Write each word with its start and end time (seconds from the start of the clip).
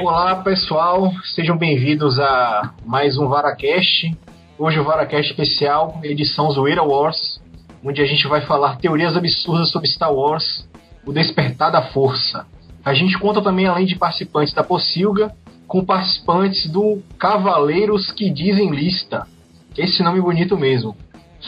Olá 0.00 0.36
pessoal, 0.36 1.12
sejam 1.22 1.56
bem-vindos 1.56 2.18
a 2.18 2.72
mais 2.84 3.18
um 3.18 3.28
VaraCast. 3.28 4.16
Hoje 4.58 4.80
o 4.80 4.84
VaraCast 4.84 5.30
especial, 5.30 6.00
edição 6.02 6.50
Zoeira 6.50 6.82
Wars, 6.82 7.40
onde 7.84 8.00
a 8.00 8.06
gente 8.06 8.26
vai 8.26 8.40
falar 8.40 8.78
teorias 8.78 9.16
absurdas 9.16 9.70
sobre 9.70 9.88
Star 9.88 10.12
Wars, 10.12 10.66
o 11.06 11.12
despertar 11.12 11.70
da 11.70 11.82
força. 11.82 12.46
A 12.82 12.94
gente 12.94 13.18
conta 13.18 13.42
também, 13.42 13.66
além 13.66 13.84
de 13.84 13.94
participantes 13.94 14.54
da 14.54 14.64
Pocilga, 14.64 15.36
com 15.68 15.84
participantes 15.84 16.70
do 16.70 17.02
Cavaleiros 17.18 18.10
que 18.10 18.30
Dizem 18.30 18.70
Lista. 18.70 19.28
Esse 19.76 20.02
nome 20.02 20.20
bonito 20.20 20.56
mesmo. 20.56 20.96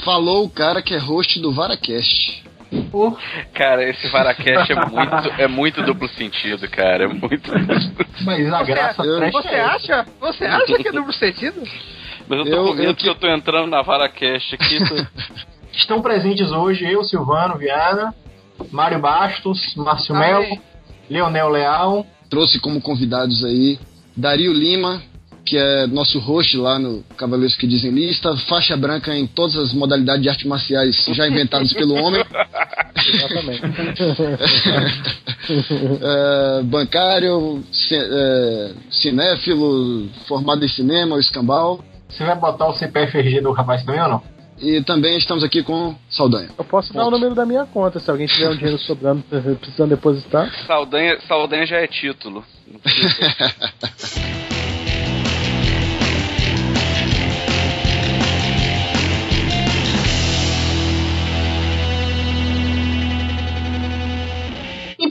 Falou 0.05 0.45
o 0.45 0.51
cara 0.51 0.83
que 0.83 0.95
é 0.95 0.99
host 0.99 1.41
do 1.41 1.51
VaraCast. 1.51 2.45
Oh. 2.97 3.13
Cara, 3.53 3.83
esse 3.89 4.09
Varacast 4.09 4.71
é 4.73 4.75
muito, 4.87 5.41
é 5.43 5.49
muito 5.49 5.83
duplo 5.83 6.09
sentido, 6.11 6.69
cara. 6.69 7.05
É 7.05 7.07
muito. 7.09 7.51
Mas 8.25 8.53
a 8.53 8.59
Você, 8.59 8.65
graça 8.73 9.03
você, 9.33 9.49
é 9.49 9.59
essa. 9.59 9.75
acha? 9.75 10.07
Você 10.21 10.45
acha 10.45 10.77
que 10.79 10.89
é 10.89 10.93
duplo 10.93 11.13
sentido? 11.13 11.61
Mas 12.29 12.39
eu 12.39 12.45
tô 12.45 12.51
Eu- 12.53 12.65
com 12.67 12.75
medo 12.75 12.85
eu 12.91 12.95
que 12.95 13.09
eu 13.09 13.15
tô 13.17 13.27
entrando 13.27 13.67
na 13.69 13.83
Varacast 13.83 14.55
aqui. 14.55 14.79
Estão 15.75 16.01
presentes 16.01 16.53
hoje 16.53 16.85
eu, 16.85 17.03
Silvano 17.03 17.59
Viana, 17.59 18.15
Mário 18.71 19.01
Bastos, 19.01 19.75
Márcio. 19.75 20.15
Melo, 20.15 20.57
Leonel 21.11 21.49
Leal. 21.49 22.07
Trouxe 22.31 22.61
como 22.61 22.81
convidados 22.81 23.45
aí 23.45 23.77
Dario 24.17 24.53
Lima, 24.53 25.03
que 25.45 25.57
é 25.57 25.87
nosso 25.87 26.19
host 26.19 26.57
lá 26.57 26.79
no 26.79 27.03
Cavaleiros 27.17 27.57
que 27.57 27.67
Dizem 27.67 27.91
Lista, 27.91 28.37
faixa 28.49 28.77
branca 28.77 29.15
em 29.15 29.27
todas 29.27 29.57
as 29.57 29.73
modalidades 29.73 30.23
de 30.23 30.29
artes 30.29 30.47
marciais 30.47 31.05
já 31.13 31.29
inventadas 31.29 31.73
pelo 31.73 31.95
homem. 31.95 32.25
Exatamente. 32.97 33.63
É, 35.47 36.63
bancário, 36.63 37.63
é, 37.93 38.73
cinéfilo, 38.91 40.09
formado 40.27 40.65
em 40.65 40.69
cinema, 40.69 41.17
o 41.17 41.21
escambau. 41.21 41.85
Você 42.09 42.25
vai 42.25 42.35
botar 42.35 42.69
o 42.69 42.73
CPFRG 42.73 43.43
do 43.43 43.53
rapaz 43.53 43.85
também 43.85 44.01
ou 44.01 44.09
não? 44.09 44.23
E 44.59 44.81
também 44.83 45.19
estamos 45.19 45.45
aqui 45.45 45.63
com 45.63 45.95
Saldanha. 46.09 46.49
Eu 46.57 46.65
posso 46.65 46.95
dar 46.95 47.07
o 47.07 47.11
número 47.11 47.35
da 47.35 47.45
minha 47.45 47.67
conta, 47.67 48.01
se 48.01 48.11
alguém 48.11 48.27
tiver 48.27 48.49
um 48.49 48.57
dinheiro 48.57 48.79
sobrando 48.79 49.23
precisando 49.61 49.91
depositar. 49.91 50.51
Saldanha, 50.67 51.19
Saldanha 51.29 51.67
já 51.67 51.77
é 51.77 51.87
título. 51.87 52.43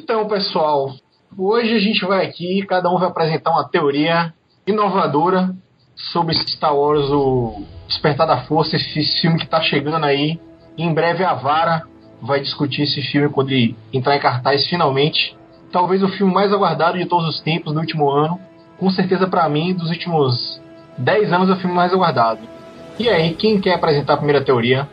Então, 0.03 0.27
pessoal, 0.27 0.91
hoje 1.37 1.73
a 1.73 1.79
gente 1.79 2.03
vai 2.03 2.25
aqui, 2.25 2.61
cada 2.67 2.89
um 2.89 2.97
vai 2.97 3.07
apresentar 3.07 3.51
uma 3.51 3.63
teoria 3.63 4.33
inovadora 4.67 5.55
sobre 5.95 6.35
Star 6.35 6.75
Wars, 6.75 7.09
o 7.09 7.63
Despertar 7.87 8.27
da 8.27 8.41
Força, 8.41 8.75
esse 8.75 9.21
filme 9.21 9.39
que 9.39 9.47
tá 9.47 9.61
chegando 9.61 10.03
aí. 10.03 10.37
Em 10.77 10.93
breve 10.93 11.23
a 11.23 11.33
Vara 11.33 11.83
vai 12.21 12.41
discutir 12.41 12.81
esse 12.81 13.01
filme 13.01 13.29
quando 13.29 13.51
ele 13.51 13.77
entrar 13.93 14.17
em 14.17 14.19
cartaz 14.19 14.67
finalmente. 14.67 15.37
Talvez 15.71 16.03
o 16.03 16.09
filme 16.09 16.33
mais 16.33 16.51
aguardado 16.51 16.97
de 16.97 17.05
todos 17.05 17.29
os 17.29 17.39
tempos 17.39 17.73
do 17.73 17.79
último 17.79 18.09
ano. 18.11 18.37
Com 18.77 18.89
certeza 18.89 19.25
pra 19.25 19.47
mim, 19.47 19.73
dos 19.73 19.89
últimos 19.89 20.61
10 20.97 21.31
anos 21.31 21.49
é 21.49 21.53
o 21.53 21.57
filme 21.57 21.73
mais 21.73 21.93
aguardado. 21.93 22.41
E 22.99 23.07
aí, 23.07 23.35
quem 23.35 23.57
quer 23.61 23.75
apresentar 23.75 24.15
a 24.15 24.17
primeira 24.17 24.43
teoria? 24.43 24.85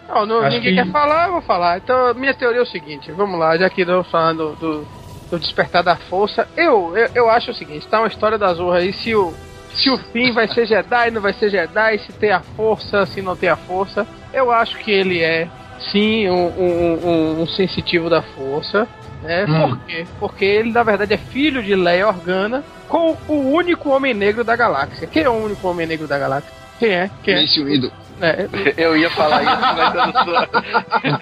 Não, 0.08 0.26
não, 0.26 0.40
Acho 0.40 0.56
ninguém 0.56 0.74
que- 0.76 0.82
quer 0.84 0.92
falar, 0.92 1.26
eu 1.26 1.32
vou 1.32 1.42
falar. 1.42 1.78
Então, 1.78 2.14
minha 2.14 2.34
teoria 2.34 2.60
é 2.60 2.62
o 2.62 2.66
seguinte: 2.66 3.10
vamos 3.12 3.38
lá, 3.38 3.56
já 3.56 3.68
que 3.70 3.80
estamos 3.80 4.08
falando 4.10 4.54
do, 4.60 4.86
do 5.30 5.38
despertar 5.40 5.82
da 5.82 5.96
força, 5.96 6.46
eu, 6.56 6.96
eu, 6.96 7.08
eu 7.14 7.30
acho 7.30 7.50
o 7.50 7.54
seguinte: 7.54 7.88
tá 7.88 7.98
uma 8.00 8.08
história 8.08 8.38
da 8.38 8.52
Zorra 8.54 8.78
aí, 8.78 8.92
se 8.92 9.14
o, 9.14 9.32
se 9.72 9.90
o 9.90 9.98
fim 9.98 10.30
vai 10.32 10.46
ser 10.48 10.66
Jedi, 10.66 11.10
não 11.10 11.20
vai 11.22 11.32
ser 11.32 11.48
Jedi, 11.50 11.98
se 11.98 12.12
tem 12.12 12.30
a 12.30 12.40
força, 12.40 13.06
se 13.06 13.20
não 13.22 13.34
tem 13.34 13.48
a 13.48 13.56
força. 13.56 14.06
Eu 14.32 14.52
acho 14.52 14.76
que 14.78 14.90
ele 14.90 15.20
é, 15.22 15.48
sim, 15.90 16.28
um, 16.28 16.46
um, 16.48 17.08
um- 17.08 17.42
um 17.42 17.46
sensitivo 17.48 18.08
da 18.10 18.20
força. 18.22 18.86
Né? 19.22 19.46
Hum. 19.48 19.70
Por 19.70 19.78
quê? 19.86 20.06
Porque 20.20 20.44
ele, 20.44 20.70
na 20.70 20.82
verdade, 20.82 21.14
é 21.14 21.16
filho 21.16 21.62
de 21.62 21.74
Leia 21.74 22.06
Organa 22.06 22.62
com 22.98 23.32
o 23.34 23.52
único 23.52 23.90
homem 23.90 24.14
negro 24.14 24.44
da 24.44 24.54
galáxia. 24.56 25.06
Quem 25.06 25.22
é 25.24 25.28
o 25.28 25.32
único 25.32 25.66
homem 25.68 25.86
negro 25.86 26.06
da 26.06 26.18
galáxia? 26.18 26.50
Quem 26.78 26.90
é? 26.90 27.10
Quem 27.22 27.34
é? 27.34 27.40
Mace 27.42 27.62
Windu. 27.64 27.92
é 28.20 28.48
Eu 28.76 28.96
ia 28.96 29.10
falar 29.10 29.42
isso, 29.42 29.74
mas 29.76 29.94
eu 29.94 30.06
não 30.06 30.24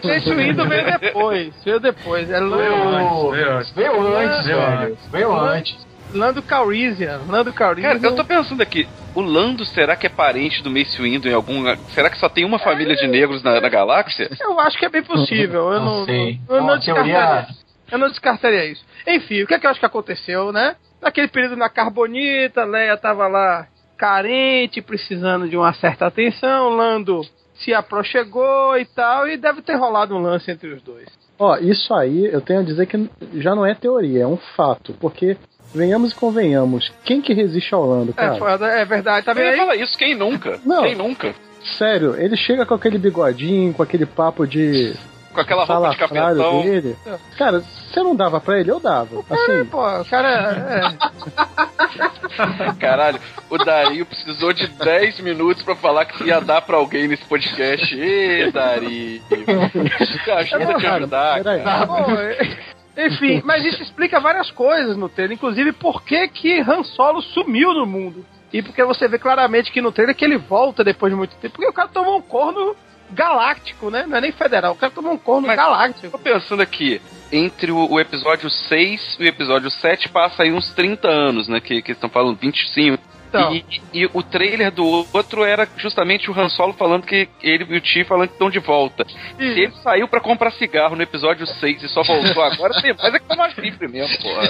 sou. 0.02 0.10
Esse 0.12 0.34
Windows 0.34 0.68
veio 0.68 0.98
depois, 0.98 1.54
veio 1.64 1.80
depois. 1.80 2.30
É 2.30 2.38
Lando, 2.40 3.30
Veio 3.30 3.52
antes, 3.58 3.70
veio 3.72 4.16
antes, 4.16 4.46
velho. 4.46 4.98
Veio 5.10 5.32
antes. 5.38 5.86
Lando 6.14 6.42
Calrissian. 6.42 7.20
Lando 7.26 7.52
Calrissian. 7.54 7.94
Cara, 7.98 8.06
eu 8.06 8.14
tô 8.14 8.22
pensando 8.24 8.60
aqui, 8.60 8.86
o 9.14 9.22
Lando 9.22 9.64
será 9.64 9.96
que 9.96 10.06
é 10.06 10.10
parente 10.10 10.62
do 10.62 10.70
Mace 10.70 11.00
Windu 11.00 11.26
em 11.28 11.32
algum. 11.32 11.64
Será 11.94 12.10
que 12.10 12.18
só 12.18 12.28
tem 12.28 12.44
uma 12.44 12.58
família 12.58 12.94
de 12.94 13.06
negros 13.06 13.42
na, 13.42 13.58
na 13.60 13.68
galáxia? 13.70 14.30
Eu 14.38 14.60
acho 14.60 14.78
que 14.78 14.84
é 14.84 14.90
bem 14.90 15.02
possível. 15.02 15.72
Eu 15.72 15.80
Não 15.80 15.98
não, 16.00 16.04
sei. 16.04 16.38
eu 16.48 16.62
não 16.62 16.78
teoria- 16.78 17.46
Eu 17.90 17.98
não 17.98 18.08
descartaria 18.08 18.66
isso. 18.66 18.84
Enfim, 19.06 19.42
o 19.42 19.46
que 19.46 19.54
é 19.54 19.58
que 19.58 19.66
eu 19.66 19.70
acho 19.70 19.80
que 19.80 19.86
aconteceu, 19.86 20.52
né? 20.52 20.76
Naquele 21.02 21.28
período 21.28 21.56
na 21.56 21.68
Carbonita, 21.68 22.64
Leia 22.64 22.96
tava 22.96 23.26
lá 23.26 23.66
carente, 23.98 24.80
precisando 24.80 25.48
de 25.48 25.56
uma 25.56 25.72
certa 25.74 26.06
atenção. 26.06 26.70
Lando 26.70 27.22
se 27.56 27.74
aproxegou 27.74 28.76
e 28.78 28.84
tal, 28.86 29.28
e 29.28 29.36
deve 29.36 29.62
ter 29.62 29.74
rolado 29.76 30.14
um 30.16 30.20
lance 30.22 30.50
entre 30.50 30.68
os 30.72 30.82
dois. 30.82 31.06
Ó, 31.38 31.56
isso 31.58 31.92
aí 31.94 32.26
eu 32.26 32.40
tenho 32.40 32.60
a 32.60 32.64
dizer 32.64 32.86
que 32.86 33.08
já 33.34 33.54
não 33.54 33.64
é 33.66 33.74
teoria, 33.74 34.22
é 34.22 34.26
um 34.26 34.36
fato. 34.56 34.92
Porque, 35.00 35.36
venhamos 35.74 36.12
e 36.12 36.14
convenhamos, 36.14 36.92
quem 37.04 37.20
que 37.20 37.32
resiste 37.32 37.72
ao 37.74 37.86
Lando, 37.86 38.10
É, 38.12 38.14
cara? 38.14 38.34
foda, 38.36 38.66
é 38.66 38.84
verdade, 38.84 39.26
tá 39.26 39.32
vendo 39.32 39.50
aí? 39.50 39.56
falar 39.56 39.76
isso, 39.76 39.96
quem 39.98 40.14
nunca? 40.14 40.60
Não. 40.64 40.82
Quem 40.82 40.94
nunca? 40.96 41.34
Sério, 41.78 42.16
ele 42.16 42.36
chega 42.36 42.66
com 42.66 42.74
aquele 42.74 42.98
bigodinho, 42.98 43.72
com 43.72 43.82
aquele 43.82 44.06
papo 44.06 44.44
de 44.46 44.92
Com 45.32 45.40
aquela 45.40 45.64
roupa 45.64 45.90
de 45.90 45.96
capetão. 45.96 46.62
dele. 46.62 46.96
Cara, 47.38 47.60
você 47.60 48.02
não 48.02 48.14
dava 48.14 48.40
pra 48.40 48.60
ele? 48.60 48.70
Eu 48.70 48.78
dava. 48.80 49.24
Assim, 49.30 49.64
Pô, 49.66 49.78
o 50.00 50.04
cara. 50.04 50.92
Caralho, 52.78 53.20
o 53.50 53.58
Dario 53.58 54.06
precisou 54.06 54.52
de 54.52 54.66
10 54.66 55.20
minutos 55.20 55.62
pra 55.62 55.74
falar 55.76 56.04
que 56.04 56.24
ia 56.24 56.40
dar 56.40 56.62
pra 56.62 56.76
alguém 56.76 57.08
nesse 57.08 57.24
podcast. 57.24 57.98
Ê, 57.98 58.50
Dario. 58.50 59.22
Ajuda 60.38 60.72
a 60.72 60.78
te 60.78 60.86
ajudar, 60.86 61.42
cara. 61.42 61.56
É, 61.82 61.86
pô, 61.86 62.10
é- 62.12 62.72
enfim, 63.06 63.40
mas 63.44 63.64
isso 63.64 63.82
explica 63.82 64.20
várias 64.20 64.50
coisas 64.50 64.96
no 64.98 65.08
trailer, 65.08 65.34
inclusive 65.34 65.72
por 65.72 66.02
que 66.02 66.28
que 66.28 66.60
Han 66.60 66.82
Solo 66.84 67.22
sumiu 67.22 67.72
no 67.72 67.86
mundo. 67.86 68.24
E 68.52 68.60
porque 68.60 68.84
você 68.84 69.08
vê 69.08 69.18
claramente 69.18 69.72
que 69.72 69.80
no 69.80 69.90
trailer 69.90 70.14
que 70.14 70.22
ele 70.24 70.36
volta 70.36 70.84
depois 70.84 71.10
de 71.10 71.16
muito 71.16 71.34
tempo, 71.36 71.54
porque 71.54 71.70
o 71.70 71.72
cara 71.72 71.88
tomou 71.88 72.18
um 72.18 72.22
corno 72.22 72.76
galáctico, 73.12 73.90
né? 73.90 74.04
Não 74.06 74.16
é 74.16 74.20
nem 74.20 74.32
federal, 74.32 74.72
o 74.72 74.76
cara 74.76 74.92
tomou 74.92 75.12
um 75.12 75.18
corno 75.18 75.46
Mas- 75.46 75.56
galáctico. 75.56 76.10
Tô 76.10 76.18
pensando 76.18 76.62
aqui, 76.62 77.00
entre 77.30 77.70
o, 77.70 77.90
o 77.90 78.00
episódio 78.00 78.48
6 78.50 79.16
e 79.20 79.24
o 79.24 79.26
episódio 79.26 79.70
7 79.70 80.08
passa 80.08 80.42
aí 80.42 80.52
uns 80.52 80.72
30 80.74 81.08
anos, 81.08 81.48
né? 81.48 81.60
Que, 81.60 81.80
que 81.82 81.92
estão 81.92 82.08
falando 82.10 82.36
25. 82.38 83.02
Então. 83.32 83.54
E, 83.54 83.64
e 83.94 84.10
o 84.12 84.22
trailer 84.22 84.70
do 84.70 84.84
outro 85.12 85.42
era 85.42 85.66
justamente 85.78 86.30
o 86.30 86.38
Han 86.38 86.50
Solo 86.50 86.74
falando 86.74 87.06
que 87.06 87.28
ele 87.42 87.66
e 87.70 87.76
o 87.78 87.80
Ti 87.80 88.04
falando 88.04 88.28
que 88.28 88.34
estão 88.34 88.50
de 88.50 88.58
volta. 88.58 89.06
Se 89.38 89.42
ele 89.42 89.72
saiu 89.82 90.06
pra 90.06 90.20
comprar 90.20 90.50
cigarro 90.52 90.94
no 90.94 91.02
episódio 91.02 91.46
6 91.46 91.82
e 91.82 91.88
só 91.88 92.02
voltou 92.02 92.42
agora, 92.42 92.74
tem 92.82 92.94
mais 92.94 93.14
é 93.14 93.18
que 93.18 93.24
tomar 93.26 93.50
chifre 93.50 93.88
mesmo, 93.88 94.18
porra. 94.22 94.42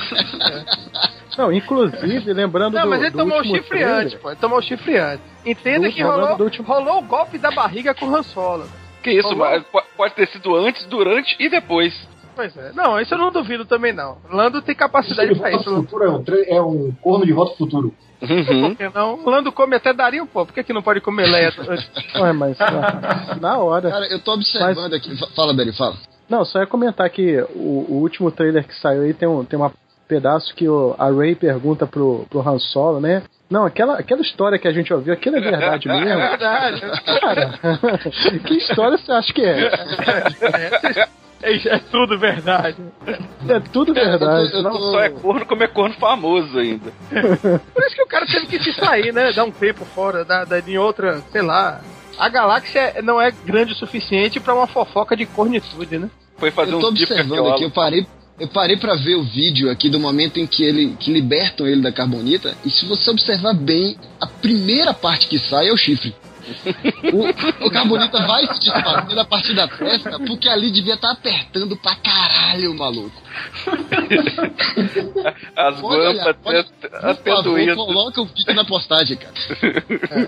não, 1.39 1.53
inclusive, 1.53 2.33
lembrando 2.33 2.75
Não, 2.75 2.83
do, 2.83 2.91
mas 2.91 3.01
ele 3.03 3.11
do 3.11 3.19
tomou 3.19 3.41
o 3.41 3.45
chifre 3.45 3.69
trailer, 3.69 3.95
antes, 3.95 4.15
pô. 4.15 4.31
Ele 4.31 4.41
tomou 4.41 4.59
o 4.59 4.63
chifre 4.63 4.99
antes. 4.99 5.25
Entenda 5.47 5.91
que 5.91 6.03
rolou, 6.03 6.41
último- 6.41 6.67
rolou 6.67 6.99
o 6.99 7.03
golpe 7.03 7.39
da 7.39 7.51
barriga 7.51 7.95
com 7.95 8.07
o 8.07 8.17
Han 8.17 8.23
Solo. 8.23 8.69
Que 9.03 9.11
isso, 9.11 9.35
Rolou. 9.35 9.65
pode 9.97 10.15
ter 10.15 10.29
sido 10.29 10.55
antes, 10.55 10.85
durante 10.87 11.35
e 11.41 11.49
depois. 11.49 11.93
Pois 12.35 12.57
é. 12.57 12.73
Não, 12.73 12.99
isso 13.01 13.13
eu 13.15 13.19
não 13.19 13.31
duvido 13.31 13.65
também, 13.65 13.93
não. 13.93 14.17
Lando 14.31 14.63
tem 14.63 14.75
capacidade 14.75 15.35
pra 15.35 15.51
isso. 15.53 15.65
futuro 15.65 16.05
é 16.05 16.11
um, 16.11 16.23
tra- 16.23 16.45
é 16.47 16.61
um 16.63 16.91
corno 17.03 17.27
de 17.27 17.33
volta 17.33 17.53
ao 17.53 17.57
futuro. 17.59 17.95
Uhum. 18.23 18.75
Por 18.77 18.93
não? 18.95 19.25
Lando 19.27 19.51
come 19.53 19.75
até 19.77 19.93
daria 19.93 20.23
um 20.23 20.27
pô. 20.27 20.47
Por 20.47 20.53
que, 20.55 20.63
que 20.63 20.73
não 20.73 20.83
pode 20.83 21.01
comer 21.01 21.27
Leia? 21.27 21.53
Ué, 22.21 22.33
mas 22.33 22.57
ah, 22.61 23.37
na 23.41 23.59
hora. 23.59 23.91
Cara, 23.91 24.07
eu 24.07 24.21
tô 24.21 24.33
observando 24.35 24.95
aqui. 24.95 25.17
Fa- 25.19 25.27
Fala, 25.35 25.53
Dario, 25.53 25.75
fala. 25.75 25.97
Não, 26.29 26.45
só 26.45 26.61
ia 26.61 26.67
comentar 26.67 27.11
que 27.11 27.41
o, 27.55 27.87
o 27.89 27.95
último 28.01 28.31
trailer 28.31 28.65
que 28.67 28.75
saiu 28.77 29.03
aí 29.03 29.13
tem 29.13 29.29
um, 29.29 29.45
tem 29.45 29.59
uma 29.59 29.73
pedaço 30.09 30.55
que 30.55 30.69
o, 30.69 30.95
a 30.99 31.11
Ray 31.11 31.35
pergunta 31.35 31.87
pro, 31.87 32.25
pro 32.31 32.49
Han 32.49 32.59
Solo, 32.59 33.01
né? 33.01 33.23
Não, 33.51 33.67
aquela, 33.67 33.99
aquela 33.99 34.23
história 34.23 34.59
que 34.59 34.69
a 34.69 34.73
gente 34.73 34.95
ouviu, 34.95 35.13
aquilo 35.13 35.37
é 35.37 35.41
verdade 35.41 35.89
É 35.91 36.01
mesmo? 36.01 36.21
verdade. 36.21 36.81
Cara, 37.21 37.59
que 38.47 38.55
história 38.57 38.97
você 38.97 39.11
acha 39.13 39.33
que 39.35 39.43
é? 39.45 39.71
É, 41.43 41.55
é 41.75 41.79
tudo 41.91 42.19
verdade. 42.19 42.77
É 43.49 43.61
tudo 43.73 43.93
verdade. 43.93 44.45
eu 44.45 44.51
tô- 44.51 44.63
não- 44.63 44.73
Só 44.93 45.01
é 45.01 45.09
corno 45.11 45.45
como 45.45 45.63
é 45.63 45.67
corno 45.67 45.95
famoso 45.97 46.59
ainda. 46.59 46.93
Por 47.75 47.83
isso 47.85 47.97
que 47.97 48.03
o 48.03 48.07
cara 48.07 48.27
teve 48.27 48.47
que 48.47 48.63
se 48.63 48.73
sair, 48.73 49.13
né? 49.13 49.33
Dar 49.33 49.45
um 49.45 49.51
tempo 49.51 49.85
fora, 49.85 50.25
da, 50.25 50.45
da, 50.45 50.61
em 50.61 50.79
outra, 50.79 51.21
sei 51.33 51.43
lá. 51.43 51.81
A 52.19 52.29
galáxia 52.29 52.95
não 53.03 53.21
é 53.21 53.31
grande 53.45 53.73
o 53.73 53.77
suficiente 53.77 54.39
pra 54.39 54.55
uma 54.55 54.67
fofoca 54.67 55.17
de 55.17 55.27
cornitude, 55.27 55.99
né? 55.99 56.09
Foi 56.37 56.51
fazer 56.51 56.73
Eu 56.73 56.81
tô 56.81 56.87
um 56.87 56.91
observando 56.91 57.49
aqui, 57.49 57.65
eu 57.65 57.71
parei, 57.71 58.07
eu 58.39 58.49
parei 58.49 58.77
pra 58.77 58.95
ver 58.95 59.17
o 59.17 59.23
vídeo 59.25 59.71
aqui 59.71 59.89
do 59.89 59.99
momento 59.99 60.39
em 60.39 60.47
que 60.47 60.63
ele 60.63 60.97
que 60.99 61.13
libertam 61.13 61.67
ele 61.67 61.81
da 61.81 61.91
carbonita. 61.91 62.55
E 62.65 62.71
se 62.71 62.85
você 62.87 63.11
observar 63.11 63.55
bem, 63.55 63.97
a 64.21 64.27
primeira 64.27 64.93
parte 64.95 65.27
que 65.27 65.39
sai 65.39 65.69
é 65.69 65.73
o 65.73 65.77
chifre. 65.77 66.15
O, 67.13 67.67
o 67.67 67.71
carbonita 67.71 68.27
vai 68.27 68.47
se 68.55 68.61
desfazendo 68.61 69.21
a 69.21 69.25
partir 69.25 69.55
da 69.55 69.69
testa, 69.69 70.19
porque 70.19 70.49
ali 70.49 70.71
devia 70.71 70.95
estar 70.95 71.13
apertando 71.13 71.77
pra 71.77 71.95
caralho, 71.97 72.75
maluco. 72.75 73.23
As 75.57 75.81
guampas 75.81 77.45
doído. 77.45 77.77
coloca 77.77 78.21
o 78.21 78.27
vídeo 78.27 78.55
na 78.55 78.65
postagem, 78.65 79.17
cara. 79.17 79.35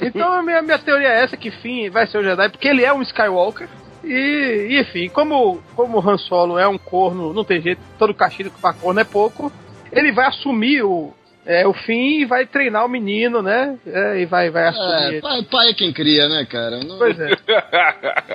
Então 0.03 0.33
a 0.33 0.43
minha, 0.43 0.63
minha 0.63 0.79
teoria 0.79 1.09
é 1.09 1.23
essa, 1.23 1.37
que 1.37 1.51
Finn 1.51 1.91
vai 1.91 2.07
ser 2.07 2.19
o 2.19 2.23
Jedi, 2.23 2.49
porque 2.49 2.69
ele 2.69 2.85
é 2.85 2.93
um 2.93 3.03
Skywalker. 3.03 3.69
E, 4.03 4.69
e, 4.71 4.81
enfim, 4.81 5.09
como, 5.09 5.63
como 5.75 5.99
o 5.99 6.11
Han 6.11 6.19
Solo 6.19 6.59
é 6.59 6.69
um 6.69 6.77
corno, 6.77 7.33
não 7.33 7.43
tem 7.43 7.61
jeito, 7.61 7.81
todo 7.99 8.13
castigo 8.13 8.51
pra 8.61 8.75
corno 8.75 9.01
é 9.01 9.05
pouco, 9.05 9.51
ele 9.91 10.13
vai 10.13 10.27
assumir 10.27 10.83
o, 10.83 11.15
é, 11.47 11.67
o 11.67 11.73
Finn 11.75 12.21
e 12.21 12.25
vai 12.25 12.47
treinar 12.47 12.85
o 12.85 12.89
menino, 12.89 13.43
né? 13.43 13.77
É, 13.87 14.21
e 14.21 14.27
vai, 14.27 14.51
vai 14.51 14.69
assumir 14.69 15.17
É, 15.17 15.21
pai, 15.21 15.43
pai 15.51 15.69
é 15.71 15.75
quem 15.75 15.93
cria, 15.93 16.29
né, 16.29 16.47
cara? 16.51 16.81
Não- 16.83 16.99
Pois 16.99 17.19
é. 17.21 17.31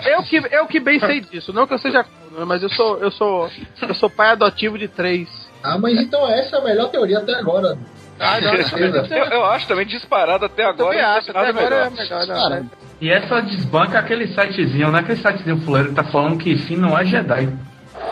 Eu 0.13 0.23
que, 0.23 0.37
eu 0.51 0.67
que 0.67 0.79
bem 0.79 0.99
sei 0.99 1.21
disso. 1.21 1.51
Não 1.53 1.65
que 1.67 1.73
eu 1.73 1.79
seja 1.79 2.03
corno, 2.03 2.45
mas 2.45 2.61
eu 2.63 2.69
sou, 2.69 2.97
eu 2.99 3.11
sou, 3.11 3.49
eu 3.81 3.93
sou 3.95 4.09
pai 4.09 4.29
adotivo 4.31 4.77
de 4.77 4.87
três. 4.87 5.27
Ah, 5.63 5.77
mas 5.77 5.97
então 5.99 6.27
essa 6.29 6.55
é 6.57 6.59
a 6.59 6.63
melhor 6.63 6.89
teoria 6.89 7.17
até 7.19 7.33
agora. 7.35 7.77
Ah, 8.19 8.39
não, 8.41 8.53
Eu, 8.53 9.25
eu 9.25 9.45
acho 9.45 9.67
também 9.67 9.85
disparado 9.85 10.45
até 10.45 10.63
eu 10.63 10.69
agora. 10.69 11.01
não 11.01 11.09
acho, 11.17 11.31
até 11.31 11.47
agora 11.49 11.75
é 11.75 11.89
melhor. 11.89 11.91
melhor. 11.91 12.27
Não, 12.27 12.49
né? 12.49 12.65
E 13.01 13.09
essa 13.09 13.41
desbanca 13.41 13.97
aquele 13.99 14.27
sitezinho, 14.27 14.91
né? 14.91 14.99
Aquele 14.99 15.17
sitezinho 15.17 15.57
fuleiro 15.61 15.89
que 15.89 15.95
tá 15.95 16.03
falando 16.03 16.37
que 16.37 16.57
Finn 16.57 16.77
não 16.79 16.97
é 16.97 17.05
Jedi. 17.05 17.49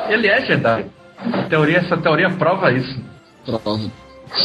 Ele 0.10 0.28
é 0.28 0.42
Jedi. 0.46 0.86
Teoria, 1.50 1.78
essa 1.80 1.98
teoria 1.98 2.30
prova 2.32 2.72
isso. 2.72 3.00
Prova. 3.46 3.80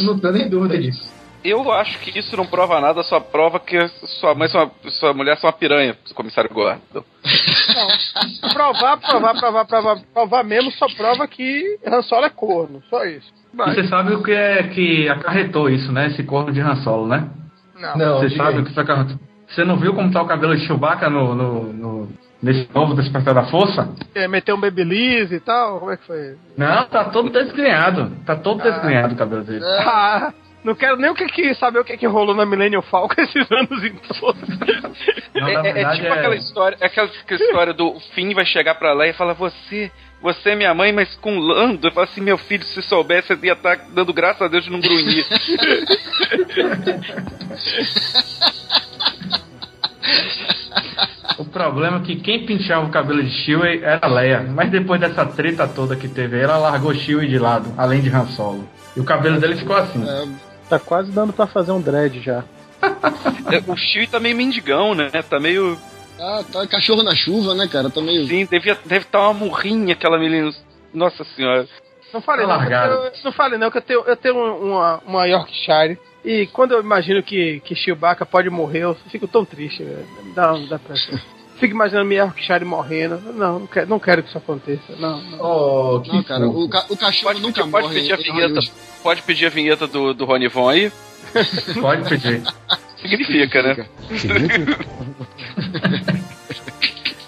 Não 0.02 0.18
tô 0.18 0.30
nem 0.30 0.48
dúvida 0.48 0.78
disso. 0.78 1.10
Eu 1.44 1.72
acho 1.72 1.98
que 1.98 2.16
isso 2.16 2.36
não 2.36 2.46
prova 2.46 2.80
nada, 2.80 3.02
só 3.02 3.18
prova 3.18 3.58
que 3.58 3.76
sua 4.20 4.32
mãe, 4.32 4.48
sua, 4.48 4.70
sua 5.00 5.12
mulher 5.12 5.36
são 5.38 5.48
uma 5.50 5.52
piranha, 5.52 5.96
comissário 6.14 6.48
Gordon. 6.52 7.02
Provar, 8.52 8.96
provar, 8.98 9.34
provar, 9.34 9.64
provar, 9.66 9.98
provar 10.12 10.44
mesmo 10.44 10.70
só 10.72 10.86
prova 10.94 11.26
que 11.26 11.78
Han 11.84 12.02
Solo 12.02 12.26
é 12.26 12.30
corno. 12.30 12.82
Só 12.88 13.04
isso. 13.04 13.32
E 13.52 13.56
você 13.56 13.88
sabe 13.88 14.14
o 14.14 14.22
que 14.22 14.30
é 14.32 14.62
que 14.68 15.08
acarretou 15.08 15.68
isso, 15.68 15.90
né? 15.92 16.06
Esse 16.08 16.22
corno 16.22 16.52
de 16.52 16.60
Han 16.60 16.76
Solo, 16.76 17.06
né? 17.08 17.28
Não. 17.78 17.96
Não, 17.96 18.18
Você 18.20 18.30
sabe 18.36 18.60
o 18.60 18.64
que 18.64 18.72
foi 18.72 18.82
acarretou? 18.84 19.18
Você 19.48 19.64
não 19.64 19.76
viu 19.76 19.94
como 19.94 20.12
tá 20.12 20.22
o 20.22 20.26
cabelo 20.26 20.56
de 20.56 20.64
Chewbacca 20.66 21.10
no, 21.10 21.34
no, 21.34 21.72
no- 21.72 22.08
nesse 22.42 22.68
novo 22.74 22.94
Despertar 22.94 23.34
da 23.34 23.44
Força? 23.44 23.88
É, 24.14 24.26
meteu 24.28 24.56
um 24.56 24.60
Babyliss 24.60 25.30
e 25.32 25.40
tal? 25.40 25.80
Como 25.80 25.90
é 25.92 25.96
que 25.96 26.06
foi? 26.06 26.36
Não, 26.56 26.84
tá 26.86 27.04
todo 27.04 27.30
desgrenhado. 27.30 28.12
Tá 28.26 28.36
todo 28.36 28.60
Ah. 28.60 28.70
desgrenhado 28.70 29.14
o 29.14 29.16
cabelo 29.16 29.44
dele. 29.44 29.64
Ah, 29.64 30.32
não 30.64 30.74
quero 30.74 30.96
nem 30.96 31.10
o 31.10 31.14
que, 31.14 31.26
que 31.26 31.54
saber 31.54 31.78
o 31.80 31.84
que, 31.84 31.96
que 31.96 32.06
rolou 32.06 32.34
na 32.34 32.44
Millennium 32.46 32.82
Falcon 32.82 33.14
esses 33.22 33.50
anos 33.50 33.84
em 33.84 33.94
todos. 34.18 34.48
Não, 35.34 35.48
É, 35.48 35.70
é- 35.70 35.82
é 35.82 35.90
tipo 35.92 36.12
aquela 36.12 36.36
história, 36.36 36.76
é 36.80 36.86
aquela, 36.86 37.08
aquela 37.08 37.40
história 37.42 37.72
do 37.72 37.98
Finn 38.14 38.34
vai 38.34 38.44
chegar 38.44 38.74
pra 38.76 38.92
lá 38.92 39.06
e 39.06 39.12
fala, 39.12 39.34
você, 39.34 39.90
você 40.20 40.50
é 40.50 40.54
minha 40.54 40.74
mãe, 40.74 40.92
mas 40.92 41.14
com 41.16 41.38
Lando. 41.38 41.88
Eu 41.88 41.92
falo 41.92 42.04
assim, 42.04 42.20
meu 42.20 42.38
filho, 42.38 42.64
se 42.64 42.82
soubesse, 42.82 43.32
eu 43.32 43.38
ia 43.42 43.52
estar 43.54 43.76
dando 43.92 44.12
graças 44.12 44.42
a 44.42 44.48
Deus 44.48 44.64
de 44.64 44.70
não 44.70 44.80
grunhir. 44.80 45.26
O 51.38 51.44
problema 51.44 51.98
é 51.98 52.00
que 52.00 52.16
quem 52.16 52.44
pinchava 52.46 52.86
o 52.86 52.90
cabelo 52.90 53.22
de 53.22 53.30
Chewie 53.30 53.82
era 53.82 54.00
a 54.02 54.08
Leia, 54.08 54.40
mas 54.42 54.70
depois 54.70 55.00
dessa 55.00 55.24
treta 55.26 55.66
toda 55.68 55.96
que 55.96 56.08
teve, 56.08 56.38
ela 56.40 56.56
largou 56.58 56.94
Chewie 56.94 57.28
de 57.28 57.38
lado, 57.38 57.72
além 57.76 58.00
de 58.00 58.08
Han 58.14 58.26
Solo. 58.26 58.68
E 58.96 59.00
o 59.00 59.04
cabelo 59.04 59.40
dele 59.40 59.56
ficou 59.56 59.76
assim. 59.76 60.02
É, 60.08 60.52
Tá 60.68 60.78
quase 60.78 61.10
dando 61.12 61.32
pra 61.32 61.46
fazer 61.46 61.70
um 61.72 61.80
dread 61.80 62.20
já. 62.20 62.44
É, 63.50 63.62
o 63.70 63.76
Chewie 63.76 64.06
tá 64.06 64.18
meio 64.18 64.36
mendigão, 64.36 64.94
né? 64.94 65.10
Tá 65.28 65.38
meio... 65.38 65.78
ah, 66.18 66.42
tá 66.50 66.66
cachorro 66.66 67.02
na 67.02 67.14
chuva, 67.14 67.54
né, 67.54 67.68
cara? 67.68 67.90
Tá 67.90 68.00
meio. 68.00 68.26
Sim, 68.26 68.46
devia, 68.50 68.76
deve 68.84 69.04
estar 69.04 69.20
uma 69.20 69.34
murrinha 69.34 69.92
aquela 69.94 70.18
menina. 70.18 70.50
Nossa 70.94 71.24
senhora. 71.36 71.66
Não 72.12 72.20
falei 72.20 72.46
Tá 72.46 72.52
não, 72.52 72.58
largado. 72.58 72.96
tenho- 73.10 73.24
não 73.24 73.32
falei 73.32 73.58
não, 73.58 73.70
que 73.70 73.78
eu 73.78 73.82
tenho, 73.82 74.00
eu 74.06 74.16
tenho 74.16 74.34
uma, 74.36 75.00
uma 75.06 75.24
Yorkshire. 75.26 75.98
E 76.24 76.46
quando 76.46 76.72
eu 76.72 76.80
imagino 76.80 77.22
que, 77.22 77.60
que 77.64 77.74
Chewbacca 77.74 78.24
pode 78.24 78.48
morrer, 78.48 78.80
eu 78.80 78.94
fico 79.10 79.26
tão 79.26 79.44
triste. 79.44 79.82
velho. 79.82 80.06
Dá, 80.34 80.52
dá 80.68 80.78
pressão. 80.78 81.18
Fico 81.58 81.74
imaginando 81.74 82.06
minha 82.08 82.22
Yorkshire 82.22 82.64
morrendo. 82.64 83.20
Não, 83.34 83.60
não 83.60 83.66
quero, 83.66 83.88
não 83.88 83.98
quero 83.98 84.22
que 84.22 84.28
isso 84.28 84.38
aconteça. 84.38 84.96
Não, 84.98 85.20
não. 85.22 85.38
Oh, 85.40 86.00
que 86.00 86.12
Não, 86.12 86.22
cara, 86.22 86.48
o, 86.48 86.68
ca- 86.68 86.86
o 86.88 86.96
cachorro 86.96 87.32
Pode 87.34 87.40
nunca 87.42 87.60
pedir, 87.60 87.70
pode 87.70 87.86
morre. 87.86 88.00
pedir 88.00 88.12
a 88.12 88.16
vinheta. 88.16 88.60
Pode 89.02 89.22
pedir 89.22 89.46
a 89.46 89.50
vinheta 89.50 89.86
do, 89.86 90.12
do 90.14 90.24
Rony 90.24 90.48
Von 90.48 90.68
aí. 90.68 90.92
Pode 91.80 92.08
pedir. 92.08 92.42
Significa, 93.00 93.62
né? 93.62 93.86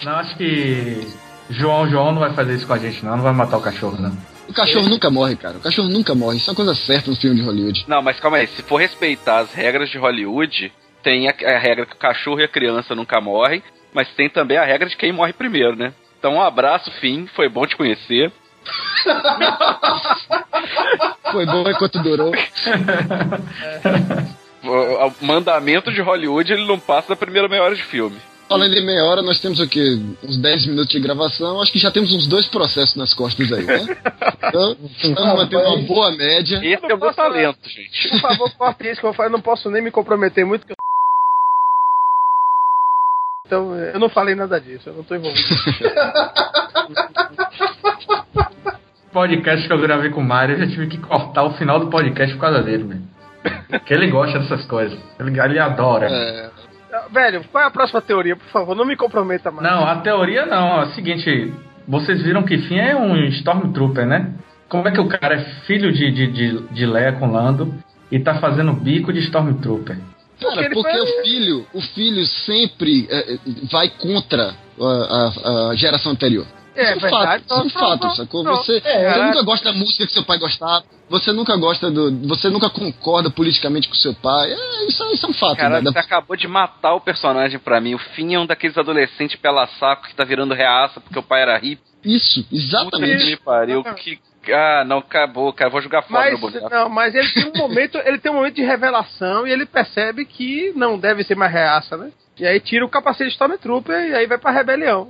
Não, 0.04 0.12
acho 0.16 0.36
que 0.36 1.06
João 1.50 1.88
João 1.88 2.12
não 2.12 2.20
vai 2.20 2.32
fazer 2.34 2.54
isso 2.56 2.66
com 2.66 2.72
a 2.74 2.78
gente, 2.78 3.04
não. 3.04 3.16
Não 3.16 3.24
vai 3.24 3.32
matar 3.32 3.56
o 3.56 3.62
cachorro, 3.62 3.96
não. 4.00 4.16
O 4.48 4.52
cachorro 4.52 4.88
nunca 4.88 5.10
morre, 5.10 5.36
cara. 5.36 5.56
O 5.56 5.60
cachorro 5.60 5.88
nunca 5.88 6.14
morre. 6.14 6.36
Isso 6.36 6.48
é 6.48 6.52
uma 6.52 6.56
coisa 6.56 6.74
certa 6.74 7.10
no 7.10 7.16
filme 7.16 7.36
de 7.36 7.42
Hollywood. 7.42 7.84
Não, 7.88 8.02
mas 8.02 8.20
calma 8.20 8.38
aí. 8.38 8.46
Se 8.46 8.62
for 8.62 8.76
respeitar 8.76 9.40
as 9.40 9.52
regras 9.52 9.90
de 9.90 9.98
Hollywood, 9.98 10.72
tem 11.02 11.28
a, 11.28 11.34
a 11.54 11.58
regra 11.58 11.86
que 11.86 11.94
o 11.94 11.98
cachorro 11.98 12.40
e 12.40 12.44
a 12.44 12.48
criança 12.48 12.94
nunca 12.94 13.20
morrem, 13.20 13.62
mas 13.92 14.08
tem 14.14 14.28
também 14.28 14.56
a 14.56 14.64
regra 14.64 14.88
de 14.88 14.96
quem 14.96 15.12
morre 15.12 15.32
primeiro, 15.32 15.76
né? 15.76 15.92
Então, 16.18 16.34
um 16.34 16.42
abraço, 16.42 16.90
fim. 17.00 17.26
Foi 17.34 17.48
bom 17.48 17.66
te 17.66 17.76
conhecer. 17.76 18.32
Foi 21.30 21.44
bom 21.46 21.68
enquanto 21.68 22.02
durou. 22.02 22.32
O, 24.64 25.08
o 25.08 25.14
mandamento 25.20 25.92
de 25.92 26.00
Hollywood, 26.00 26.50
ele 26.50 26.66
não 26.66 26.80
passa 26.80 27.10
da 27.10 27.16
primeira 27.16 27.46
meia 27.48 27.62
hora 27.62 27.74
de 27.74 27.82
filme. 27.82 28.16
Falando 28.48 28.74
em 28.74 28.84
meia 28.84 29.04
hora, 29.04 29.22
nós 29.22 29.40
temos 29.40 29.58
o 29.58 29.68
quê? 29.68 29.98
Uns 30.22 30.36
10 30.36 30.66
minutos 30.66 30.90
de 30.90 31.00
gravação. 31.00 31.62
Acho 31.62 31.72
que 31.72 31.78
já 31.78 31.90
temos 31.90 32.12
uns 32.12 32.26
dois 32.26 32.46
processos 32.46 32.94
nas 32.94 33.14
costas 33.14 33.50
aí, 33.50 33.64
né? 33.64 33.80
Então, 34.44 34.76
estamos 35.02 35.34
mantendo 35.34 35.62
uma 35.62 35.78
boa 35.86 36.12
média. 36.12 36.60
Esse 36.62 36.84
é 36.84 36.94
o 36.94 36.98
meu 36.98 37.14
talento, 37.14 37.68
gente. 37.68 38.10
Por 38.10 38.20
favor, 38.20 38.50
corte 38.56 38.90
isso 38.90 39.00
que 39.00 39.06
eu 39.06 39.10
vou 39.10 39.14
falar. 39.14 39.28
Eu 39.28 39.32
não 39.32 39.40
posso 39.40 39.70
nem 39.70 39.82
me 39.82 39.90
comprometer 39.90 40.44
muito. 40.44 40.66
Que 40.66 40.72
eu... 40.72 40.76
Então, 43.46 43.74
eu 43.74 43.98
não 43.98 44.08
falei 44.10 44.34
nada 44.34 44.60
disso. 44.60 44.90
Eu 44.90 44.94
não 44.94 45.04
tô 45.04 45.14
envolvido. 45.14 45.48
Podcast 49.12 49.66
que 49.66 49.72
eu 49.72 49.80
gravei 49.80 50.10
com 50.10 50.20
o 50.20 50.24
Mário, 50.24 50.56
eu 50.56 50.60
já 50.60 50.66
tive 50.66 50.88
que 50.88 50.98
cortar 50.98 51.44
o 51.44 51.54
final 51.54 51.80
do 51.80 51.88
podcast 51.88 52.34
por 52.34 52.40
causa 52.40 52.62
dele, 52.62 52.84
velho. 52.84 53.02
Porque 53.68 53.94
ele 53.94 54.10
gosta 54.10 54.38
dessas 54.38 54.64
coisas. 54.66 54.98
Ele, 55.18 55.40
ele 55.40 55.58
adora. 55.58 56.08
É, 56.10 56.50
Velho, 57.14 57.44
qual 57.52 57.62
é 57.64 57.66
a 57.68 57.70
próxima 57.70 58.02
teoria, 58.02 58.34
por 58.36 58.46
favor? 58.48 58.74
Não 58.74 58.84
me 58.84 58.96
comprometa 58.96 59.50
mais. 59.50 59.62
Não, 59.70 59.86
a 59.86 59.96
teoria 60.00 60.44
não. 60.44 60.80
É 60.80 60.84
o 60.84 60.90
seguinte, 60.94 61.54
vocês 61.86 62.20
viram 62.22 62.42
que 62.42 62.58
Finn 62.58 62.78
é 62.80 62.96
um 62.96 63.14
Stormtrooper, 63.26 64.04
né? 64.04 64.32
Como 64.68 64.88
é 64.88 64.90
que 64.90 65.00
o 65.00 65.06
cara 65.08 65.36
é 65.36 65.44
filho 65.66 65.92
de, 65.92 66.10
de, 66.10 66.26
de, 66.26 66.60
de 66.68 66.86
Leia 66.86 67.12
com 67.12 67.30
Lando 67.30 67.72
e 68.10 68.18
tá 68.18 68.34
fazendo 68.40 68.72
bico 68.72 69.12
de 69.12 69.20
Stormtrooper? 69.20 69.96
Cara, 70.40 70.64
ele 70.64 70.74
porque 70.74 70.90
foi- 70.90 71.00
o 71.00 71.22
filho, 71.22 71.66
o 71.72 71.80
filho 71.80 72.26
sempre 72.26 73.06
é, 73.08 73.34
é, 73.34 73.38
vai 73.70 73.88
contra 73.90 74.52
a, 74.80 74.84
a- 74.84 75.70
a 75.70 75.74
geração 75.76 76.10
anterior. 76.12 76.44
É 76.76 76.90
Isso 76.92 77.00
verdade. 77.00 77.24
fato, 77.24 77.44
isso 77.44 77.54
é 77.54 77.62
um 77.64 77.70
fato, 77.70 78.16
sacou? 78.16 78.44
Você, 78.44 78.76
É, 78.84 79.12
você 79.12 79.20
é. 79.20 79.26
nunca 79.26 79.42
gosta 79.42 79.72
da 79.72 79.78
música 79.78 80.06
que 80.06 80.12
seu 80.12 80.24
pai 80.24 80.38
gostava, 80.38 80.84
você 81.08 81.32
nunca 81.32 81.56
gosta 81.56 81.90
do. 81.90 82.10
Você 82.28 82.48
nunca 82.50 82.68
concorda 82.68 83.30
politicamente 83.30 83.88
com 83.88 83.94
seu 83.94 84.12
pai. 84.14 84.52
É, 84.52 84.86
isso, 84.88 85.02
é- 85.04 85.12
isso 85.12 85.26
é 85.26 85.28
um 85.28 85.32
fato, 85.34 85.56
Cara, 85.58 85.80
né? 85.80 85.90
você 85.92 85.98
acabou 85.98 86.36
de 86.36 86.48
matar 86.48 86.94
o 86.94 87.00
personagem 87.00 87.58
pra 87.58 87.80
mim. 87.80 87.94
O 87.94 87.98
Finn 87.98 88.34
é 88.34 88.38
um 88.40 88.46
daqueles 88.46 88.76
adolescentes 88.76 89.36
pela 89.36 89.66
saco 89.78 90.08
que 90.08 90.14
tá 90.14 90.24
virando 90.24 90.52
reaça 90.54 91.00
porque 91.00 91.18
o 91.18 91.22
pai 91.22 91.42
era 91.42 91.56
hippie. 91.58 91.82
Isso, 92.04 92.42
Puta 92.42 92.56
exatamente. 92.56 93.24
me 93.24 93.36
pariu. 93.36 93.82
Que... 93.84 94.18
Ah, 94.52 94.84
não, 94.86 94.98
acabou, 94.98 95.50
cara. 95.54 95.70
Vou 95.70 95.80
jogar 95.80 96.02
fora 96.02 96.20
Mas, 96.30 96.30
meu 96.32 96.50
boneco. 96.50 96.68
não, 96.68 96.88
mas 96.90 97.14
ele 97.14 97.28
tem 97.32 97.46
um 97.46 97.56
momento, 97.56 97.96
ele 98.04 98.18
tem 98.18 98.30
um 98.30 98.34
momento 98.34 98.56
de 98.56 98.62
revelação 98.62 99.46
e 99.46 99.50
ele 99.52 99.64
percebe 99.64 100.26
que 100.26 100.70
não 100.76 100.98
deve 100.98 101.24
ser 101.24 101.34
mais 101.34 101.50
reaça, 101.50 101.96
né? 101.96 102.10
E 102.38 102.46
aí 102.46 102.60
tira 102.60 102.84
o 102.84 102.88
capacete 102.90 103.28
de 103.30 103.32
Stormtrooper 103.36 103.96
e 104.10 104.14
aí 104.14 104.26
vai 104.26 104.36
pra 104.36 104.50
rebelião. 104.50 105.08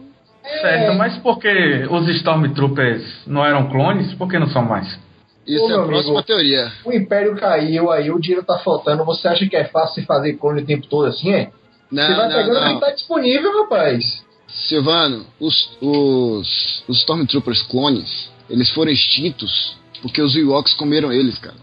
Certo, 0.61 0.95
mas 0.95 1.17
por 1.19 1.39
que 1.39 1.87
os 1.91 2.09
Stormtroopers 2.09 3.27
não 3.27 3.45
eram 3.45 3.69
clones? 3.71 4.13
Por 4.15 4.29
que 4.29 4.39
não 4.39 4.49
são 4.49 4.63
mais? 4.63 4.99
Isso 5.47 5.65
Ô, 5.65 5.71
é 5.71 5.75
a 5.75 5.87
próxima 5.87 6.13
amigo. 6.15 6.23
teoria. 6.27 6.73
O 6.85 6.93
Império 6.93 7.37
caiu, 7.37 7.91
aí 7.91 8.11
o 8.11 8.19
dinheiro 8.19 8.45
tá 8.45 8.59
faltando. 8.59 9.05
Você 9.05 9.29
acha 9.29 9.47
que 9.47 9.57
é 9.57 9.65
fácil 9.65 10.05
fazer 10.05 10.35
clone 10.35 10.63
o 10.63 10.67
tempo 10.67 10.87
todo 10.87 11.07
assim, 11.07 11.33
é? 11.33 11.51
Não, 11.91 12.03
Você 12.07 12.15
vai 12.15 12.29
não, 12.29 12.37
pegando 12.37 12.71
o 12.71 12.75
que 12.75 12.81
tá 12.81 12.91
disponível, 12.93 13.63
rapaz. 13.63 14.25
Silvano, 14.49 15.27
os, 15.41 15.77
os, 15.81 16.85
os 16.89 16.99
Stormtroopers 16.99 17.63
clones, 17.63 18.31
eles 18.49 18.71
foram 18.71 18.91
extintos 18.91 19.77
porque 20.01 20.21
os 20.21 20.37
Ewoks 20.37 20.75
comeram 20.75 21.13
eles, 21.13 21.39
cara. 21.39 21.57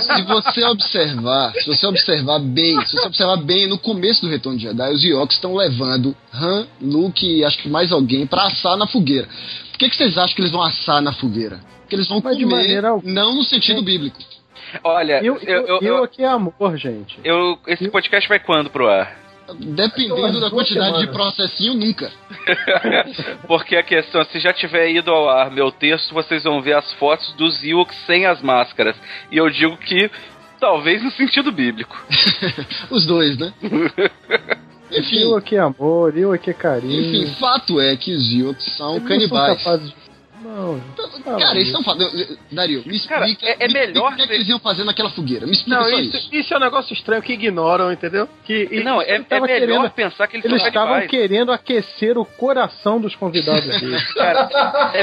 Se 0.00 0.22
você 0.22 0.64
observar, 0.64 1.52
se 1.54 1.66
você 1.66 1.86
observar 1.86 2.38
bem, 2.40 2.80
se 2.86 2.96
você 2.96 3.06
observar 3.06 3.36
bem, 3.38 3.66
no 3.66 3.78
começo 3.78 4.20
do 4.22 4.28
Retorno 4.28 4.58
de 4.58 4.64
Jedi, 4.64 4.92
os 4.92 5.04
Ewoks 5.04 5.36
estão 5.36 5.54
levando 5.54 6.14
Han, 6.32 6.66
Luke 6.80 7.26
e 7.26 7.44
acho 7.44 7.58
que 7.58 7.68
mais 7.68 7.92
alguém 7.92 8.26
pra 8.26 8.44
assar 8.46 8.76
na 8.76 8.86
fogueira. 8.86 9.26
Por 9.70 9.78
que, 9.78 9.88
que 9.90 9.96
vocês 9.96 10.16
acham 10.16 10.34
que 10.34 10.40
eles 10.42 10.52
vão 10.52 10.62
assar 10.62 11.00
na 11.02 11.12
fogueira? 11.12 11.60
Porque 11.80 11.96
eles 11.96 12.08
vão 12.08 12.20
Mas 12.22 12.36
de 12.36 12.44
comer, 12.44 12.56
maneira 12.56 12.88
não 13.02 13.34
no 13.34 13.42
sentido 13.44 13.82
bíblico. 13.82 14.18
Olha, 14.82 15.22
Eu, 15.24 15.36
eu, 15.36 15.40
eu, 15.42 15.66
eu, 15.66 15.80
eu, 15.82 16.04
aqui 16.04 16.22
é 16.22 16.26
amor, 16.26 16.76
gente. 16.76 17.18
eu- 17.22 17.58
esse 17.66 17.88
podcast 17.88 18.28
vai 18.28 18.38
quando 18.40 18.70
pro 18.70 18.88
ar? 18.88 19.23
Dependendo 19.52 20.40
da 20.40 20.50
quantidade 20.50 21.00
de 21.00 21.06
processinho, 21.08 21.74
nunca. 21.74 22.10
Porque 23.46 23.76
a 23.76 23.82
questão, 23.82 24.24
se 24.24 24.40
já 24.40 24.52
tiver 24.52 24.90
ido 24.90 25.10
ao 25.10 25.28
ar 25.28 25.50
meu 25.50 25.70
texto, 25.70 26.14
vocês 26.14 26.44
vão 26.44 26.62
ver 26.62 26.76
as 26.76 26.90
fotos 26.94 27.32
dos 27.34 27.62
Ewoks 27.62 27.96
sem 28.06 28.24
as 28.24 28.40
máscaras. 28.40 28.96
E 29.30 29.36
eu 29.36 29.50
digo 29.50 29.76
que 29.76 30.10
talvez 30.58 31.02
no 31.02 31.10
sentido 31.10 31.52
bíblico. 31.52 31.94
Os 32.90 33.04
dois, 33.04 33.36
né? 33.36 33.52
Enfim, 34.90 35.34
aqui 35.36 35.56
é 35.56 35.60
amor, 35.60 36.14
aqui 36.34 36.50
é 36.50 36.54
carinho. 36.54 37.00
enfim, 37.00 37.34
fato 37.34 37.80
é 37.80 37.96
que 37.96 38.14
os 38.14 38.32
Ewoks 38.32 38.76
são 38.76 38.96
Eles 38.96 39.02
não 39.02 39.08
canibais. 39.08 39.46
São 39.62 39.72
capazes 39.72 39.88
de... 39.88 40.03
Não, 40.44 40.80
fala 41.24 41.38
Cara, 41.38 41.58
eles 41.58 41.72
são 41.72 41.82
fato. 41.82 41.98
Dario, 42.52 42.82
me 42.86 42.96
explica. 42.96 43.08
Cara, 43.20 43.30
é- 43.42 43.56
é 43.64 43.68
me 43.68 43.72
melhor 43.74 44.10
explica 44.10 44.12
o 44.12 44.16
que, 44.16 44.22
é 44.22 44.26
que 44.26 44.32
eles 44.34 44.48
iam 44.48 44.58
fazer 44.58 44.84
naquela 44.84 45.10
fogueira. 45.10 45.46
Me 45.46 45.52
explica 45.52 45.80
Não, 45.80 45.88
só 45.88 45.98
isso, 45.98 46.16
isso. 46.16 46.28
isso 46.32 46.54
é 46.54 46.56
um 46.56 46.60
negócio 46.60 46.92
estranho 46.92 47.22
que 47.22 47.32
ignoram, 47.32 47.90
entendeu? 47.90 48.28
Que, 48.44 48.68
e- 48.70 48.84
Não, 48.84 49.00
é, 49.00 49.16
é 49.16 49.18
melhor 49.18 49.46
querendo- 49.46 49.90
pensar 49.90 50.26
que 50.26 50.36
eles, 50.36 50.44
Eles 50.44 50.62
estavam 50.66 51.06
querendo 51.06 51.50
aquecer 51.52 52.18
o 52.18 52.24
coração 52.24 53.00
dos 53.00 53.14
convidados 53.16 53.64
deles. 53.64 54.12
Cara, 54.14 54.48
é, 54.92 55.02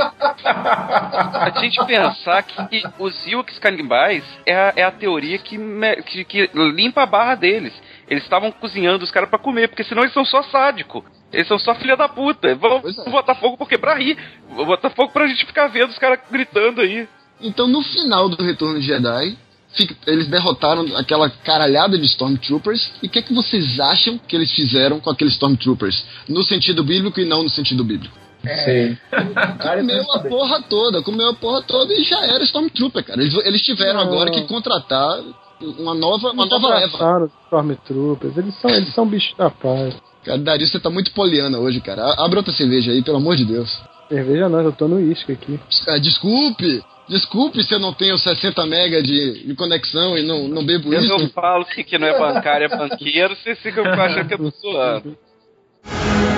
a 0.53 1.59
gente 1.59 1.83
pensar 1.85 2.43
que 2.43 2.83
os 2.99 3.27
Ewoks 3.27 3.57
canibais 3.59 4.23
é 4.45 4.53
a, 4.55 4.73
é 4.75 4.83
a 4.83 4.91
teoria 4.91 5.37
que, 5.37 5.57
me- 5.57 6.01
que, 6.03 6.23
que 6.23 6.49
limpa 6.53 7.03
a 7.03 7.05
barra 7.05 7.35
deles. 7.35 7.73
Eles 8.09 8.23
estavam 8.23 8.51
cozinhando 8.51 9.03
os 9.03 9.11
caras 9.11 9.29
pra 9.29 9.39
comer, 9.39 9.69
porque 9.69 9.83
senão 9.83 10.03
eles 10.03 10.13
são 10.13 10.25
só 10.25 10.43
sádico. 10.43 11.03
Eles 11.31 11.47
são 11.47 11.57
só 11.59 11.73
filha 11.75 11.95
da 11.95 12.09
puta. 12.09 12.53
Vão 12.55 12.81
Pois 12.81 12.97
é. 12.97 13.09
botar 13.09 13.35
fogo 13.35 13.57
porque 13.57 13.77
pra 13.77 13.95
rir. 13.95 14.17
Vou 14.49 14.65
botar 14.65 14.89
fogo 14.89 15.11
pra 15.13 15.27
gente 15.27 15.45
ficar 15.45 15.67
vendo 15.67 15.89
os 15.89 15.97
caras 15.97 16.19
gritando 16.29 16.81
aí. 16.81 17.07
Então, 17.39 17.67
no 17.67 17.81
final 17.81 18.27
do 18.29 18.43
Retorno 18.43 18.79
de 18.79 18.85
Jedi, 18.85 19.37
fica- 19.73 19.95
eles 20.05 20.27
derrotaram 20.27 20.85
aquela 20.97 21.29
caralhada 21.29 21.97
de 21.97 22.05
Stormtroopers. 22.05 22.91
E 23.01 23.07
o 23.07 23.09
que 23.09 23.19
é 23.19 23.21
que 23.21 23.33
vocês 23.33 23.79
acham 23.79 24.17
que 24.17 24.35
eles 24.35 24.51
fizeram 24.51 24.99
com 24.99 25.09
aqueles 25.09 25.33
Stormtroopers? 25.33 26.03
No 26.27 26.43
sentido 26.43 26.83
bíblico 26.83 27.19
e 27.19 27.25
não 27.25 27.43
no 27.43 27.49
sentido 27.49 27.83
bíblico. 27.83 28.15
Eu 28.43 28.97
Comeu 29.61 30.11
a 30.13 30.19
porra 30.19 30.61
toda, 30.63 31.01
comeu 31.03 31.29
a 31.29 31.33
porra 31.33 31.61
toda 31.61 31.93
e 31.93 32.03
já 32.03 32.25
era 32.25 32.43
Stormtrooper, 32.43 33.03
cara. 33.05 33.21
Eles, 33.21 33.33
eles 33.45 33.61
tiveram 33.61 33.99
Não. 34.03 34.11
agora 34.11 34.31
que 34.31 34.41
contratar 34.41 35.19
uma 35.61 35.93
nova, 35.93 36.31
uma 36.31 36.43
Eles 36.43 36.51
nova 36.51 36.67
leva. 36.75 37.23
os 37.25 37.31
Stormtroopers. 37.45 38.37
Eles 38.37 38.55
são, 38.59 38.69
eles 38.71 38.93
são 38.93 39.07
bichos 39.07 39.35
da 39.37 39.49
paz. 39.49 39.95
Cara, 40.23 40.37
Dario, 40.37 40.67
você 40.67 40.79
tá 40.79 40.89
muito 40.89 41.11
poliana 41.13 41.57
hoje, 41.59 41.81
cara. 41.81 42.03
A- 42.03 42.25
Abre 42.25 42.37
outra 42.37 42.53
cerveja 42.53 42.91
aí, 42.91 43.01
pelo 43.03 43.17
amor 43.17 43.35
de 43.35 43.45
Deus. 43.45 43.81
Cerveja 44.07 44.47
não, 44.49 44.59
eu 44.61 44.71
tô 44.71 44.87
no 44.87 44.97
uísque 44.97 45.31
aqui. 45.31 45.59
Ah, 45.87 45.97
desculpe! 45.97 46.83
Desculpe 47.09 47.63
se 47.63 47.73
eu 47.73 47.79
não 47.79 47.93
tenho 47.93 48.17
60 48.17 48.65
mega 48.65 49.01
de, 49.01 49.45
de 49.45 49.55
conexão 49.55 50.17
e 50.17 50.23
não, 50.23 50.47
não 50.47 50.63
bebo 50.65 50.93
Eu, 50.93 51.01
isso. 51.01 51.11
eu 51.11 51.29
falo 51.29 51.65
que, 51.65 51.83
que 51.83 51.97
não 51.97 52.07
é 52.07 52.17
bancário, 52.17 52.65
é 52.65 52.77
banqueiro, 52.77 53.35
vocês 53.35 53.59
ficam 53.59 53.83
achando 53.85 54.27
que 54.27 54.33
eu 54.35 54.37
tô 54.37 54.49
zoando. 54.61 55.17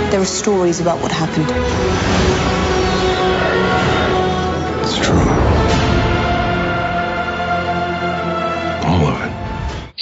There 0.09 0.17
are 0.21 0.25
stories 0.25 0.79
about 0.81 1.01
what 1.03 1.13
happened. 1.13 1.47
It's 4.81 4.95
true. 4.97 5.62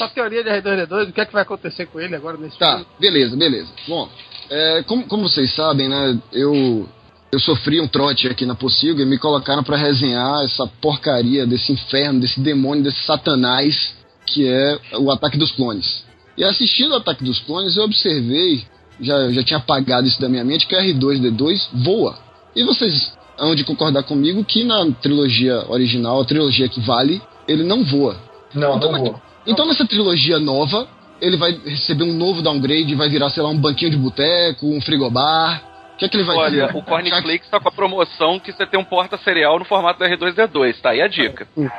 Essa 0.03 0.13
teoria 0.13 0.43
de 0.43 0.49
R2D2, 0.49 1.09
o 1.09 1.13
que 1.13 1.21
é 1.21 1.25
que 1.25 1.33
vai 1.33 1.43
acontecer 1.43 1.85
com 1.87 1.99
ele 1.99 2.15
agora 2.15 2.37
nesse 2.37 2.57
Tá, 2.57 2.71
filme? 2.77 2.85
beleza, 2.99 3.35
beleza. 3.35 3.67
Bom, 3.87 4.09
é, 4.49 4.83
como, 4.83 5.03
como 5.05 5.23
vocês 5.29 5.53
sabem, 5.53 5.87
né, 5.87 6.17
eu, 6.33 6.87
eu 7.31 7.39
sofri 7.39 7.79
um 7.79 7.87
trote 7.87 8.27
aqui 8.27 8.45
na 8.45 8.55
Pocilga 8.55 9.03
e 9.03 9.05
me 9.05 9.17
colocaram 9.17 9.63
pra 9.63 9.77
resenhar 9.77 10.43
essa 10.43 10.65
porcaria 10.81 11.45
desse 11.45 11.71
inferno, 11.71 12.19
desse 12.19 12.39
demônio, 12.39 12.83
desse 12.83 13.03
satanás 13.03 13.95
que 14.25 14.47
é 14.47 14.79
o 14.97 15.11
Ataque 15.11 15.37
dos 15.37 15.51
Clones. 15.51 16.03
E 16.37 16.43
assistindo 16.43 16.91
o 16.93 16.95
Ataque 16.97 17.23
dos 17.23 17.39
Clones, 17.39 17.75
eu 17.75 17.83
observei, 17.83 18.63
já, 18.99 19.29
já 19.31 19.43
tinha 19.43 19.57
apagado 19.57 20.07
isso 20.07 20.21
da 20.21 20.29
minha 20.29 20.43
mente, 20.45 20.65
que 20.67 20.75
o 20.75 20.79
R2D2 20.79 21.67
voa. 21.83 22.17
E 22.55 22.63
vocês 22.63 23.11
hão 23.37 23.53
de 23.55 23.63
concordar 23.65 24.03
comigo 24.03 24.43
que 24.45 24.63
na 24.63 24.89
trilogia 25.01 25.65
original, 25.69 26.21
a 26.21 26.25
trilogia 26.25 26.69
que 26.69 26.79
vale, 26.79 27.21
ele 27.47 27.63
não 27.63 27.83
voa. 27.83 28.15
Não, 28.53 28.77
Então, 28.77 28.91
não 28.91 28.99
mas- 28.99 29.11
vou. 29.11 29.21
Então 29.45 29.65
nessa 29.65 29.87
trilogia 29.87 30.39
nova, 30.39 30.87
ele 31.19 31.37
vai 31.37 31.51
receber 31.51 32.03
um 32.03 32.13
novo 32.13 32.41
downgrade, 32.41 32.95
vai 32.95 33.09
virar, 33.09 33.29
sei 33.29 33.43
lá, 33.43 33.49
um 33.49 33.57
banquinho 33.57 33.91
de 33.91 33.97
boteco, 33.97 34.67
um 34.67 34.81
frigobar. 34.81 35.63
O 35.93 35.97
que 35.97 36.05
é 36.05 36.09
que 36.09 36.17
ele 36.17 36.23
vai 36.23 36.35
Olha, 36.35 36.67
ter? 36.67 36.75
o 36.75 36.81
Cornflakes 36.81 37.47
tá 37.49 37.59
com 37.59 37.69
a 37.69 37.71
promoção 37.71 38.39
que 38.39 38.51
você 38.51 38.65
tem 38.65 38.79
um 38.79 38.83
porta-cereal 38.83 39.59
no 39.59 39.65
formato 39.65 39.99
do 39.99 40.05
R2D2, 40.05 40.81
tá 40.81 40.89
aí 40.89 41.01
a 41.01 41.07
dica. 41.07 41.47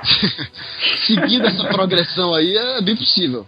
Seguindo 1.07 1.47
essa 1.47 1.65
progressão 1.65 2.33
aí, 2.33 2.57
é 2.57 2.81
bem 2.83 2.95
possível. 2.95 3.45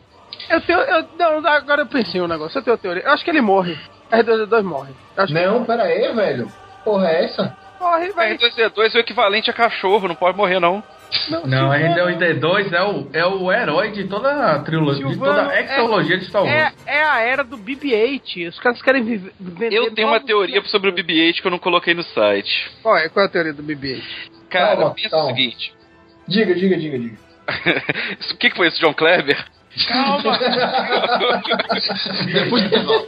Eu 0.50 0.60
tenho. 0.60 0.80
Eu, 0.80 1.06
não, 1.16 1.46
agora 1.46 1.82
eu 1.82 1.86
pensei 1.86 2.20
um 2.20 2.26
negócio, 2.26 2.58
eu 2.58 2.62
tenho 2.62 2.76
teoria. 2.76 3.04
Eu 3.04 3.12
acho 3.12 3.24
que 3.24 3.30
ele 3.30 3.40
morre. 3.40 3.78
R2D2 4.10 4.62
morre. 4.62 4.92
Não, 5.30 5.64
pera 5.64 5.84
aí, 5.84 6.12
velho. 6.12 6.52
Porra, 6.84 7.08
é 7.08 7.24
essa? 7.24 7.56
que 7.78 7.84
morre, 7.84 8.12
vai. 8.12 8.36
R2D2 8.36 8.94
é 8.94 8.98
o 8.98 9.00
equivalente 9.00 9.50
a 9.50 9.52
cachorro, 9.52 10.08
não 10.08 10.14
pode 10.14 10.36
morrer 10.36 10.58
não. 10.58 10.82
Não, 11.46 11.70
R2D2 11.70 12.72
é 12.72 12.82
o, 12.82 13.08
é 13.12 13.26
o 13.26 13.52
herói 13.52 13.92
de 13.92 14.04
toda 14.04 14.52
a 14.52 14.58
trilogia, 14.60 15.06
de 15.06 15.18
toda 15.18 15.48
a 15.48 15.60
exologia 15.60 16.18
de 16.18 16.26
Star 16.26 16.42
Wars. 16.42 16.54
É, 16.86 16.96
é 16.98 17.04
a 17.04 17.20
era 17.20 17.44
do 17.44 17.56
BB-8. 17.56 18.48
Os 18.48 18.60
caras 18.60 18.82
querem 18.82 19.02
viver. 19.02 19.32
Eu 19.72 19.92
tenho 19.92 20.08
uma 20.08 20.20
teoria 20.20 20.62
sobre 20.64 20.90
o 20.90 20.92
BB-8 20.92 21.40
que 21.40 21.46
eu 21.46 21.50
não 21.50 21.58
coloquei 21.58 21.94
no 21.94 22.02
site. 22.02 22.70
Qual 22.82 22.96
é, 22.96 23.08
qual 23.08 23.24
é 23.24 23.28
a 23.28 23.30
teoria 23.30 23.52
do 23.52 23.62
BB-8? 23.62 24.02
Cara, 24.50 24.76
Calma, 24.76 24.94
pensa 24.94 25.10
calma. 25.10 25.24
o 25.26 25.28
seguinte. 25.28 25.74
Diga, 26.28 26.54
diga, 26.54 26.76
diga, 26.76 26.98
diga. 26.98 27.16
O 28.32 28.36
que, 28.36 28.50
que 28.50 28.56
foi 28.56 28.68
isso, 28.68 28.80
John 28.80 28.94
Kleber? 28.94 29.44
Calma! 29.88 30.38
Depois 32.32 32.62
do 32.62 32.66
intervalo. 32.68 33.06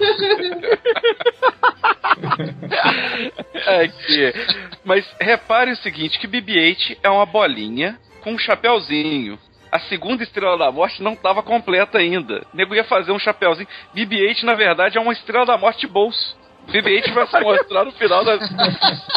Aqui. 3.83 4.33
Mas 4.85 5.05
repare 5.21 5.71
o 5.73 5.77
seguinte, 5.77 6.19
que 6.19 6.27
BB-8 6.29 6.99
é 7.03 7.11
uma 7.11 7.27
bolinha 7.27 7.99
com 8.23 8.33
um 8.33 8.39
chapéuzinho. 8.39 9.39
A 9.71 9.79
segunda 9.81 10.23
estrela 10.23 10.57
da 10.57 10.73
morte 10.73 11.03
não 11.03 11.13
estava 11.13 11.43
completa 11.43 11.99
ainda. 11.99 12.47
O 12.53 12.57
nego 12.57 12.75
ia 12.75 12.85
fazer 12.85 13.13
um 13.13 13.19
chapéuzinho. 13.19 13.69
BB-8, 13.95 14.43
na 14.43 14.55
verdade, 14.55 14.97
é 14.97 15.01
uma 15.01 15.13
estrela 15.13 15.45
da 15.45 15.59
morte 15.59 15.81
de 15.81 15.87
bolso. 15.87 16.37
BB-8 16.69 17.13
vai 17.13 17.27
se 17.27 17.41
mostrar 17.41 17.85
no 17.85 17.93
final 17.93 18.25
das, 18.25 18.51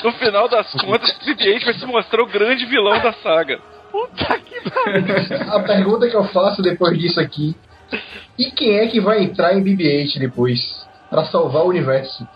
no 0.03 0.11
final 0.13 0.47
das 0.47 0.71
contas. 0.73 1.17
BB-8 1.25 1.65
vai 1.65 1.73
se 1.73 1.85
mostrar 1.85 2.21
o 2.21 2.27
grande 2.27 2.65
vilão 2.65 2.99
da 2.99 3.13
saga. 3.13 3.59
Puta 3.91 4.39
que 4.39 4.69
pariu. 4.69 5.51
A 5.53 5.59
pergunta 5.61 6.09
que 6.09 6.15
eu 6.15 6.23
faço 6.25 6.61
depois 6.61 6.97
disso 6.97 7.19
aqui. 7.19 7.55
E 8.37 8.51
quem 8.51 8.77
é 8.77 8.87
que 8.87 9.01
vai 9.01 9.23
entrar 9.23 9.53
em 9.53 9.63
BB-8 9.63 10.19
depois? 10.19 10.87
Pra 11.09 11.25
salvar 11.25 11.63
o 11.63 11.69
universo. 11.69 12.27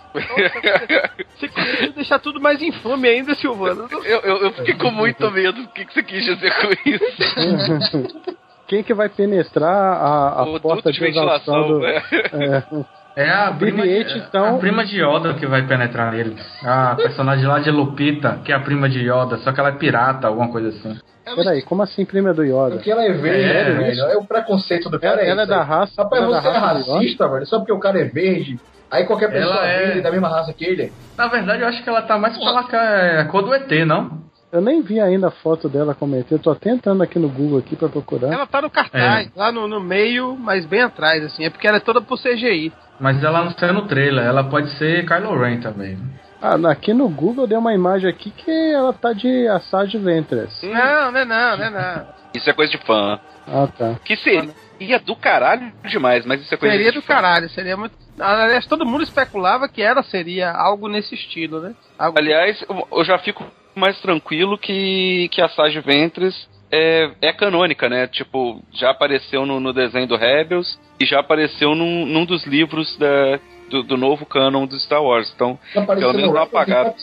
Você 1.35 1.47
conseguiu 1.47 1.93
deixar 1.93 2.19
tudo 2.19 2.41
mais 2.41 2.59
infame 2.61 3.07
ainda, 3.07 3.35
Silvano. 3.35 3.87
Eu, 3.91 4.21
eu, 4.21 4.37
eu 4.37 4.51
fiquei 4.53 4.73
com 4.73 4.89
muito 4.89 5.29
medo 5.29 5.61
do 5.61 5.67
que, 5.69 5.85
que 5.85 5.93
você 5.93 6.01
quis 6.01 6.25
dizer 6.25 6.51
com 6.59 6.89
isso. 6.89 8.33
Quem 8.65 8.81
que 8.81 8.93
vai 8.93 9.09
penetrar 9.09 9.75
a, 9.75 10.41
a 10.41 10.59
porta 10.59 10.91
de 10.91 10.97
de 10.97 11.05
ventilação. 11.05 11.55
exaustão 11.55 11.67
do... 11.67 11.79
né? 11.79 12.01
É, 12.11 12.85
É 13.15 13.29
a 13.29 13.51
prima, 13.51 13.83
BB-8, 13.83 14.07
de, 14.07 14.17
então- 14.19 14.55
a 14.55 14.59
prima 14.59 14.83
de 14.85 14.99
Yoda 14.99 15.35
que 15.35 15.45
vai 15.45 15.61
penetrar 15.67 16.11
nele. 16.11 16.35
A 16.63 16.95
personagem 16.95 17.45
lá 17.45 17.59
de 17.59 17.69
Lupita, 17.69 18.39
que 18.43 18.51
é 18.51 18.55
a 18.55 18.59
prima 18.59 18.89
de 18.89 18.99
Yoda, 18.99 19.37
só 19.37 19.51
que 19.51 19.59
ela 19.59 19.69
é 19.69 19.73
pirata, 19.73 20.27
alguma 20.27 20.49
coisa 20.51 20.69
assim. 20.69 20.97
peraí, 21.35 21.61
como 21.61 21.83
assim 21.83 22.05
prima 22.05 22.33
do 22.33 22.43
Yoda? 22.43 22.75
Porque 22.75 22.91
ela 22.91 23.05
é 23.05 23.11
verde, 23.11 23.45
É, 23.45 23.73
velho? 23.73 24.01
É 24.01 24.17
o 24.17 24.25
preconceito 24.25 24.89
do 24.89 24.99
cara. 24.99 25.21
Ela, 25.21 25.29
ela 25.29 25.41
é 25.41 25.43
isso 25.45 25.49
da 25.53 25.63
raça, 25.63 26.03
Rapaz, 26.03 26.23
ela 26.23 26.37
é 26.37 26.41
você 26.41 26.47
é 26.47 26.51
racista, 26.57 27.27
velho. 27.29 27.45
Só 27.45 27.59
porque 27.59 27.71
o 27.71 27.79
cara 27.79 27.99
é 27.99 28.05
verde. 28.05 28.59
Aí 28.89 29.05
qualquer 29.05 29.31
pessoa 29.31 29.55
Ela 29.57 29.67
é- 29.67 29.85
verde 29.85 30.01
da 30.01 30.11
mesma 30.11 30.27
raça 30.29 30.53
que 30.53 30.65
ele. 30.65 30.91
Na 31.17 31.27
verdade, 31.27 31.61
eu 31.61 31.67
acho 31.67 31.83
que 31.83 31.89
ela 31.89 32.01
tá 32.01 32.17
mais 32.17 32.37
pela 32.37 32.59
a 32.61 33.25
cor 33.25 33.43
do 33.43 33.53
ET, 33.53 33.85
não? 33.85 34.23
Eu 34.51 34.61
nem 34.61 34.83
vi 34.83 34.99
ainda 34.99 35.29
a 35.29 35.31
foto 35.31 35.67
dela 35.67 35.95
como 35.95 36.15
ET. 36.15 36.31
Eu 36.31 36.37
tô 36.37 36.51
até 36.51 36.69
entrando 36.69 37.01
aqui 37.01 37.17
no 37.17 37.27
Google 37.27 37.57
aqui 37.57 37.75
pra 37.75 37.89
procurar. 37.89 38.31
Ela 38.31 38.45
tá 38.45 38.61
no 38.61 38.69
cartaz, 38.69 39.31
lá 39.35 39.51
no, 39.51 39.67
no 39.67 39.79
meio, 39.79 40.37
mas 40.39 40.63
bem 40.67 40.81
atrás, 40.81 41.23
assim. 41.23 41.43
É 41.43 41.49
porque 41.49 41.67
ela 41.67 41.77
é 41.77 41.79
toda 41.79 42.01
por 42.01 42.19
CGI. 42.19 42.71
Mas 42.99 43.23
ela 43.23 43.43
não 43.43 43.51
saiu 43.51 43.73
no 43.73 43.87
trailer, 43.87 44.23
ela 44.25 44.43
pode 44.43 44.69
ser 44.77 45.05
Kylo 45.05 45.37
Ren 45.39 45.59
também. 45.59 45.97
Ah, 46.41 46.55
aqui 46.69 46.93
no 46.93 47.07
Google 47.09 47.47
deu 47.47 47.59
uma 47.59 47.73
imagem 47.73 48.09
aqui 48.09 48.29
que 48.29 48.51
ela 48.73 48.91
tá 48.93 49.13
de 49.13 49.47
Assage 49.47 49.97
Ventress. 49.97 50.65
Não, 50.65 51.11
não 51.11 51.19
é 51.19 51.25
não, 51.25 51.57
não 51.57 51.65
é 51.65 51.69
não. 51.69 52.07
Isso 52.33 52.49
é 52.49 52.53
coisa 52.53 52.71
de 52.71 52.77
fã. 52.85 53.19
Ah, 53.47 53.67
tá. 53.77 53.95
Que 54.03 54.15
seria 54.17 54.99
do 54.99 55.15
caralho 55.15 55.71
demais, 55.85 56.25
mas 56.25 56.41
isso 56.41 56.53
é 56.53 56.57
coisa 56.57 56.75
Seria 56.75 56.91
de 56.91 56.97
do 56.99 57.01
fã. 57.01 57.13
caralho, 57.15 57.49
seria 57.49 57.77
muito. 57.77 57.93
Aliás, 58.19 58.65
todo 58.65 58.85
mundo 58.85 59.03
especulava 59.03 59.67
que 59.67 59.81
ela 59.81 60.03
seria 60.03 60.51
algo 60.51 60.87
nesse 60.87 61.15
estilo, 61.15 61.59
né? 61.61 61.73
Algo... 61.97 62.17
Aliás, 62.19 62.63
eu- 62.69 62.87
eu 62.91 63.03
já 63.05 63.17
fico 63.19 63.43
mais 63.75 63.99
tranquilo 64.01 64.57
que, 64.57 65.29
que 65.31 65.41
a 65.41 65.49
Sage 65.49 65.79
Ventres 65.79 66.47
é, 66.75 67.11
é 67.21 67.31
canônica, 67.33 67.87
né? 67.87 68.07
Tipo, 68.07 68.61
já 68.73 68.89
apareceu 68.89 69.45
no, 69.45 69.59
no 69.59 69.71
desenho 69.71 70.07
do 70.07 70.15
Rebels 70.17 70.79
e 70.99 71.05
já 71.05 71.19
apareceu 71.19 71.75
num, 71.75 72.05
num 72.05 72.25
dos 72.25 72.45
livros 72.45 72.97
da, 72.97 73.39
do, 73.69 73.83
do 73.83 73.95
novo 73.97 74.25
canon 74.25 74.65
do 74.65 74.79
Star 74.79 75.03
Wars. 75.03 75.31
Então, 75.35 75.59
pelo 75.73 75.85
menos 76.13 76.27
no 76.29 76.33
não 76.33 76.41
apagaram. 76.41 76.93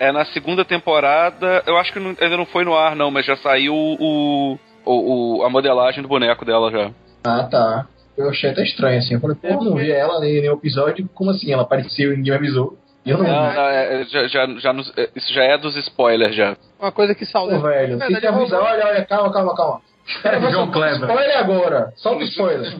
É 0.00 0.10
na 0.10 0.24
segunda 0.24 0.64
temporada, 0.64 1.62
eu 1.66 1.76
acho 1.76 1.92
que 1.92 2.00
não- 2.00 2.16
ainda 2.20 2.36
não 2.36 2.46
foi 2.46 2.64
no 2.64 2.74
ar, 2.74 2.96
não, 2.96 3.10
mas 3.10 3.24
já 3.24 3.36
saiu 3.36 3.72
o, 3.74 4.58
o, 4.84 5.38
o- 5.38 5.44
a 5.44 5.48
modelagem 5.50 6.02
do 6.02 6.08
boneco 6.08 6.44
dela 6.44 6.70
já. 6.72 6.90
Ah, 7.24 7.44
tá. 7.44 7.86
Eu 8.18 8.28
achei 8.28 8.50
até 8.50 8.62
estranho, 8.64 8.98
assim. 8.98 9.14
Eu 9.14 9.20
falei, 9.20 9.36
pô, 9.40 9.62
não 9.64 9.76
vi 9.76 9.90
ela 9.90 10.18
nem 10.20 10.40
nenhum 10.40 10.54
episódio. 10.54 11.08
Como 11.14 11.30
assim? 11.30 11.52
Ela 11.52 11.62
apareceu 11.62 12.12
e 12.12 12.16
ninguém 12.16 12.32
me 12.32 12.36
avisou. 12.38 12.76
Eu 13.04 13.18
não 13.18 13.24
Não, 13.24 13.52
não, 13.54 13.62
é- 13.68 14.04
já, 14.04 14.28
já, 14.28 14.46
já 14.58 14.72
nos- 14.72 14.92
é, 14.96 15.08
isso 15.16 15.32
já 15.32 15.42
é 15.44 15.58
dos 15.58 15.76
spoilers 15.76 16.34
já. 16.36 16.56
Uma 16.80 16.92
coisa 16.92 17.14
que 17.14 17.26
saudade. 17.26 17.60
velho, 17.62 17.98
que 17.98 18.26
rolou. 18.28 18.62
Olha, 18.62 18.86
olha, 18.86 19.04
calma, 19.04 19.32
calma, 19.32 19.56
calma. 19.56 19.80
Cara, 20.22 20.38
vai 20.40 20.50
João 20.52 20.70
Kleber. 20.70 21.08
spoiler 21.08 21.38
agora. 21.38 21.92
Solta 21.96 22.20
o 22.22 22.26
spoiler. 22.26 22.72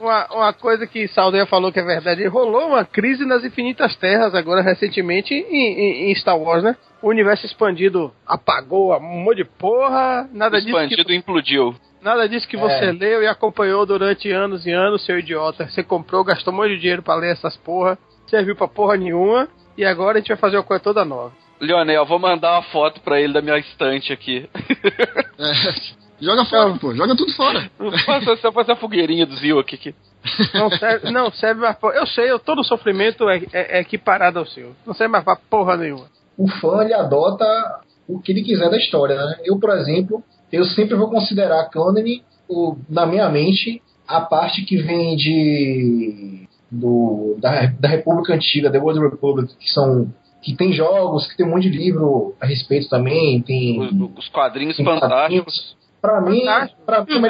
Uma, 0.00 0.26
uma 0.32 0.52
coisa 0.52 0.86
que 0.86 1.06
Saldanha 1.08 1.46
falou 1.46 1.70
que 1.72 1.78
é 1.78 1.84
verdade, 1.84 2.26
rolou 2.26 2.68
uma 2.68 2.84
crise 2.84 3.24
nas 3.26 3.44
infinitas 3.44 3.94
terras 3.96 4.34
agora 4.34 4.62
recentemente 4.62 5.34
em, 5.34 5.44
em- 5.54 6.10
em 6.10 6.14
Star 6.14 6.38
Wars, 6.38 6.62
né? 6.62 6.76
O 7.02 7.08
universo 7.08 7.44
expandido 7.46 8.12
apagou 8.26 8.94
um 8.96 9.00
monte 9.24 9.38
de 9.38 9.44
porra, 9.44 10.28
nada 10.32 10.58
disso 10.60 10.74
que, 10.74 10.82
Expandido 10.84 11.12
implodiu. 11.12 11.74
Nada 12.02 12.28
disso 12.28 12.48
que 12.48 12.56
você 12.56 12.86
É. 12.86 12.92
leu 12.92 13.22
e 13.22 13.26
acompanhou 13.26 13.84
durante 13.86 14.30
anos 14.30 14.66
e 14.66 14.70
anos, 14.72 15.04
seu 15.04 15.18
idiota. 15.18 15.68
Você 15.68 15.82
comprou, 15.82 16.24
gastou 16.24 16.52
um 16.52 16.56
monte 16.56 16.70
de 16.70 16.78
dinheiro 16.80 17.02
pra 17.02 17.14
ler 17.14 17.32
essas 17.32 17.56
porra, 17.56 17.98
serviu 18.26 18.54
pra 18.56 18.68
porra 18.68 18.96
nenhuma, 18.96 19.48
e 19.76 19.84
agora 19.84 20.18
a 20.18 20.20
gente 20.20 20.28
vai 20.28 20.36
fazer 20.36 20.56
uma 20.56 20.62
coisa 20.62 20.82
toda 20.82 21.04
nova. 21.04 21.32
Leonel, 21.60 22.06
vou 22.06 22.18
mandar 22.18 22.52
uma 22.52 22.62
foto 22.62 23.00
pra 23.02 23.20
ele 23.20 23.32
da 23.34 23.42
minha 23.42 23.58
estante 23.58 24.12
aqui. 24.12 24.48
É. 25.38 26.00
Joga 26.20 26.44
fora, 26.44 26.74
pô. 26.78 26.94
Joga 26.94 27.16
tudo 27.16 27.32
fora. 27.32 27.70
Faça 28.04 28.36
só 28.36 28.52
fazer 28.52 28.72
a 28.72 28.76
fogueirinha 28.76 29.24
do 29.24 29.34
Zio 29.36 29.58
aqui. 29.58 29.78
Que... 29.78 29.94
Não 30.52 30.70
serve, 30.70 31.10
não 31.10 31.32
serve 31.32 31.62
mais 31.62 31.76
pra... 31.78 31.96
Eu 31.96 32.06
sei, 32.06 32.30
eu, 32.30 32.38
todo 32.38 32.62
sofrimento 32.62 33.26
é, 33.30 33.38
é, 33.54 33.78
é 33.78 33.80
equiparado 33.80 34.38
ao 34.38 34.44
seu. 34.44 34.76
Não 34.86 34.92
serve 34.92 35.10
mais 35.12 35.24
pra 35.24 35.36
porra 35.36 35.78
nenhuma. 35.78 36.04
o 36.36 36.46
fã 36.46 36.82
ele 36.84 36.92
adota 36.92 37.46
o 38.06 38.20
que 38.20 38.32
ele 38.32 38.42
quiser 38.42 38.68
da 38.68 38.76
história, 38.76 39.16
né? 39.16 39.38
Eu, 39.46 39.58
por 39.58 39.70
exemplo, 39.70 40.22
eu 40.52 40.64
sempre 40.64 40.94
vou 40.96 41.08
considerar 41.08 41.68
canon 41.70 41.94
o, 42.48 42.76
na 42.88 43.06
minha 43.06 43.28
mente 43.28 43.82
a 44.06 44.20
parte 44.20 44.64
que 44.64 44.76
vem 44.76 45.16
de 45.16 46.48
do, 46.70 47.36
da, 47.40 47.66
da 47.66 47.88
República 47.88 48.34
Antiga, 48.34 48.70
The 48.70 48.78
World 48.78 49.00
Republic, 49.00 49.54
que 49.56 49.70
são 49.70 50.12
que 50.42 50.56
tem 50.56 50.72
jogos, 50.72 51.26
que 51.26 51.36
tem 51.36 51.46
um 51.46 51.50
monte 51.50 51.68
de 51.68 51.76
livro 51.76 52.34
a 52.40 52.46
respeito 52.46 52.88
também, 52.88 53.42
tem, 53.42 53.78
Os, 53.78 54.18
os 54.18 54.28
quadrinhos 54.28 54.76
tem 54.76 54.86
fantásticos. 54.86 55.76
Pra 56.00 56.18
mim, 56.20 56.44
pra 56.86 57.04
mim, 57.04 57.20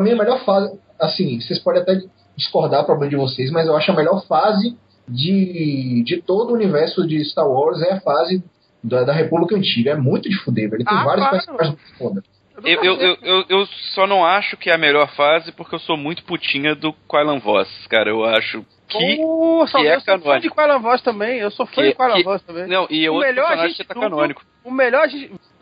mim, 0.00 0.12
a 0.12 0.16
melhor 0.16 0.42
fase, 0.44 0.78
assim, 0.98 1.38
vocês 1.38 1.58
podem 1.58 1.82
até 1.82 2.00
discordar 2.34 2.86
problema 2.86 3.10
de 3.10 3.16
vocês, 3.16 3.50
mas 3.50 3.66
eu 3.66 3.76
acho 3.76 3.90
a 3.90 3.94
melhor 3.94 4.24
fase 4.26 4.78
de, 5.06 6.02
de 6.04 6.22
todo 6.22 6.50
o 6.50 6.54
universo 6.54 7.06
de 7.06 7.22
Star 7.24 7.46
Wars 7.46 7.82
é 7.82 7.92
a 7.92 8.00
fase 8.00 8.42
da, 8.86 9.04
da 9.04 9.12
República 9.12 9.56
Antiga. 9.56 9.90
É 9.92 9.96
muito 9.96 10.28
de 10.28 10.36
fuder, 10.36 10.70
velho. 10.70 10.80
Ele 10.82 10.84
tem 10.88 10.96
Ah, 10.98 11.04
vários 11.04 11.26
claro. 11.28 11.44
personagens 11.46 11.78
foda. 11.98 12.22
Eu, 12.64 12.82
eu, 12.82 12.94
eu, 12.94 13.16
eu, 13.22 13.44
eu 13.50 13.66
só 13.94 14.06
não 14.06 14.24
acho 14.24 14.56
que 14.56 14.70
é 14.70 14.74
a 14.74 14.78
melhor 14.78 15.08
fase 15.14 15.52
porque 15.52 15.74
eu 15.74 15.78
sou 15.78 15.94
muito 15.96 16.24
putinha 16.24 16.74
do 16.74 16.90
Quailan 17.06 17.38
Voss, 17.38 17.68
cara. 17.88 18.08
Eu 18.08 18.24
acho 18.24 18.64
que. 18.88 19.16
Pô, 19.16 19.66
Saldanha, 19.66 19.92
é 19.92 19.96
eu 19.96 20.00
sou 20.00 20.18
fã 20.20 20.40
de 20.40 20.48
Quailan 20.48 20.78
Voz 20.78 21.02
também. 21.02 21.38
Eu 21.38 21.50
sou 21.50 21.66
fã 21.66 21.82
Que- 21.82 21.88
de 21.88 21.94
Quailan 21.94 22.16
que- 22.16 22.22
Voz 22.24 22.40
também. 22.42 22.66
Não, 22.66 22.86
e 22.88 23.04
é 23.04 23.10
o 23.10 23.14
outro 23.14 23.28
melhor 23.28 23.46
personagem 23.48 23.76
que 23.76 23.84
tá 23.84 23.94
canônico. 23.94 24.42
O 24.64 24.70
melhor. 24.70 25.06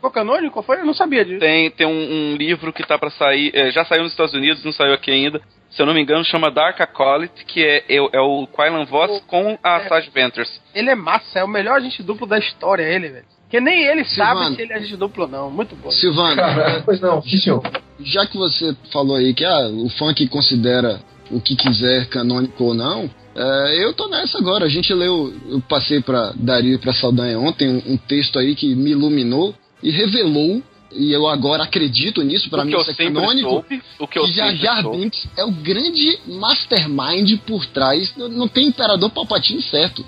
Ficou 0.05 0.11
canônico? 0.11 0.61
Foi? 0.61 0.79
Eu 0.79 0.85
não 0.85 0.93
sabia 0.93 1.25
disso. 1.25 1.39
Tem, 1.39 1.71
tem 1.71 1.87
um, 1.87 2.33
um 2.33 2.35
livro 2.35 2.71
que 2.71 2.85
tá 2.85 2.97
pra 2.97 3.09
sair, 3.09 3.51
é, 3.55 3.71
já 3.71 3.83
saiu 3.85 4.03
nos 4.03 4.11
Estados 4.11 4.33
Unidos, 4.33 4.63
não 4.63 4.71
saiu 4.71 4.93
aqui 4.93 5.09
ainda. 5.11 5.41
Se 5.71 5.81
eu 5.81 5.85
não 5.85 5.93
me 5.93 6.01
engano, 6.01 6.23
chama 6.23 6.51
Dark 6.51 6.79
Acolyte, 6.79 7.43
que 7.45 7.63
é, 7.63 7.83
é, 7.89 8.01
o- 8.01 8.09
é 8.13 8.19
o 8.21 8.47
Quailan 8.47 8.85
Voss 8.85 9.21
com 9.27 9.57
a 9.63 9.77
É. 9.77 9.87
Sage 9.89 10.09
Ventures. 10.13 10.61
Ele 10.73 10.89
é 10.89 10.95
massa, 10.95 11.39
é 11.39 11.43
o 11.43 11.47
melhor 11.47 11.77
agente 11.77 12.01
duplo 12.03 12.25
da 12.27 12.37
história, 12.37 12.83
ele, 12.83 13.09
velho. 13.09 13.25
Porque 13.41 13.59
nem 13.59 13.83
ele 13.83 14.03
Silvano. 14.05 14.39
sabe 14.43 14.55
se 14.55 14.61
ele 14.61 14.73
é 14.73 14.75
agente 14.77 14.95
duplo 14.97 15.23
ou 15.23 15.29
não. 15.29 15.49
Muito 15.51 15.75
bom. 15.75 15.89
Silvano, 15.91 16.35
Cara, 16.35 16.81
pois 16.85 16.99
não, 17.01 17.21
senhor. 17.23 17.61
já 17.99 18.25
que 18.25 18.37
você 18.37 18.75
falou 18.93 19.15
aí 19.17 19.33
que 19.33 19.43
ah, 19.43 19.67
o 19.69 19.89
fã 19.89 20.13
que 20.13 20.27
considera 20.27 20.99
o 21.31 21.41
que 21.41 21.55
quiser 21.55 22.07
canônico 22.09 22.63
ou 22.63 22.73
não, 22.73 23.09
é, 23.35 23.83
eu 23.83 23.93
tô 23.93 24.07
nessa 24.07 24.37
agora. 24.37 24.65
A 24.65 24.69
gente 24.69 24.93
leu, 24.93 25.33
eu 25.49 25.59
passei 25.67 25.99
pra 26.01 26.31
Dario 26.35 26.75
e 26.75 26.77
pra 26.77 26.93
Saldanha 26.93 27.37
ontem 27.39 27.67
um, 27.69 27.93
um 27.93 27.97
texto 27.97 28.39
aí 28.39 28.55
que 28.55 28.73
me 28.75 28.91
iluminou 28.91 29.53
e 29.85 29.91
revelou, 29.91 30.63
e 30.91 31.11
eu 31.11 31.27
agora 31.27 31.63
acredito 31.63 32.21
nisso, 32.23 32.49
pra 32.49 32.61
o 32.61 32.65
mim 32.65 32.71
que 32.71 32.75
eu 32.77 32.81
isso 32.81 32.91
é 32.91 32.93
canônico. 32.95 33.49
soube, 33.49 33.81
o 33.99 34.07
que 34.07 34.17
eu 34.19 34.23
que 34.23 34.33
Jar. 34.57 34.83
Binks 34.89 35.27
é 35.37 35.43
o 35.43 35.51
grande 35.51 36.19
mastermind 36.27 37.37
por 37.45 37.65
trás. 37.67 38.15
Não, 38.15 38.27
não 38.29 38.47
tem 38.47 38.67
Imperador 38.67 39.09
Palpatine 39.11 39.61
certo. 39.61 40.05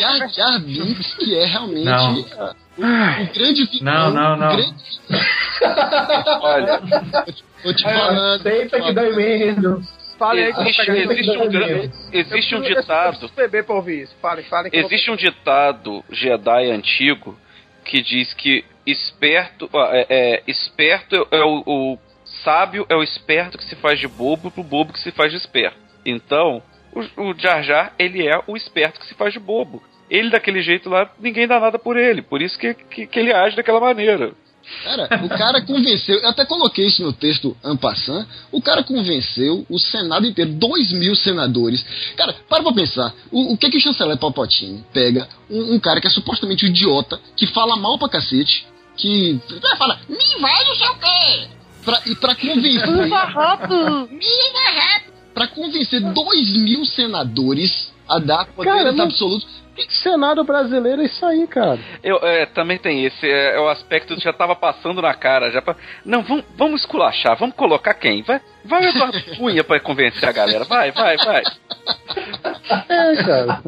Jar 0.00 0.28
Jar 0.28 0.58
Binks 0.60 1.14
que 1.14 1.34
é 1.36 1.44
realmente 1.44 1.84
Não. 1.84 2.14
o, 2.14 3.22
o 3.22 3.32
grande 3.34 3.64
vilão. 3.66 4.10
Não, 4.10 4.10
não, 4.10 4.36
não. 4.36 4.56
grande- 4.56 4.74
Olha, 6.40 6.80
Tô 7.62 7.72
te 7.72 7.82
falando. 7.82 8.40
Aceita 8.40 8.80
que 8.80 8.92
dói 8.92 9.16
menos. 9.16 9.86
Fale 10.18 10.44
aí 10.44 10.52
que 10.52 10.58
eu 10.60 10.62
vou 10.62 10.70
existe, 10.70 10.86
pegar 10.86 10.98
isso. 10.98 11.12
existe 11.12 11.38
um, 11.38 11.48
gran- 11.50 11.90
existe 12.12 12.54
um 12.54 12.58
Eu 12.58 12.64
preciso- 12.64 12.78
eu 12.78 12.80
ditado. 12.82 13.30
beber 13.36 13.64
pra 13.64 13.74
ouvir 13.74 14.02
isso. 14.02 14.14
Fale, 14.22 14.42
fale. 14.44 14.70
que 14.70 14.76
eu 14.76 14.86
Existe 14.86 15.10
um 15.10 15.16
ditado 15.16 16.04
Jedi 16.10 16.70
antigo 16.70 17.36
que 17.84 18.02
diz 18.02 18.32
que 18.34 18.64
esperto, 18.86 19.68
é, 19.74 20.06
é, 20.08 20.42
esperto 20.46 21.26
é 21.30 21.42
o, 21.44 21.62
o 21.66 21.98
sábio 22.42 22.86
é 22.88 22.94
o 22.94 23.02
esperto 23.02 23.58
que 23.58 23.64
se 23.64 23.76
faz 23.76 23.98
de 23.98 24.08
bobo 24.08 24.50
pro 24.50 24.62
bobo 24.62 24.92
que 24.92 25.00
se 25.00 25.12
faz 25.12 25.30
de 25.30 25.38
esperto. 25.38 25.78
Então, 26.04 26.62
o, 26.92 27.30
o 27.30 27.34
Jar 27.38 27.62
Jar, 27.62 27.94
ele 27.98 28.26
é 28.26 28.40
o 28.46 28.56
esperto 28.56 29.00
que 29.00 29.06
se 29.06 29.14
faz 29.14 29.32
de 29.32 29.38
bobo. 29.38 29.82
Ele 30.10 30.30
daquele 30.30 30.62
jeito 30.62 30.88
lá, 30.88 31.10
ninguém 31.18 31.46
dá 31.46 31.58
nada 31.58 31.78
por 31.78 31.96
ele. 31.96 32.22
Por 32.22 32.42
isso 32.42 32.58
que, 32.58 32.74
que, 32.74 33.06
que 33.06 33.18
ele 33.18 33.32
age 33.32 33.56
daquela 33.56 33.80
maneira. 33.80 34.32
Cara, 34.82 35.08
o 35.24 35.28
cara 35.28 35.60
convenceu, 35.62 36.18
eu 36.20 36.28
até 36.28 36.44
coloquei 36.44 36.86
isso 36.86 37.02
no 37.02 37.12
texto 37.12 37.56
Ampassan, 37.62 38.26
o 38.50 38.60
cara 38.60 38.82
convenceu 38.82 39.64
o 39.68 39.78
Senado 39.78 40.26
inteiro, 40.26 40.52
dois 40.52 40.92
mil 40.92 41.14
senadores. 41.14 41.84
Cara, 42.16 42.34
para 42.48 42.62
pra 42.62 42.72
pensar, 42.72 43.14
o, 43.30 43.52
o 43.52 43.58
que 43.58 43.70
que 43.70 43.78
o 43.78 43.80
chanceler 43.80 44.16
Palpatine 44.16 44.84
pega 44.92 45.28
um, 45.50 45.74
um 45.74 45.80
cara 45.80 46.00
que 46.00 46.06
é 46.06 46.10
supostamente 46.10 46.64
um 46.64 46.68
idiota, 46.68 47.20
que 47.36 47.46
fala 47.46 47.76
mal 47.76 47.98
pra 47.98 48.08
cacete, 48.08 48.66
que 48.96 49.40
vai 49.60 49.76
falar, 49.76 50.00
me 50.08 50.40
vai 50.40 50.64
não 50.64 50.76
sei 50.76 50.88
o 50.88 50.94
quê, 50.98 51.48
pra, 51.84 52.02
e 52.06 52.14
pra 52.16 52.34
convencer... 52.34 52.90
Me 52.90 53.08
vai 53.08 54.74
rápido! 54.74 55.14
Pra 55.34 55.46
convencer 55.48 56.00
dois 56.00 56.56
mil 56.56 56.84
senadores 56.84 57.93
a 58.08 58.18
dar 58.18 58.46
poderes 58.46 58.78
Cara, 58.78 58.92
não- 58.92 59.04
absolutos. 59.06 59.64
Senado 60.04 60.44
brasileiro 60.44 61.02
é 61.02 61.06
isso 61.06 61.26
aí, 61.26 61.48
cara. 61.48 61.80
Eu, 62.00 62.18
é, 62.22 62.46
também 62.46 62.78
tem 62.78 63.04
esse, 63.04 63.26
é, 63.28 63.56
é 63.56 63.60
o 63.60 63.68
aspecto 63.68 64.14
que 64.14 64.22
já 64.22 64.32
tava 64.32 64.54
passando 64.54 65.02
na 65.02 65.12
cara, 65.14 65.50
já 65.50 65.60
pra, 65.60 65.74
Não, 66.04 66.22
vamos, 66.22 66.44
vamos 66.56 66.80
esculachar, 66.82 67.36
vamos 67.36 67.56
colocar 67.56 67.92
quem? 67.94 68.22
Vai, 68.22 68.40
vai 68.64 68.84
o 68.86 68.88
Eduardo 68.88 69.20
Cunha 69.36 69.64
pra 69.64 69.80
convencer 69.80 70.28
a 70.28 70.32
galera, 70.32 70.64
vai, 70.64 70.92
vai, 70.92 71.16
vai. 71.16 71.42
É, 72.88 73.16
cara. 73.24 73.62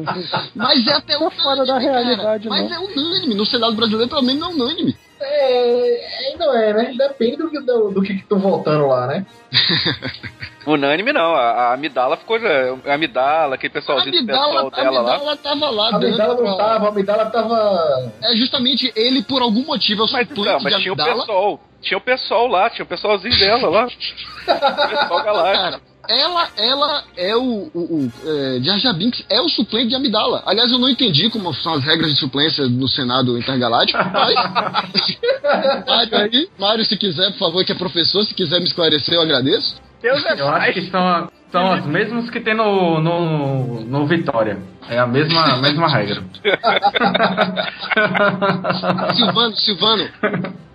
Mas 0.55 0.87
é 0.87 0.93
até 0.93 1.17
Tá 1.17 1.29
fora 1.31 1.65
da 1.65 1.73
unânime, 1.75 1.87
cara. 1.91 2.01
realidade, 2.03 2.47
Mas 2.49 2.69
não. 2.69 2.73
é 2.75 2.79
unânime. 2.79 3.35
No 3.35 3.45
Senado 3.45 3.75
brasileiro, 3.75 4.09
pelo 4.09 4.23
menos, 4.23 4.41
é 4.43 4.45
unânime. 4.53 4.95
É, 5.19 6.29
ainda 6.31 6.45
é, 6.63 6.73
né? 6.73 6.93
Depende 6.97 7.37
do, 7.37 7.49
que- 7.49 7.59
do, 7.59 7.89
do 7.91 8.01
que 8.01 8.13
estão 8.13 8.39
voltando 8.39 8.87
lá, 8.87 9.07
né? 9.07 9.25
Unânime 10.67 11.13
não, 11.13 11.33
a, 11.33 11.51
a 11.69 11.73
Amidala 11.73 12.17
ficou 12.17 12.39
já. 12.39 12.49
A 12.85 12.93
Amidala, 12.95 13.55
aquele 13.55 13.71
A 13.71 13.73
pessoalzinho 13.73 14.21
do 14.21 14.27
pessoal 14.27 14.67
a 14.67 14.69
dela 14.69 15.01
lá. 15.01 15.15
Amidala 15.15 15.37
tava 15.37 15.69
lá 15.69 15.85
A 15.89 15.95
Amidala 15.95 16.33
não 16.35 16.43
pra- 16.43 16.55
tava, 16.65 16.85
a 16.85 16.89
Amidala 16.89 17.25
tava. 17.27 18.11
É 18.21 18.35
justamente 18.35 18.91
ele, 18.95 19.23
por 19.23 19.41
algum 19.41 19.63
motivo, 19.65 20.01
é 20.03 20.05
o 20.05 20.11
Mas, 20.11 20.29
não, 20.29 20.59
mas 20.59 20.75
de 20.75 20.81
tinha 20.81 20.93
o 20.93 20.97
pessoal. 20.97 21.59
Tinha 21.81 21.97
o 21.97 22.01
pessoal 22.01 22.47
lá, 22.47 22.69
tinha 22.69 22.83
o 22.83 22.87
pessoalzinho 22.87 23.39
dela 23.39 23.69
lá. 23.69 23.85
o 23.87 24.89
pessoal 24.89 25.23
galáctico. 25.23 25.86
Ela, 26.07 26.47
ela 26.57 27.03
é 27.17 27.35
o. 27.35 27.69
o, 27.73 27.79
o 27.79 28.11
é, 28.25 28.59
Jar 28.61 28.79
Jar 28.79 28.93
Binks 28.93 29.23
é 29.29 29.41
o 29.41 29.49
suplente 29.49 29.89
de 29.89 29.95
Amidala. 29.95 30.43
Aliás, 30.45 30.71
eu 30.71 30.79
não 30.79 30.89
entendi 30.89 31.29
como 31.29 31.53
são 31.53 31.73
as 31.73 31.83
regras 31.83 32.13
de 32.13 32.19
suplência 32.19 32.67
no 32.67 32.87
Senado 32.87 33.37
Intergaláctico, 33.37 33.99
mas. 34.13 34.35
Mário, 35.85 36.17
aí, 36.17 36.49
Mário, 36.57 36.85
se 36.85 36.97
quiser, 36.97 37.31
por 37.31 37.39
favor, 37.39 37.65
que 37.65 37.71
é 37.71 37.75
professor, 37.75 38.23
se 38.23 38.33
quiser 38.33 38.59
me 38.59 38.65
esclarecer, 38.65 39.15
eu 39.15 39.21
agradeço. 39.21 39.75
Deus 40.01 40.23
é 40.25 40.39
Eu 40.39 40.47
acho 40.49 40.73
que 40.73 40.89
são, 40.89 41.29
são 41.51 41.71
as 41.71 41.85
mesmas 41.85 42.29
que 42.29 42.39
tem 42.39 42.53
no, 42.53 43.01
no, 43.01 43.81
no 43.81 44.05
Vitória. 44.05 44.59
É 44.89 44.99
a 44.99 45.07
mesma, 45.07 45.41
a 45.41 45.57
mesma 45.57 45.87
regra. 45.87 46.23
Silvano, 49.15 49.55
Silvano, 49.57 50.07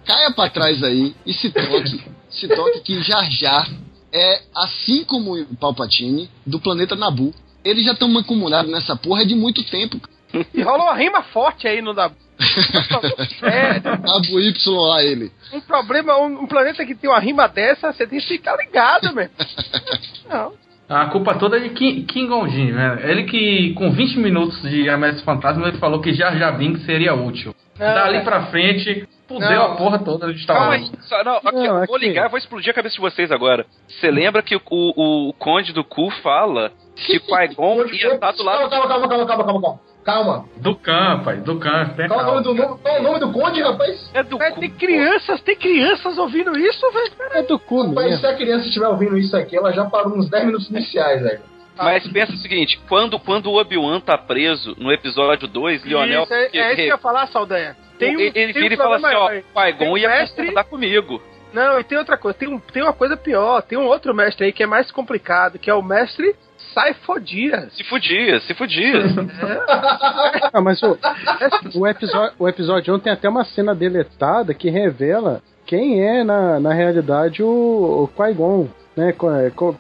caia 0.05 0.31
pra 0.35 0.51
trás 0.51 0.83
aí 0.83 1.15
e 1.25 1.33
se 1.33 1.51
toque, 1.51 2.03
se 2.29 2.49
toque 2.49 2.81
que 2.81 3.01
Jar 3.03 3.31
Jar 3.31 3.69
é, 4.13 4.43
assim 4.55 5.05
como 5.05 5.35
o 5.35 5.57
Palpatine, 5.57 6.31
do 6.47 6.61
planeta 6.61 6.95
Nabu. 6.95 7.35
Eles 7.65 7.85
já 7.85 7.93
estão 7.93 8.09
mancomunados 8.09 8.71
nessa 8.71 8.97
porra 8.97 9.25
de 9.25 9.35
muito 9.35 9.63
tempo. 9.65 10.01
E 10.53 10.63
rola 10.63 10.85
uma 10.85 10.95
rima 10.95 11.23
forte 11.23 11.69
aí 11.69 11.81
no. 11.81 11.93
É, 11.93 13.81
Cabo 13.81 14.41
Y 14.41 14.71
lá 14.89 15.03
ele. 15.03 15.31
um 15.53 15.61
problema, 15.61 16.19
um, 16.19 16.43
um 16.43 16.47
planeta 16.47 16.85
que 16.85 16.95
tem 16.95 17.09
uma 17.09 17.21
rima 17.21 17.47
dessa, 17.47 17.93
você 17.93 18.07
tem 18.07 18.19
que 18.19 18.27
ficar 18.27 18.57
ligado, 18.57 19.15
meu. 19.15 19.29
Não. 20.29 20.53
A 20.93 21.07
culpa 21.07 21.35
toda 21.37 21.57
é 21.57 21.61
de 21.61 21.71
Kim, 21.71 22.03
Kim 22.05 22.27
Gon-jin, 22.27 22.73
né? 22.73 23.01
Ele 23.05 23.25
que, 23.25 23.73
com 23.75 23.91
20 23.91 24.19
minutos 24.19 24.61
de 24.63 24.89
Ameaça 24.91 25.25
Fantasma, 25.25 25.69
ele 25.69 25.79
falou 25.79 26.01
que 26.01 26.13
Jar 26.13 26.37
Jar 26.37 26.57
Binks 26.57 26.85
seria 26.85 27.15
útil. 27.15 27.55
Não, 27.79 27.87
Dali 27.95 28.17
mas- 28.17 28.25
pra 28.25 28.43
frente, 28.47 29.09
fudeu 29.27 29.51
Não. 29.51 29.73
a 29.73 29.77
porra 29.77 29.99
toda 29.99 30.33
de 30.33 30.39
Star 30.43 30.57
Calma 30.57 30.73
Wars. 30.73 30.83
aí, 30.93 30.99
só, 31.03 31.25
não, 31.25 31.37
aqui, 31.37 31.53
Não, 31.53 31.83
é 31.83 31.87
vou 31.87 31.97
ligar, 31.97 32.29
vou 32.29 32.39
explodir 32.39 32.71
a 32.71 32.75
cabeça 32.75 32.95
de 32.97 33.01
vocês 33.01 33.33
agora. 33.33 33.65
Você 33.89 34.11
lembra 34.11 34.43
que 34.43 34.55
o, 34.55 34.61
o, 34.71 35.29
o 35.31 35.33
Conde 35.33 35.73
do 35.73 35.83
Cu 35.83 36.11
fala 36.23 36.71
que 36.95 37.19
Qui-Gon 37.19 37.85
ia 37.87 38.15
estar 38.15 38.33
do 38.33 38.43
lado 38.45 38.69
Calma, 38.69 38.87
calma, 38.89 39.09
calma, 39.09 39.27
calma, 39.27 39.45
calma, 39.45 39.63
calma. 39.63 39.81
Calma. 40.05 40.47
Do 40.57 40.75
Khan, 40.77 41.23
pai. 41.25 41.41
Tem 41.97 42.09
Qual 42.09 42.21
é 42.21 42.23
o 42.25 42.27
nome 42.27 42.27
calma. 42.27 42.43
do 42.43 42.55
nome, 42.55 42.79
qual 42.83 42.95
é 42.97 43.01
o 43.01 43.03
nome 43.03 43.19
do 43.21 43.33
conde, 43.33 43.63
rapaz? 43.63 44.11
É 44.13 44.23
do 44.23 44.37
cu. 44.39 44.61
tem 44.61 44.71
crianças, 44.71 45.41
tem 45.43 45.57
crianças 45.57 46.19
ouvindo 46.19 46.59
isso, 46.59 46.91
velho. 46.91 47.13
É 47.33 47.43
do 47.43 47.59
cu 47.59 47.87
Rapaz, 47.87 48.07
mesmo. 48.07 48.21
se 48.21 48.27
a 48.27 48.37
criança 48.37 48.67
estiver 48.67 48.89
ouvindo 48.89 49.17
isso 49.17 49.37
aqui, 49.37 49.57
ela 49.57 49.73
já 49.73 49.85
parou 49.85 50.17
nos 50.17 50.29
10 50.29 50.45
minutos 50.47 50.69
iniciais, 50.71 51.23
velho. 51.23 51.41
Mas 51.77 52.07
pensa 52.09 52.33
o 52.33 52.37
seguinte, 52.37 52.79
quando, 52.89 53.19
quando 53.19 53.47
o 53.47 53.59
Obi-Wan 53.59 54.01
tá 54.01 54.19
preso 54.19 54.75
no 54.79 54.93
episódio 54.93 55.49
2, 55.49 55.85
Lionel... 55.85 56.25
Isso, 56.25 56.35
é, 56.35 56.43
é 56.43 56.47
isso 56.67 56.75
que 56.77 56.81
eu 56.83 56.87
ia 56.89 56.99
falar, 56.99 57.27
Saldanha. 57.29 57.77
Tem 57.99 58.15
um, 58.17 58.21
ele 58.21 58.33
ele 58.35 58.53
tem 58.53 58.63
um 58.63 58.69
vira 58.69 58.75
e 58.75 58.77
fala 58.77 58.97
assim, 58.97 59.17
ó. 59.17 59.29
Qui-Gon 59.31 59.79
Tem 59.79 59.89
um 59.93 59.97
ia 59.97 60.09
mestre- 60.09 60.37
concordar 60.47 60.65
comigo. 60.65 61.23
Não, 61.53 61.79
e 61.79 61.85
tem 61.85 61.97
outra 61.99 62.17
coisa, 62.19 62.37
tem, 62.39 62.49
um, 62.49 62.59
tem 62.59 62.83
uma 62.83 62.93
coisa 62.93 63.17
pior, 63.17 63.63
tem 63.63 63.79
um 63.79 63.87
outro 63.87 64.15
mestre 64.15 64.47
aí 64.47 64.53
que 64.53 64.63
é 64.63 64.67
mais 64.67 64.91
complicado, 64.91 65.59
que 65.59 65.71
é 65.71 65.75
o 65.75 65.83
mestre 65.83 66.35
Saifodias. 66.73 67.73
Se 67.75 67.85
fudia, 67.85 68.41
se 68.41 68.55
fudia. 68.55 69.03
Ah, 70.53 70.61
mas 70.61 70.83
o, 70.83 70.99
o, 71.75 71.87
episódio, 71.87 72.35
o 72.39 72.49
episódio 72.49 72.95
1 72.95 72.99
tem 73.01 73.13
até 73.13 73.29
uma 73.29 73.45
cena 73.45 73.75
deletada 73.75 74.55
que 74.55 74.71
revela 74.71 75.43
quem 75.67 76.03
é, 76.03 76.25
na, 76.25 76.61
na 76.61 76.73
realidade, 76.73 77.43
o, 77.43 77.49
o 78.05 78.09
Qui-Gon. 78.09 78.69
Né? 78.97 79.15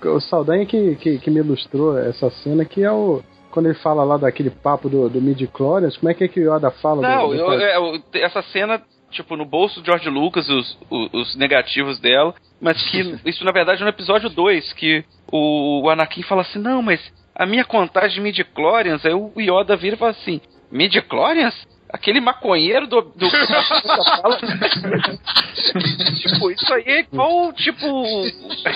O 0.06 0.20
Saldanha 0.20 0.64
que, 0.64 0.94
que, 0.96 1.18
que 1.18 1.30
me 1.30 1.40
ilustrou 1.40 1.98
essa 1.98 2.30
cena, 2.30 2.64
que 2.64 2.82
é 2.82 2.90
o. 2.90 3.22
Quando 3.50 3.66
ele 3.66 3.74
fala 3.74 4.02
lá 4.02 4.16
daquele 4.16 4.48
papo 4.48 4.88
do, 4.88 5.10
do 5.10 5.20
midi-chlorians, 5.20 5.98
como 5.98 6.10
é 6.10 6.14
que, 6.14 6.24
é 6.24 6.28
que 6.28 6.40
o 6.40 6.54
Yoda 6.56 6.70
fala? 6.70 7.02
Não, 7.02 7.28
do, 7.28 7.34
do 7.34 7.40
eu- 7.40 7.52
é, 7.60 7.76
eu- 7.76 8.02
essa 8.14 8.40
cena, 8.40 8.80
tipo, 9.12 9.36
no 9.36 9.44
bolso 9.44 9.80
do 9.80 9.86
George 9.86 10.08
Lucas, 10.08 10.48
os, 10.48 10.78
os, 10.90 11.10
os 11.12 11.36
negativos 11.36 12.00
dela, 12.00 12.34
mas 12.60 12.82
que 12.90 13.18
isso, 13.24 13.44
na 13.44 13.52
verdade, 13.52 13.82
é 13.82 13.84
no 13.84 13.90
episódio 13.90 14.28
2, 14.28 14.72
que 14.72 15.04
o, 15.30 15.82
o 15.82 15.90
Anakin 15.90 16.22
fala 16.22 16.42
assim, 16.42 16.58
não, 16.58 16.82
mas 16.82 17.00
a 17.34 17.46
minha 17.46 17.64
contagem 17.64 18.16
de 18.16 18.20
midi-chlorians, 18.20 19.04
aí 19.06 19.14
o 19.14 19.32
Yoda 19.38 19.76
vira 19.76 19.96
e 19.96 19.98
fala 19.98 20.10
assim, 20.10 20.40
midi-chlorians? 20.70 21.54
Aquele 21.92 22.20
maconheiro 22.20 22.86
do... 22.86 23.02
do 23.02 23.30
fala, 23.30 24.38
tipo, 26.16 26.50
isso 26.50 26.72
aí 26.72 26.82
é 26.86 27.00
igual, 27.00 27.52
tipo, 27.52 28.04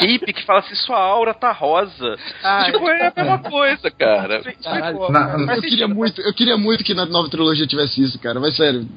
hippie 0.01 0.33
que 0.33 0.45
fala 0.45 0.61
assim, 0.61 0.75
sua 0.75 0.99
aura 0.99 1.33
tá 1.33 1.51
rosa. 1.53 2.17
Ah, 2.43 2.65
tipo, 2.67 2.89
é 2.89 3.07
a 3.09 3.13
mesma 3.17 3.39
coisa, 3.39 3.91
cara. 3.91 4.43
Caralho. 4.63 5.09
Na- 5.11 5.55
Eu 5.57 5.63
queria 5.63 5.89
muito, 5.89 6.21
eu 6.21 6.35
queria 6.35 6.57
muito 6.57 6.85
que 6.85 6.95
na 6.95 7.07
nova 7.07 7.29
trilogia 7.31 7.67
tivesse 7.67 8.03
isso, 8.03 8.19
cara, 8.19 8.39
mas 8.39 8.55
sério. 8.57 8.87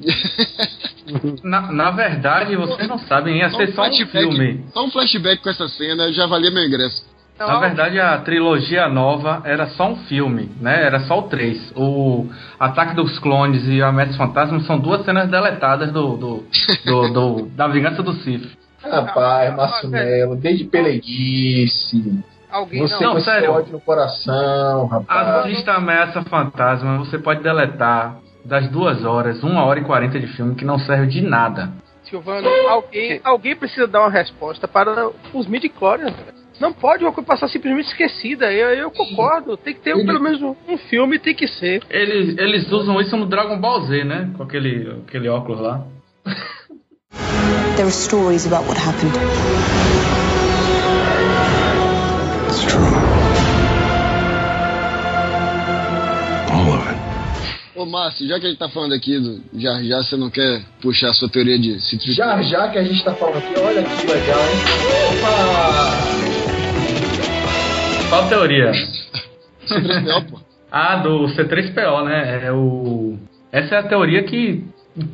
Na, 1.42 1.72
na 1.72 1.90
verdade, 1.90 2.54
vocês 2.54 2.86
não 2.86 2.98
sabem, 2.98 3.38
ia 3.38 3.50
ser 3.50 3.72
só 3.72 3.82
um 3.88 4.06
filme. 4.06 4.64
só 4.72 4.84
um 4.84 4.90
flashback 4.92 5.42
com 5.42 5.50
essa 5.50 5.66
cena 5.66 6.12
já 6.12 6.24
valia 6.26 6.52
meu 6.52 6.62
ingresso. 6.64 7.04
Na 7.46 7.58
verdade, 7.58 7.98
a 7.98 8.18
trilogia 8.18 8.88
nova 8.88 9.40
era 9.44 9.66
só 9.68 9.88
um 9.90 9.96
filme, 10.04 10.50
né? 10.60 10.84
Era 10.84 11.00
só 11.00 11.18
o 11.20 11.22
3. 11.22 11.72
O 11.74 12.26
Ataque 12.58 12.94
dos 12.94 13.18
Clones 13.18 13.66
e 13.66 13.82
a 13.82 13.88
Ameaça 13.88 14.12
Fantasma 14.18 14.60
são 14.60 14.78
duas 14.78 15.04
cenas 15.04 15.28
deletadas 15.28 15.90
do, 15.90 16.16
do, 16.16 16.44
do- 16.84 17.08
do- 17.12 17.46
da 17.56 17.66
Vingança 17.68 18.02
do 18.02 18.12
Sith. 18.12 18.58
Rapaz, 18.82 19.54
Márcio 19.54 19.88
Melo, 19.88 20.36
desde 20.36 20.64
Peleguice. 20.64 22.22
alguém 22.50 22.80
Você 22.82 23.02
Não, 23.04 23.12
com 23.12 23.18
esse 23.18 23.24
sério. 23.30 23.52
ódio 23.52 23.72
no 23.72 23.80
coração, 23.80 24.86
rapaz. 24.86 25.28
Assista 25.46 25.72
a 25.72 25.76
Ameaça 25.76 26.22
Fantasma, 26.22 26.98
você 26.98 27.18
pode 27.18 27.42
deletar 27.42 28.16
das 28.44 28.68
duas 28.68 29.04
horas, 29.04 29.42
uma 29.42 29.64
hora 29.64 29.80
e 29.80 29.84
quarenta 29.84 30.18
de 30.18 30.26
filme 30.28 30.54
que 30.54 30.64
não 30.64 30.78
serve 30.78 31.06
de 31.08 31.20
nada. 31.20 31.70
Silvano, 32.04 32.48
alguém, 32.68 33.20
alguém 33.22 33.54
precisa 33.54 33.86
dar 33.86 34.00
uma 34.00 34.10
resposta 34.10 34.66
para 34.66 35.10
os 35.34 35.46
midi-chlorians. 35.46 36.14
Não 36.60 36.74
pode 36.74 37.02
uma 37.02 37.10
coisa 37.10 37.26
passar 37.26 37.48
simplesmente 37.48 37.88
esquecida. 37.88 38.52
Eu, 38.52 38.68
eu 38.74 38.90
concordo. 38.90 39.56
Tem 39.56 39.72
que 39.72 39.80
ter 39.80 39.96
um, 39.96 40.04
pelo 40.04 40.20
menos 40.20 40.42
um, 40.42 40.76
filme, 40.90 41.18
tem 41.18 41.34
que 41.34 41.48
ser. 41.48 41.82
Eles, 41.88 42.36
eles 42.36 42.70
usam 42.70 43.00
isso 43.00 43.16
no 43.16 43.24
Dragon 43.26 43.58
Ball 43.58 43.80
Z, 43.86 44.04
né? 44.04 44.30
Com 44.36 44.42
aquele, 44.42 44.94
aquele 45.08 45.28
óculos 45.30 45.58
lá. 45.58 45.86
There 47.76 47.86
are 47.86 47.90
stories 47.90 48.46
about 48.46 48.68
what 48.68 48.78
happened. 48.78 49.10
It's 52.46 52.62
true. 52.66 52.84
All 56.52 56.74
of 56.74 56.86
it. 56.90 57.00
Ô 57.74 57.86
Márcio, 57.86 58.28
já 58.28 58.38
que 58.38 58.44
a 58.44 58.48
gente 58.50 58.58
tá 58.58 58.68
falando 58.68 58.92
aqui 58.92 59.18
do 59.18 59.40
Jar 59.54 59.82
Jar, 59.82 60.02
você 60.02 60.14
não 60.14 60.28
quer 60.28 60.60
puxar 60.82 61.08
a 61.08 61.14
sua 61.14 61.30
teoria 61.30 61.58
de 61.58 61.80
Citrus? 61.80 62.14
Já 62.14 62.42
já 62.42 62.68
que 62.68 62.76
a 62.76 62.84
gente 62.84 63.02
tá 63.02 63.14
falando 63.14 63.38
aqui, 63.38 63.58
olha 63.58 63.82
que 63.82 64.06
legal, 64.06 64.40
hein? 64.40 64.58
Opa! 65.16 66.29
Qual 68.10 68.24
a 68.24 68.28
teoria? 68.28 68.72
C3PO, 69.66 70.30
pô. 70.30 70.38
Ah, 70.70 70.96
do 70.96 71.26
C3PO, 71.28 72.04
né? 72.04 72.44
É 72.46 72.52
o... 72.52 73.16
Essa 73.52 73.76
é 73.76 73.78
a 73.78 73.82
teoria 73.82 74.22
que 74.24 74.64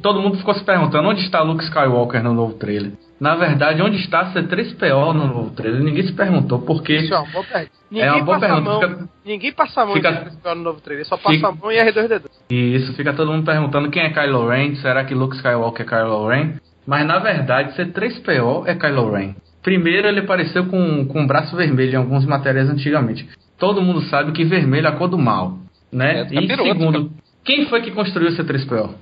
todo 0.03 0.21
mundo 0.21 0.39
ficou 0.39 0.55
se 0.55 0.65
perguntando 0.65 1.09
onde 1.09 1.21
está 1.23 1.43
Luke 1.43 1.63
Skywalker 1.65 2.23
no 2.23 2.33
novo 2.35 2.55
trailer. 2.55 2.93
Na 3.21 3.35
verdade, 3.35 3.81
onde 3.83 3.97
está 3.99 4.33
C3PO 4.33 5.13
no 5.15 5.27
novo 5.27 5.51
trailer? 5.51 5.83
Ninguém 5.83 6.07
se 6.07 6.13
perguntou 6.13 6.61
porque 6.61 6.97
Isso 6.97 7.15
é 7.15 7.19
uma 7.19 7.31
boa 7.33 7.45
pergunta. 7.45 7.73
Ninguém 7.91 8.09
é 8.09 8.13
uma 8.13 8.25
boa 8.25 8.39
passa 8.41 8.53
a 8.53 8.57
pergunta. 8.63 8.71
mão. 8.89 8.99
Fica- 8.99 9.09
Ninguém 9.25 9.53
passa 9.53 9.81
a 9.83 9.87
mão 9.87 9.95
Fica- 9.95 10.11
em 10.11 10.15
C3PO 10.15 10.55
no 10.55 10.63
novo 10.63 10.81
trailer. 10.81 11.07
Só 11.07 11.17
passa 11.17 11.31
Fica- 11.37 11.49
a 11.49 11.53
mão 11.53 11.73
em 11.73 11.79
R2D2. 11.79 12.23
E 12.51 12.75
isso 12.77 12.93
fica 12.95 13.13
todo 13.15 13.31
mundo 13.33 13.45
perguntando 13.45 13.91
quem 13.91 14.03
é 14.03 14.11
Kylo 14.11 14.49
Ren, 14.49 14.75
será 14.77 15.05
que 15.05 15.15
Luke 15.15 15.37
Skywalker 15.37 15.87
é 15.87 15.89
Kylo 15.89 16.29
Ren? 16.29 16.55
Mas 16.87 17.07
na 17.07 17.19
verdade, 17.19 17.75
C3PO 17.77 18.65
é 18.67 18.75
Kylo 18.75 19.11
Ren. 19.13 19.35
Primeiro 19.67 20.07
ele 20.07 20.21
apareceu 20.21 20.67
com, 20.67 21.05
com 21.07 21.25
o 21.25 21.27
braço 21.27 21.57
vermelho 21.57 21.95
em 21.95 21.97
algumas 21.97 22.25
matérias 22.25 22.71
antigamente. 22.71 23.29
Todo 23.59 23.83
mundo 23.83 24.01
sabe 24.03 24.31
que 24.31 24.45
vermelho 24.45 24.87
é 24.87 24.91
a 24.91 24.93
cor 24.93 25.09
do 25.09 25.19
mal, 25.19 25.59
né? 25.93 26.21
É, 26.21 26.23
e 26.23 26.47
capiroto, 26.47 26.63
segundo, 26.63 27.11
quem 27.45 27.67
foi 27.67 27.83
que 27.83 27.91
construiu 27.91 28.29
o 28.29 28.33
C3PO? 28.33 28.95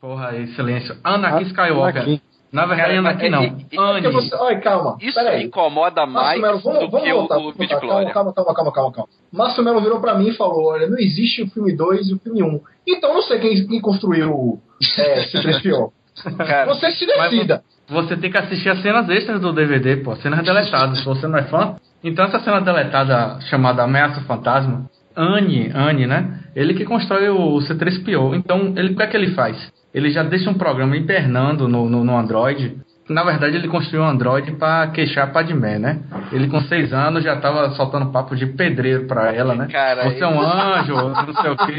Porra 0.00 0.28
aí, 0.28 0.46
silêncio. 0.54 0.96
Anakin 1.02 1.46
Skywalker. 1.46 2.02
Anakin. 2.02 2.20
Na 2.56 2.64
verdade, 2.66 2.88
Cara, 2.88 2.98
Anakin 3.00 3.26
é- 3.26 3.30
não. 3.30 3.42
é- 3.42 3.96
Annie. 3.98 4.12
você, 4.12 4.34
olha, 4.34 4.60
calma. 4.60 4.96
Isso 5.00 5.14
peraí. 5.14 5.38
me 5.40 5.44
incomoda 5.44 6.06
mais 6.06 6.40
Márcio 6.40 6.42
Melo, 6.42 6.58
vamos, 6.60 6.80
do 6.80 6.90
vamos 6.90 7.06
que 7.06 7.12
voltar, 7.12 7.34
o, 7.36 7.38
o 7.38 7.42
vamos 7.42 7.56
Midi 7.58 7.72
voltar. 7.74 8.12
Calma, 8.12 8.32
calma, 8.32 8.54
calma, 8.54 8.72
calma, 8.72 8.92
calma. 8.92 9.08
Márcio 9.32 9.62
Melo 9.62 9.80
virou 9.82 10.00
pra 10.00 10.14
mim 10.14 10.28
e 10.28 10.32
falou: 10.32 10.72
olha, 10.72 10.86
não 10.88 10.98
existe 10.98 11.42
o 11.42 11.50
filme 11.50 11.76
2 11.76 12.08
e 12.08 12.14
o 12.14 12.18
filme 12.18 12.42
1. 12.42 12.46
Um. 12.46 12.60
Então 12.86 13.10
eu 13.10 13.14
não 13.16 13.22
sei 13.22 13.38
quem, 13.38 13.66
quem 13.66 13.80
construiu 13.80 14.58
é, 14.98 15.20
C3PO. 15.28 15.92
Cara, 16.38 16.64
Você 16.66 16.92
se 16.92 17.04
decida. 17.04 17.62
Você 17.88 18.16
tem 18.16 18.30
que 18.30 18.38
assistir 18.38 18.70
as 18.70 18.80
cenas 18.80 19.08
extras 19.10 19.38
do 19.40 19.52
DVD, 19.52 19.96
pô, 19.98 20.16
cenas 20.16 20.42
deletadas. 20.42 20.98
Se 20.98 21.04
você 21.04 21.26
não 21.28 21.38
é 21.38 21.42
fã, 21.44 21.76
então 22.02 22.24
essa 22.24 22.40
cena 22.40 22.60
deletada 22.60 23.38
chamada 23.42 23.82
Ameaça 23.84 24.22
Fantasma, 24.22 24.88
Annie, 25.16 25.70
Annie, 25.74 26.06
né? 26.06 26.40
Ele 26.54 26.74
que 26.74 26.84
constrói 26.84 27.28
o 27.28 27.58
C3PO. 27.58 28.34
Então, 28.34 28.72
ele, 28.76 28.94
o 28.94 28.96
que 28.96 29.02
é 29.02 29.06
que 29.06 29.16
ele 29.16 29.34
faz? 29.34 29.56
Ele 29.96 30.10
já 30.10 30.22
deixa 30.22 30.50
um 30.50 30.54
programa 30.54 30.94
hibernando 30.94 31.66
no, 31.66 31.88
no, 31.88 32.04
no 32.04 32.18
Android. 32.18 32.76
Na 33.08 33.24
verdade, 33.24 33.56
ele 33.56 33.66
construiu 33.66 34.02
um 34.02 34.06
Android 34.06 34.52
pra 34.52 34.88
queixar 34.88 35.24
a 35.24 35.30
Padmé, 35.30 35.78
né? 35.78 36.00
Ele 36.30 36.48
com 36.48 36.60
seis 36.62 36.92
anos 36.92 37.24
já 37.24 37.36
tava 37.36 37.70
soltando 37.70 38.12
papo 38.12 38.36
de 38.36 38.44
pedreiro 38.44 39.06
pra 39.06 39.32
ela, 39.32 39.54
né? 39.54 39.68
Cara, 39.72 40.10
Você 40.10 40.22
é 40.22 40.26
um 40.26 40.38
anjo, 40.38 40.94
não 40.94 41.34
sei 41.34 41.50
o 41.50 41.56
quê. 41.56 41.76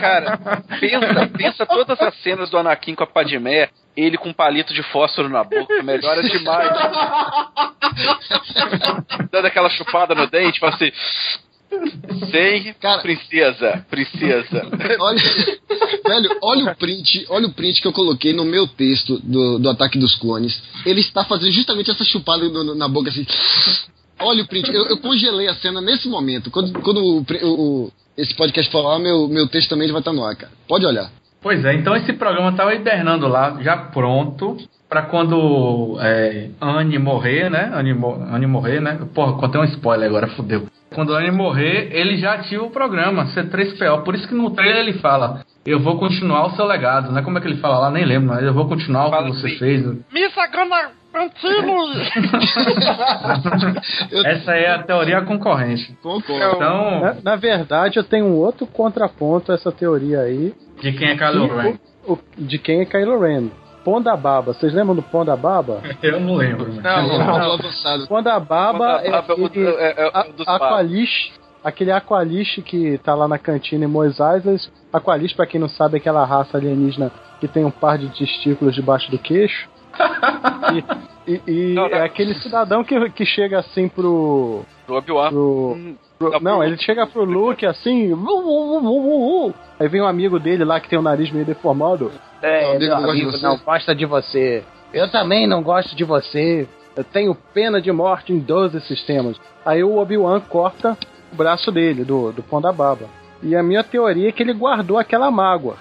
Cara, 0.00 0.38
pensa, 0.78 1.26
pensa 1.36 1.66
todas 1.66 2.00
as 2.00 2.14
cenas 2.22 2.48
do 2.48 2.58
Anakin 2.58 2.94
com 2.94 3.02
a 3.02 3.08
Padmé, 3.08 3.70
ele 3.96 4.16
com 4.16 4.28
um 4.28 4.34
palito 4.34 4.72
de 4.72 4.84
fósforo 4.84 5.28
na 5.28 5.42
boca, 5.42 5.82
melhora 5.82 6.22
demais. 6.22 6.70
Dando 9.32 9.46
aquela 9.46 9.68
chupada 9.70 10.14
no 10.14 10.28
dente, 10.28 10.60
fala 10.60 10.74
assim. 10.74 10.92
Sem 12.30 12.72
Cara- 12.74 13.02
princesa, 13.02 13.84
princesa. 13.90 14.66
Olha, 15.00 15.20
velho, 16.06 16.38
olha 16.42 16.72
o 16.72 16.76
print, 16.76 17.26
olha 17.28 17.46
o 17.46 17.52
print 17.52 17.80
que 17.82 17.86
eu 17.88 17.92
coloquei 17.92 18.32
no 18.32 18.44
meu 18.44 18.66
texto 18.66 19.18
do, 19.22 19.58
do 19.58 19.68
Ataque 19.70 19.98
dos 19.98 20.14
Clones. 20.16 20.60
Ele 20.86 21.00
está 21.00 21.24
fazendo 21.24 21.52
justamente 21.52 21.90
essa 21.90 22.04
chupada 22.04 22.48
no- 22.48 22.64
no- 22.64 22.74
na 22.74 22.88
boca 22.88 23.10
assim. 23.10 23.26
Olha 24.20 24.42
o 24.42 24.46
print, 24.48 24.68
eu, 24.72 24.86
eu 24.86 24.98
congelei 24.98 25.46
a 25.48 25.54
cena 25.54 25.80
nesse 25.80 26.08
momento. 26.08 26.50
Quando, 26.50 26.72
quando 26.80 26.98
o, 27.04 27.24
o- 27.44 27.92
esse 28.16 28.34
podcast 28.34 28.70
falar, 28.72 28.98
meu, 28.98 29.28
meu 29.28 29.46
texto 29.46 29.68
também 29.68 29.90
vai 29.92 30.00
estar 30.00 30.12
no 30.12 30.24
ar, 30.24 30.34
cara. 30.34 30.52
Pode 30.66 30.84
olhar. 30.86 31.10
Pois 31.40 31.64
é, 31.64 31.74
então 31.74 31.94
esse 31.96 32.12
programa 32.14 32.52
tava 32.52 32.74
hibernando 32.74 33.28
lá, 33.28 33.56
já 33.60 33.76
pronto, 33.76 34.56
pra 34.88 35.02
quando 35.02 35.96
é, 36.00 36.48
Anne 36.60 36.98
morrer, 36.98 37.48
né? 37.48 37.70
Anne, 37.72 37.94
mo- 37.94 38.20
Anne 38.30 38.46
morrer, 38.46 38.80
né? 38.80 38.98
Porra, 39.14 39.34
contei 39.34 39.60
um 39.60 39.64
spoiler 39.64 40.08
agora, 40.08 40.26
fodeu. 40.28 40.66
Quando 40.94 41.14
Anne 41.14 41.30
morrer, 41.30 41.90
ele 41.92 42.16
já 42.16 42.32
ativa 42.34 42.64
o 42.64 42.70
programa, 42.70 43.26
C3PO. 43.26 44.02
Por 44.02 44.14
isso 44.14 44.26
que 44.26 44.34
no 44.34 44.50
trailer 44.50 44.78
ele 44.78 44.94
fala: 44.94 45.42
Eu 45.64 45.78
vou 45.80 45.98
continuar 45.98 46.46
o 46.46 46.50
seu 46.56 46.64
legado, 46.66 47.12
né? 47.12 47.22
Como 47.22 47.36
é 47.38 47.40
que 47.40 47.46
ele 47.46 47.58
fala 47.58 47.78
lá? 47.78 47.90
Nem 47.90 48.04
lembro, 48.04 48.28
mas 48.28 48.42
eu 48.42 48.54
vou 48.54 48.66
continuar 48.66 49.06
o 49.08 49.10
que 49.24 49.30
você 49.32 49.46
assim. 49.48 49.58
fez. 49.58 49.82
Missa 50.12 50.46
gonna 50.52 50.90
Essa 54.24 54.52
é 54.56 54.70
a 54.74 54.82
teoria 54.82 55.20
concorrente. 55.22 55.92
concordo. 56.02 56.56
Então, 56.56 57.00
Na, 57.00 57.16
na 57.22 57.36
verdade, 57.36 57.98
eu 57.98 58.04
tenho 58.04 58.26
um 58.26 58.36
outro 58.36 58.66
contraponto 58.66 59.52
a 59.52 59.54
essa 59.54 59.70
teoria 59.72 60.20
aí, 60.20 60.54
de 60.80 60.92
quem 60.92 61.08
é 61.10 61.16
Kylo 61.16 61.56
Ren? 61.56 61.74
o- 62.06 62.12
o- 62.14 62.18
de 62.36 62.58
quem 62.58 62.80
é 62.80 62.84
Kylo 62.84 63.20
Ren. 63.20 63.48
Pão 63.84 64.02
da 64.02 64.16
Baba. 64.16 64.52
Vocês 64.52 64.72
lembram 64.74 64.94
do 64.94 65.02
Pão 65.02 65.24
da 65.24 65.36
Baba? 65.36 65.80
Eu 66.02 66.20
não 66.20 66.34
lembro. 66.34 66.68
mano. 66.68 66.82
Não, 66.82 67.58
não. 67.58 68.06
Pão 68.06 68.22
da 68.22 68.38
Baba 68.38 69.00
é 69.02 69.10
o- 69.10 69.14
aquele 69.14 69.66
é- 69.66 70.10
é 70.14 70.32
dos 70.32 70.46
Aqualish, 70.46 71.32
aquele 71.64 71.90
Aqualish 71.92 72.60
que 72.62 72.98
tá 72.98 73.14
lá 73.14 73.26
na 73.26 73.38
cantina 73.38 73.84
em 73.86 74.04
Eisley. 74.04 74.58
Aqualish, 74.92 75.34
pra 75.34 75.46
quem 75.46 75.60
não 75.60 75.68
sabe, 75.68 75.96
é 75.96 75.98
aquela 75.98 76.24
raça 76.24 76.56
alienígena 76.58 77.10
que 77.40 77.48
tem 77.48 77.64
um 77.64 77.70
par 77.70 77.96
de 77.98 78.08
testículos 78.08 78.74
debaixo 78.74 79.10
do 79.10 79.18
queixo. 79.18 79.68
E, 81.26 81.32
e- 81.32 81.42
e 81.46 81.74
Não, 81.74 81.88
não. 81.88 81.96
é 81.96 82.02
aquele 82.04 82.34
cidadão 82.34 82.84
que, 82.84 83.10
que 83.10 83.24
chega 83.24 83.58
assim 83.58 83.88
pro. 83.88 84.62
Do 84.86 84.94
Obi-Wan. 84.94 85.28
pro, 85.30 85.72
Hum, 85.76 85.96
pro- 86.18 86.30
Não, 86.32 86.40
não, 86.40 86.54
pro- 86.58 86.64
ele 86.64 86.78
chega 86.78 87.06
pro 87.06 87.24
Luke 87.24 87.64
assim. 87.66 88.12
"Vu, 88.14 88.24
vu, 88.42 88.42
vu, 88.42 88.80
vu, 88.80 89.02
vu, 89.02 89.48
vu". 89.48 89.54
Aí 89.78 89.88
vem 89.88 90.00
um 90.02 90.06
amigo 90.06 90.38
dele 90.38 90.64
lá 90.64 90.80
que 90.80 90.88
tem 90.88 90.98
o 90.98 91.02
nariz 91.02 91.30
meio 91.30 91.44
deformado. 91.44 92.10
É, 92.42 92.78
meu 92.78 92.94
amigo 92.96 93.30
de 93.32 93.42
não 93.42 93.56
você. 93.56 93.64
gosta 93.64 93.94
de 93.94 94.06
você. 94.06 94.62
Eu 94.92 95.10
também 95.10 95.46
não 95.46 95.62
gosto 95.62 95.94
de 95.94 96.04
você. 96.04 96.66
Eu 96.96 97.04
tenho 97.04 97.34
pena 97.54 97.80
de 97.80 97.92
morte 97.92 98.32
em 98.32 98.38
12 98.38 98.80
sistemas. 98.82 99.36
Aí 99.64 99.84
o 99.84 99.98
Obi-Wan 99.98 100.40
corta 100.40 100.96
o 101.32 101.36
braço 101.36 101.70
dele, 101.70 102.04
do, 102.04 102.32
do 102.32 102.42
Pão 102.42 102.60
da 102.60 102.72
Baba. 102.72 103.06
E 103.42 103.54
a 103.54 103.62
minha 103.62 103.84
teoria 103.84 104.28
é 104.30 104.32
que 104.32 104.42
ele 104.42 104.52
guardou 104.52 104.98
aquela 104.98 105.30
mágoa. 105.30 105.76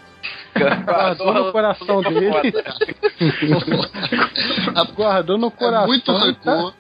Guardou 0.86 1.34
no 1.34 1.52
coração 1.52 2.02
dele. 2.02 2.30
Guardou 4.96 5.38
no 5.38 5.48
É 5.48 5.52
coração. 5.52 5.88
muito 5.88 6.06
tá? 6.14 6.20
rancor. 6.20 6.74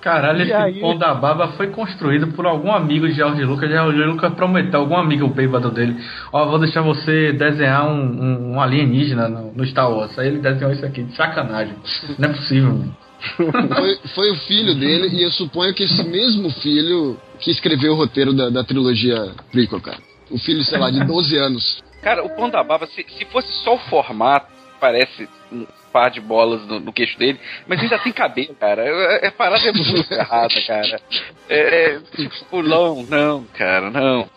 Caralho, 0.00 0.42
esse 0.42 0.52
aí? 0.52 0.80
pão 0.80 0.98
da 0.98 1.14
baba 1.14 1.48
foi 1.52 1.68
construído 1.68 2.26
por 2.34 2.44
algum 2.44 2.70
amigo 2.70 3.08
de 3.08 3.14
George 3.14 3.42
Lucas. 3.42 3.70
George 3.70 3.98
Lucas 4.04 4.34
prometeu, 4.34 4.80
algum 4.80 4.96
amigo 4.98 5.26
bêbado 5.28 5.70
dele: 5.70 5.96
Ó, 6.30 6.44
vou 6.46 6.58
deixar 6.58 6.82
você 6.82 7.32
desenhar 7.32 7.86
um, 7.88 8.02
um- 8.02 8.52
um 8.52 8.60
alienígena 8.60 9.28
no, 9.28 9.52
no 9.52 9.66
Star 9.66 9.90
Wars. 9.90 10.18
Aí 10.18 10.28
ele 10.28 10.38
desenhou 10.40 10.72
isso 10.72 10.84
aqui, 10.84 11.02
de 11.04 11.14
sacanagem. 11.16 11.74
Não 12.18 12.28
é 12.28 12.32
possível, 12.32 12.70
mano. 12.70 12.96
Foi, 13.74 13.96
foi 14.14 14.30
o 14.32 14.36
filho 14.40 14.74
dele, 14.74 15.08
e 15.16 15.22
eu 15.22 15.30
suponho 15.30 15.72
que 15.72 15.84
esse 15.84 16.04
mesmo 16.06 16.50
filho 16.50 17.16
que 17.40 17.50
escreveu 17.50 17.94
o 17.94 17.96
roteiro 17.96 18.34
da, 18.34 18.50
da 18.50 18.62
trilogia 18.62 19.30
prequel, 19.50 19.80
cara. 19.80 19.96
O 20.30 20.36
filho, 20.38 20.62
sei 20.64 20.78
lá, 20.78 20.90
de 20.90 21.02
12 21.02 21.34
anos. 21.38 21.82
Cara, 22.04 22.22
o 22.22 22.28
Pão 22.28 22.50
da 22.50 22.62
Baba, 22.62 22.86
se, 22.86 23.02
se 23.02 23.24
fosse 23.24 23.50
só 23.64 23.76
o 23.76 23.78
formato, 23.78 24.46
parece 24.78 25.26
um 25.50 25.66
par 25.90 26.10
de 26.10 26.20
bolas 26.20 26.66
no, 26.66 26.78
no 26.78 26.92
queixo 26.92 27.18
dele, 27.18 27.40
mas 27.66 27.80
ainda 27.80 27.98
tem 27.98 28.12
cabelo, 28.12 28.54
cara. 28.56 28.84
É, 28.84 29.26
é 29.28 29.30
parada 29.30 29.66
é 29.66 29.72
muito 29.72 30.12
errada, 30.12 30.54
cara. 30.66 31.00
É, 31.48 31.94
é 31.94 32.00
tipo, 32.14 32.44
pulão, 32.50 33.02
não, 33.08 33.44
cara, 33.54 33.90
não. 33.90 34.28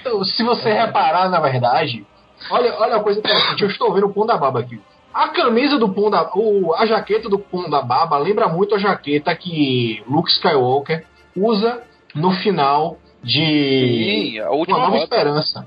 Então, 0.00 0.24
se 0.24 0.42
você 0.42 0.72
reparar, 0.72 1.28
na 1.28 1.38
verdade, 1.38 2.04
olha, 2.50 2.74
olha 2.80 2.96
a 2.96 3.00
coisa 3.00 3.20
interessante, 3.20 3.62
eu 3.62 3.70
estou 3.70 3.94
vendo 3.94 4.06
o 4.06 4.12
Pão 4.12 4.26
da 4.26 4.36
Baba 4.36 4.58
aqui. 4.58 4.80
A 5.14 5.28
camisa 5.28 5.78
do 5.78 5.88
Pão 5.94 6.10
da. 6.10 6.30
O, 6.34 6.74
a 6.74 6.84
jaqueta 6.84 7.28
do 7.28 7.38
Pão 7.38 7.70
da 7.70 7.80
Baba 7.80 8.18
lembra 8.18 8.48
muito 8.48 8.74
a 8.74 8.78
jaqueta 8.78 9.34
que 9.36 10.02
Luke 10.08 10.30
Skywalker 10.30 11.06
usa 11.36 11.82
no 12.14 12.32
final 12.32 12.98
de 13.26 14.30
Sim, 14.32 14.38
a 14.38 14.50
Uma 14.50 14.56
última 14.56 14.78
Nova 14.78 14.90
rota. 14.92 15.04
Esperança. 15.04 15.66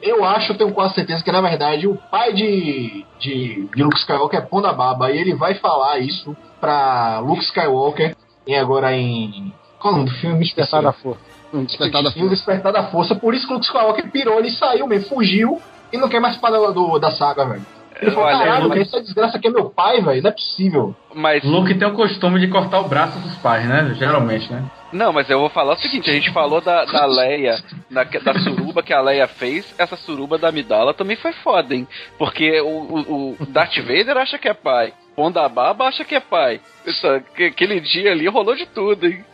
Eu 0.00 0.24
acho, 0.24 0.52
eu 0.52 0.56
tenho 0.56 0.72
quase 0.72 0.94
certeza 0.94 1.24
que 1.24 1.32
na 1.32 1.40
verdade 1.40 1.88
o 1.88 1.96
pai 2.10 2.32
de, 2.32 3.04
de, 3.18 3.68
de 3.74 3.82
Luke 3.82 3.98
Skywalker 3.98 4.38
é 4.38 4.42
Pão 4.42 4.62
da 4.62 4.72
Baba 4.72 5.10
e 5.10 5.18
ele 5.18 5.34
vai 5.34 5.54
falar 5.54 5.98
isso 5.98 6.36
pra 6.60 7.18
Luke 7.18 7.42
Skywalker 7.42 8.14
em 8.46 8.56
agora 8.56 8.94
em. 8.96 9.52
Qual 9.80 9.92
é 9.92 9.96
o 9.96 9.98
nome 9.98 10.10
do 10.10 10.16
filme? 10.16 10.38
Despertar 10.38 10.82
da 10.82 10.92
força. 10.92 11.20
Despertar 11.52 12.02
da 12.02 12.10
E 12.10 12.12
o 12.12 12.14
força. 12.14 12.28
Despertar 12.28 12.72
da 12.72 12.82
Força. 12.84 13.14
Por 13.14 13.34
isso 13.34 13.46
que 13.46 13.52
o 13.52 13.56
Luke 13.56 13.66
Skywalker 13.66 14.10
pirou, 14.10 14.38
ele 14.38 14.50
saiu 14.52 14.86
mesmo, 14.86 15.08
fugiu 15.08 15.60
e 15.92 15.98
não 15.98 16.08
quer 16.08 16.20
mais 16.20 16.36
participar 16.36 16.72
do, 16.72 16.98
da 16.98 17.10
saga, 17.10 17.44
velho. 17.44 17.66
Ele 18.00 18.10
falou, 18.10 18.28
Olha, 18.28 18.38
caralho, 18.38 18.68
velho, 18.68 18.82
essa 18.82 19.00
desgraça 19.00 19.38
aqui 19.38 19.48
é 19.48 19.50
meu 19.50 19.70
pai, 19.70 20.02
velho, 20.02 20.22
não 20.22 20.30
é 20.30 20.32
possível. 20.32 20.94
Mas 21.14 21.42
Luke 21.42 21.74
tem 21.74 21.88
o 21.88 21.94
costume 21.94 22.38
de 22.38 22.48
cortar 22.48 22.80
o 22.80 22.88
braço 22.88 23.18
dos 23.18 23.34
pais, 23.36 23.66
né? 23.66 23.94
Geralmente, 23.98 24.52
né? 24.52 24.62
Não, 24.92 25.12
mas 25.12 25.28
eu 25.28 25.40
vou 25.40 25.48
falar 25.50 25.74
o 25.74 25.78
seguinte, 25.78 26.08
a 26.08 26.12
gente 26.12 26.30
falou 26.32 26.60
da, 26.60 26.84
da 26.84 27.04
Leia, 27.06 27.62
da, 27.90 28.04
da 28.04 28.38
suruba 28.40 28.82
que 28.82 28.92
a 28.92 29.00
Leia 29.00 29.26
fez, 29.26 29.74
essa 29.78 29.96
suruba 29.96 30.38
da 30.38 30.48
Amidala 30.48 30.94
também 30.94 31.16
foi 31.16 31.32
foda, 31.32 31.74
hein? 31.74 31.86
Porque 32.18 32.60
o, 32.60 32.68
o, 32.68 33.36
o 33.40 33.46
Darth 33.46 33.76
Vader 33.78 34.16
acha 34.16 34.38
que 34.38 34.48
é 34.48 34.54
pai, 34.54 34.92
Ponda 35.14 35.48
Baba 35.48 35.86
acha 35.88 36.04
que 36.04 36.14
é 36.14 36.20
pai. 36.20 36.60
Isso, 36.86 37.06
que- 37.34 37.44
aquele 37.44 37.80
dia 37.80 38.12
ali 38.12 38.26
rolou 38.28 38.54
de 38.54 38.66
tudo, 38.66 39.06
hein? 39.06 39.24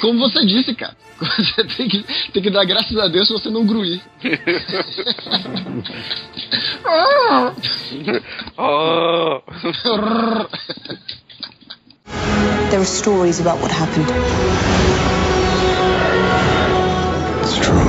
Como 0.00 0.18
você 0.18 0.44
disse, 0.44 0.74
cara. 0.74 0.96
Você 1.20 1.64
tem 1.64 1.88
que, 1.88 2.02
tem 2.32 2.42
que 2.42 2.50
dar 2.50 2.64
graças 2.64 2.96
a 2.96 3.08
Deus 3.08 3.26
se 3.26 3.32
você 3.34 3.50
não 3.50 3.66
gruir. 3.66 4.00
Oh. 8.56 9.42
There 12.12 12.80
are 12.80 12.84
stories 12.84 13.40
about 13.40 13.60
what 13.60 13.70
happened. 13.70 14.08
It's 17.42 17.56
true. 17.58 17.84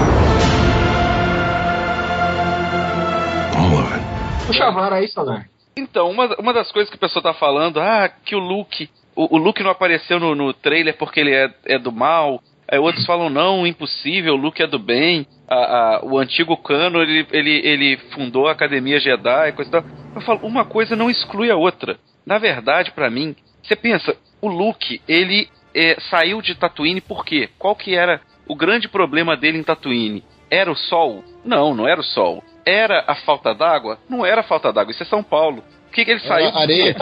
All 3.57 3.77
of 3.77 3.93
it. 3.95 4.47
Puxa 4.47 4.65
a 4.65 4.71
vara 4.71 4.95
aí, 4.97 5.07
Saldanha. 5.07 5.45
Então, 5.77 6.09
uma, 6.09 6.35
uma 6.37 6.53
das 6.53 6.71
coisas 6.71 6.89
que 6.89 6.97
o 6.97 6.99
pessoal 6.99 7.23
tá 7.23 7.33
falando, 7.33 7.79
ah, 7.79 8.09
que 8.25 8.35
o 8.35 8.39
Luke, 8.39 8.89
o, 9.15 9.35
o 9.35 9.37
Luke 9.37 9.63
não 9.63 9.71
apareceu 9.71 10.19
no, 10.19 10.35
no 10.35 10.53
trailer 10.53 10.97
porque 10.97 11.19
ele 11.19 11.33
é, 11.33 11.49
é 11.65 11.79
do 11.79 11.91
mal. 11.91 12.41
Aí 12.71 12.77
outros 12.77 13.05
falam, 13.05 13.29
não, 13.29 13.65
impossível, 13.65 14.33
o 14.33 14.37
Luke 14.37 14.61
é 14.61 14.67
do 14.67 14.77
bem. 14.77 15.25
A, 15.47 15.55
a- 15.55 15.99
o 16.03 16.17
antigo 16.19 16.55
Cano, 16.57 17.01
ele, 17.01 17.25
ele, 17.31 17.61
ele 17.65 17.97
fundou 18.13 18.47
a 18.47 18.51
Academia 18.51 18.99
Jedi, 18.99 19.53
coisa 19.53 19.69
e 19.69 19.71
tal. 19.71 19.83
Eu 20.15 20.21
falo, 20.21 20.39
uma 20.43 20.65
coisa 20.65 20.95
não 20.95 21.09
exclui 21.09 21.49
a 21.49 21.55
outra. 21.55 21.97
Na 22.25 22.37
verdade, 22.37 22.91
pra 22.91 23.09
mim, 23.09 23.35
você 23.69 23.75
pensa, 23.75 24.17
o 24.41 24.47
Luke, 24.47 25.01
ele 25.07 25.47
é, 25.73 25.95
saiu 26.09 26.41
de 26.41 26.55
Tatooine 26.55 26.99
por 26.99 27.23
quê? 27.23 27.49
Qual 27.57 27.75
que 27.75 27.95
era 27.95 28.19
o 28.47 28.55
grande 28.55 28.87
problema 28.89 29.37
dele 29.37 29.59
em 29.59 29.63
Tatooine? 29.63 30.23
Era 30.49 30.71
o 30.71 30.75
sol? 30.75 31.23
Não, 31.45 31.75
não 31.75 31.87
era 31.87 32.01
o 32.01 32.03
sol. 32.03 32.43
Era 32.65 33.03
a 33.07 33.15
falta 33.15 33.53
d'água? 33.53 33.99
Não 34.09 34.25
era 34.25 34.41
a 34.41 34.43
falta 34.43 34.73
d'água, 34.73 34.91
isso 34.91 35.03
é 35.03 35.05
São 35.05 35.23
Paulo. 35.23 35.63
Por 35.85 35.93
que, 35.93 36.05
que 36.05 36.11
ele 36.11 36.19
saiu? 36.19 36.49
A 36.49 36.61
areia. 36.61 36.95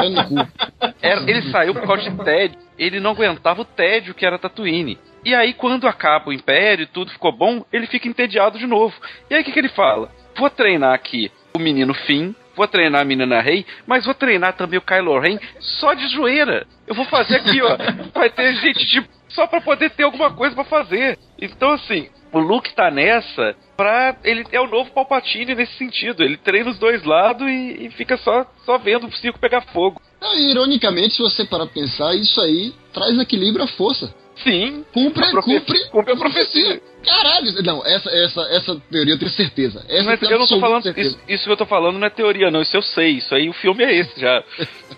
Era- 1.01 1.21
ele 1.29 1.51
saiu 1.51 1.73
por 1.73 1.85
causa 1.85 2.09
de 2.09 2.23
tédio. 2.23 2.59
Ele 2.77 2.99
não 2.99 3.11
aguentava 3.11 3.61
o 3.61 3.65
tédio 3.65 4.13
que 4.13 4.25
era 4.25 4.39
Tatooine. 4.39 4.97
E 5.25 5.35
aí, 5.35 5.53
quando 5.53 5.87
acaba 5.87 6.29
o 6.29 6.33
Império 6.33 6.83
e 6.83 6.87
tudo 6.87 7.11
ficou 7.11 7.31
bom, 7.33 7.65
ele 7.71 7.85
fica 7.87 8.07
entediado 8.07 8.57
de 8.57 8.65
novo. 8.65 8.95
E 9.29 9.35
aí, 9.35 9.41
o 9.41 9.43
que, 9.43 9.51
que 9.51 9.59
ele 9.59 9.67
fala? 9.69 10.09
Vou 10.37 10.49
treinar 10.49 10.93
aqui 10.93 11.29
o 11.53 11.59
menino 11.59 11.93
Finn, 11.93 12.33
vou 12.57 12.67
treinar 12.67 13.01
a 13.01 13.05
menina 13.05 13.39
Rey, 13.39 13.65
mas 13.85 14.03
vou 14.03 14.15
treinar 14.15 14.53
também 14.53 14.79
o 14.79 14.81
Kylo 14.81 15.19
Ren 15.19 15.37
só 15.59 15.93
de 15.93 16.07
zoeira. 16.07 16.65
Eu 16.87 16.95
vou 16.95 17.05
fazer 17.05 17.35
aqui, 17.35 17.61
ó. 17.61 17.77
Vai 18.13 18.29
ter 18.29 18.55
gente 18.55 18.85
de. 18.85 19.07
Só 19.29 19.45
pra 19.45 19.61
poder 19.61 19.91
ter 19.91 20.03
alguma 20.03 20.33
coisa 20.33 20.55
pra 20.55 20.63
fazer. 20.63 21.17
Então, 21.39 21.71
assim, 21.73 22.09
o 22.31 22.39
Luke 22.39 22.73
tá 22.73 22.89
nessa 22.89 23.55
pra. 23.75 24.15
Ele 24.23 24.43
é 24.51 24.59
o 24.59 24.67
novo 24.67 24.91
Palpatine 24.91 25.53
nesse 25.53 25.77
sentido. 25.77 26.23
Ele 26.23 26.37
treina 26.37 26.71
os 26.71 26.79
dois 26.79 27.03
lados 27.03 27.47
e, 27.47 27.85
e 27.85 27.91
fica 27.91 28.17
só, 28.17 28.45
só 28.65 28.77
vendo 28.79 29.05
o 29.05 29.11
circo 29.11 29.39
pegar 29.39 29.61
fogo. 29.61 30.01
Não, 30.19 30.35
ironicamente, 30.35 31.15
se 31.15 31.21
você 31.21 31.45
parar 31.45 31.65
pra 31.65 31.75
pensar, 31.75 32.15
isso 32.15 32.41
aí 32.41 32.73
traz 32.91 33.17
equilíbrio 33.19 33.63
à 33.63 33.67
força. 33.67 34.13
Sim. 34.43 34.85
Cumpre, 34.93 35.23
A 35.25 35.29
profe- 35.31 35.59
cumpre, 35.59 35.89
cumpre 35.89 36.13
a 36.13 36.17
profecia. 36.17 36.81
Caralho, 37.05 37.63
não, 37.63 37.85
essa, 37.85 38.09
essa, 38.09 38.41
essa 38.51 38.81
teoria 38.91 39.13
eu 39.13 39.19
tenho 39.19 39.31
certeza. 39.31 39.83
Essa 39.89 40.03
Mas 40.03 40.19
tenho 40.19 40.31
eu 40.33 40.39
não 40.39 40.47
tô 40.47 40.59
falando. 40.59 40.83
certeza. 40.83 41.09
Isso, 41.09 41.19
isso 41.27 41.43
que 41.45 41.51
eu 41.51 41.57
tô 41.57 41.65
falando 41.65 41.97
não 41.97 42.07
é 42.07 42.09
teoria, 42.09 42.51
não. 42.51 42.61
Isso 42.61 42.75
eu 42.75 42.81
sei. 42.81 43.11
Isso 43.17 43.33
aí 43.33 43.49
o 43.49 43.53
filme 43.53 43.83
é 43.83 43.93
esse 43.95 44.19
já. 44.19 44.43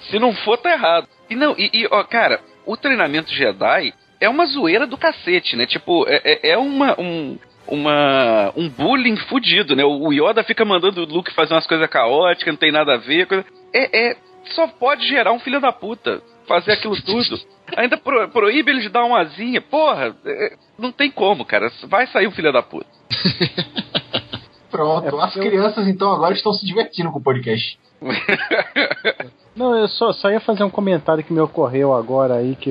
Se 0.10 0.20
não 0.20 0.34
for, 0.34 0.58
tá 0.58 0.72
errado. 0.72 1.08
E 1.30 1.36
não, 1.36 1.56
e, 1.58 1.70
e, 1.74 1.88
ó, 1.92 2.04
cara, 2.04 2.40
o 2.66 2.76
treinamento 2.76 3.34
Jedi 3.34 3.94
é 4.20 4.28
uma 4.28 4.46
zoeira 4.46 4.86
do 4.88 4.98
cacete, 4.98 5.56
né? 5.56 5.66
Tipo, 5.66 6.06
é, 6.08 6.22
é- 6.24 6.50
é 6.52 6.58
uma. 6.58 7.00
Um, 7.00 7.38
uma, 7.68 8.52
um 8.58 8.68
bullying 8.68 9.16
fudido, 9.16 9.76
né? 9.76 9.84
O 9.86 10.12
Yoda 10.12 10.44
fica 10.44 10.66
mandando 10.66 11.04
o 11.04 11.06
Luke 11.06 11.32
fazer 11.36 11.54
umas 11.54 11.68
coisas 11.68 11.88
caóticas, 11.88 12.52
não 12.52 12.58
tem 12.60 12.72
nada 12.72 12.96
a 12.96 12.98
ver. 12.98 13.28
Coisa... 13.28 13.46
É, 13.72 14.08
é, 14.10 14.18
só 14.46 14.68
pode 14.68 15.08
gerar 15.08 15.32
um 15.32 15.40
filho 15.40 15.60
da 15.62 15.72
puta. 15.72 16.22
fazer 16.48 16.72
aquilo 16.72 17.00
tudo. 17.04 17.40
Ainda 17.78 17.96
pro, 17.98 18.28
proíbe 18.30 18.72
ele 18.72 18.82
de 18.82 18.90
dar 18.90 19.06
uma 19.06 19.22
asinha. 19.22 19.62
Porra, 19.62 20.16
é, 20.26 20.56
não 20.80 20.92
tem 20.92 21.12
como, 21.12 21.46
cara. 21.46 21.72
Vai 21.88 22.08
sair 22.08 22.26
o 22.26 22.32
filho 22.32 22.52
da 22.52 22.64
puta. 22.64 22.88
Pronto, 24.72 25.20
as 25.20 25.34
crianças 25.34 25.88
então 25.88 26.12
agora 26.14 26.34
estão 26.34 26.54
se 26.54 26.66
divertindo 26.66 27.12
com 27.12 27.20
o 27.20 27.24
podcast. 27.24 27.80
Não, 29.56 29.76
eu 29.78 29.88
só, 29.88 30.14
só 30.14 30.30
ia 30.32 30.40
fazer 30.40 30.64
um 30.64 30.70
comentário 30.70 31.24
que 31.24 31.34
me 31.34 31.40
ocorreu 31.42 31.94
agora 31.94 32.36
aí, 32.36 32.56
que 32.56 32.70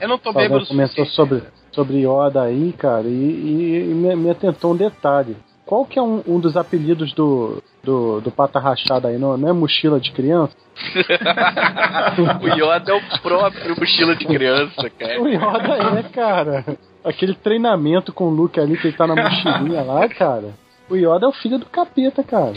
Eu 0.00 0.08
não 0.08 0.16
tô 0.16 0.32
bêbado 0.32 0.64
o 0.64 0.66
comentou 0.66 1.04
sobre, 1.06 1.42
sobre 1.72 1.98
Yoda 2.06 2.42
aí, 2.42 2.72
cara, 2.72 3.06
e, 3.06 3.10
e- 3.10 3.90
e 3.90 3.94
me, 3.94 4.16
me 4.16 4.30
atentou 4.30 4.72
um 4.72 4.76
detalhe. 4.76 5.36
Qual 5.70 5.84
que 5.84 6.00
é 6.00 6.02
um, 6.02 6.20
um 6.26 6.40
dos 6.40 6.56
apelidos 6.56 7.12
do, 7.12 7.62
do, 7.84 8.20
do 8.20 8.32
pata 8.32 8.58
rachada 8.58 9.06
aí? 9.06 9.16
Não, 9.16 9.36
não 9.36 9.50
é 9.50 9.52
mochila 9.52 10.00
de 10.00 10.10
criança? 10.10 10.52
o 12.42 12.48
Yoda 12.48 12.90
é 12.90 12.94
o 12.96 13.20
próprio 13.20 13.76
mochila 13.78 14.16
de 14.16 14.26
criança, 14.26 14.90
cara. 14.90 15.22
O 15.22 15.28
Yoda 15.28 16.00
é, 16.00 16.02
cara. 16.02 16.64
Aquele 17.04 17.34
treinamento 17.34 18.12
com 18.12 18.24
o 18.24 18.30
Luke 18.30 18.58
ali 18.58 18.76
que 18.76 18.88
ele 18.88 18.96
tá 18.96 19.06
na 19.06 19.14
mochilinha 19.14 19.82
lá, 19.82 20.08
cara. 20.08 20.54
O 20.88 20.96
Yoda 20.96 21.26
é 21.26 21.28
o 21.28 21.32
filho 21.32 21.56
do 21.56 21.66
capeta, 21.66 22.24
cara. 22.24 22.54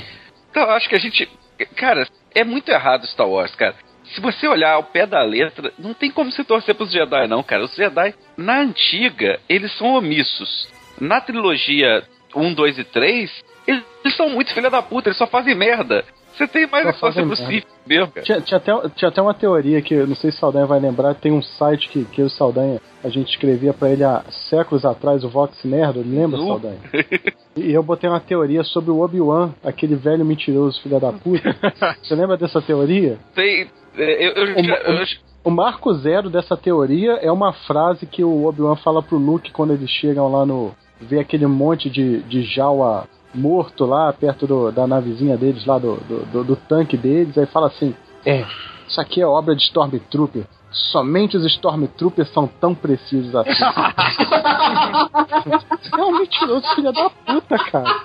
Então, 0.49 0.67
acho 0.71 0.89
que 0.89 0.95
a 0.95 0.99
gente. 0.99 1.29
Cara, 1.75 2.07
é 2.33 2.43
muito 2.43 2.69
errado 2.69 3.05
Star 3.05 3.29
Wars, 3.29 3.53
cara. 3.53 3.75
Se 4.15 4.19
você 4.21 4.47
olhar 4.47 4.71
ao 4.71 4.85
pé 4.85 5.05
da 5.05 5.21
letra, 5.21 5.71
não 5.77 5.93
tem 5.93 6.09
como 6.09 6.31
se 6.31 6.43
torcer 6.43 6.73
pros 6.73 6.91
Jedi, 6.91 7.27
não, 7.27 7.43
cara. 7.43 7.63
Os 7.63 7.75
Jedi, 7.75 8.15
na 8.35 8.61
antiga, 8.61 9.39
eles 9.47 9.71
são 9.77 9.93
omissos. 9.93 10.67
Na 10.99 11.21
trilogia 11.21 12.03
1, 12.35 12.53
2 12.53 12.79
e 12.79 12.83
3, 12.83 13.31
eles, 13.67 13.83
eles 14.03 14.17
são 14.17 14.29
muito 14.29 14.53
filha 14.53 14.69
da 14.69 14.81
puta, 14.81 15.09
eles 15.09 15.17
só 15.17 15.27
fazem 15.27 15.55
merda. 15.55 16.03
Você 16.35 16.47
tem 16.47 16.65
mais 16.65 16.83
Só 16.83 16.89
a 16.89 16.93
que 16.93 16.99
torcer 16.99 17.23
fazem 17.23 17.35
pro 17.35 17.37
merda. 17.45 17.53
Sith 17.67 17.87
mesmo, 17.87 18.07
cara. 18.11 18.25
Tinha, 18.25 18.41
tinha 18.41 18.57
até, 18.57 18.89
tinha 18.95 19.09
até 19.09 19.21
uma 19.21 19.33
teoria 19.35 19.81
que 19.83 19.93
eu 19.93 20.07
não 20.07 20.15
sei 20.15 20.31
se 20.31 20.37
o 20.37 20.39
Saldanha 20.39 20.65
vai 20.65 20.79
lembrar. 20.79 21.13
Tem 21.13 21.31
um 21.31 21.43
site 21.43 21.87
que, 21.89 22.05
que 22.05 22.23
o 22.23 22.29
Saldanha 22.29 22.81
a 23.03 23.09
gente 23.09 23.29
escrevia 23.29 23.71
pra 23.71 23.89
ele 23.91 24.03
há 24.03 24.23
séculos 24.49 24.83
atrás, 24.83 25.23
o 25.23 25.29
Vox 25.29 25.63
Nerd. 25.63 25.99
Lembra, 25.99 26.39
Nu. 26.39 26.47
Saldanha? 26.47 26.77
E 27.55 27.71
eu 27.71 27.83
botei 27.83 28.09
uma 28.09 28.19
teoria 28.19 28.63
sobre 28.63 28.89
o 28.89 28.99
Obi-Wan, 29.01 29.51
aquele 29.63 29.95
velho 29.95 30.25
mentiroso, 30.25 30.81
filho 30.81 30.99
da 30.99 31.11
puta. 31.13 31.55
Você 32.01 32.15
lembra 32.15 32.35
dessa 32.35 32.59
teoria? 32.59 33.19
Tem. 33.35 33.67
é, 33.95 34.27
Eu, 34.27 34.31
eu, 34.31 34.55
O- 34.55 34.59
eu- 35.01 35.05
O 35.43 35.51
marco 35.51 35.93
zero 35.93 36.31
dessa 36.31 36.57
teoria 36.57 37.11
é 37.21 37.31
uma 37.31 37.53
frase 37.53 38.07
que 38.07 38.23
o 38.23 38.45
Obi-Wan 38.47 38.77
fala 38.77 39.03
pro 39.03 39.17
Luke 39.19 39.51
quando 39.51 39.73
eles 39.73 39.89
chegam 39.91 40.31
lá 40.31 40.45
no. 40.47 40.73
Vê 41.03 41.19
aquele 41.19 41.45
monte 41.47 41.89
de, 41.89 42.21
de 42.23 42.43
Jawa 42.43 43.07
morto 43.33 43.85
lá 43.85 44.11
perto 44.13 44.45
do- 44.47 44.71
da 44.71 44.85
navezinha 44.87 45.37
deles, 45.37 45.65
lá 45.65 45.77
do, 45.79 45.95
do, 45.97 46.25
do- 46.25 46.43
do 46.43 46.55
tanque 46.55 46.95
deles, 46.97 47.37
aí 47.37 47.45
fala 47.47 47.67
assim: 47.67 47.95
É, 48.25 48.45
isso 48.87 48.99
aqui 49.01 49.21
é 49.21 49.25
obra 49.27 49.55
de 49.55 49.63
Stormtrooper. 49.63 50.43
Somente 50.71 51.37
os 51.37 51.45
Stormtroopers 51.45 52.31
são 52.33 52.47
tão 52.47 52.73
precisos 52.73 53.35
assim. 53.35 53.63
é 55.97 56.03
um 56.03 56.17
mentiroso 56.19 56.67
filho 56.75 56.91
da 56.91 57.09
puta, 57.09 57.57
cara. 57.71 58.01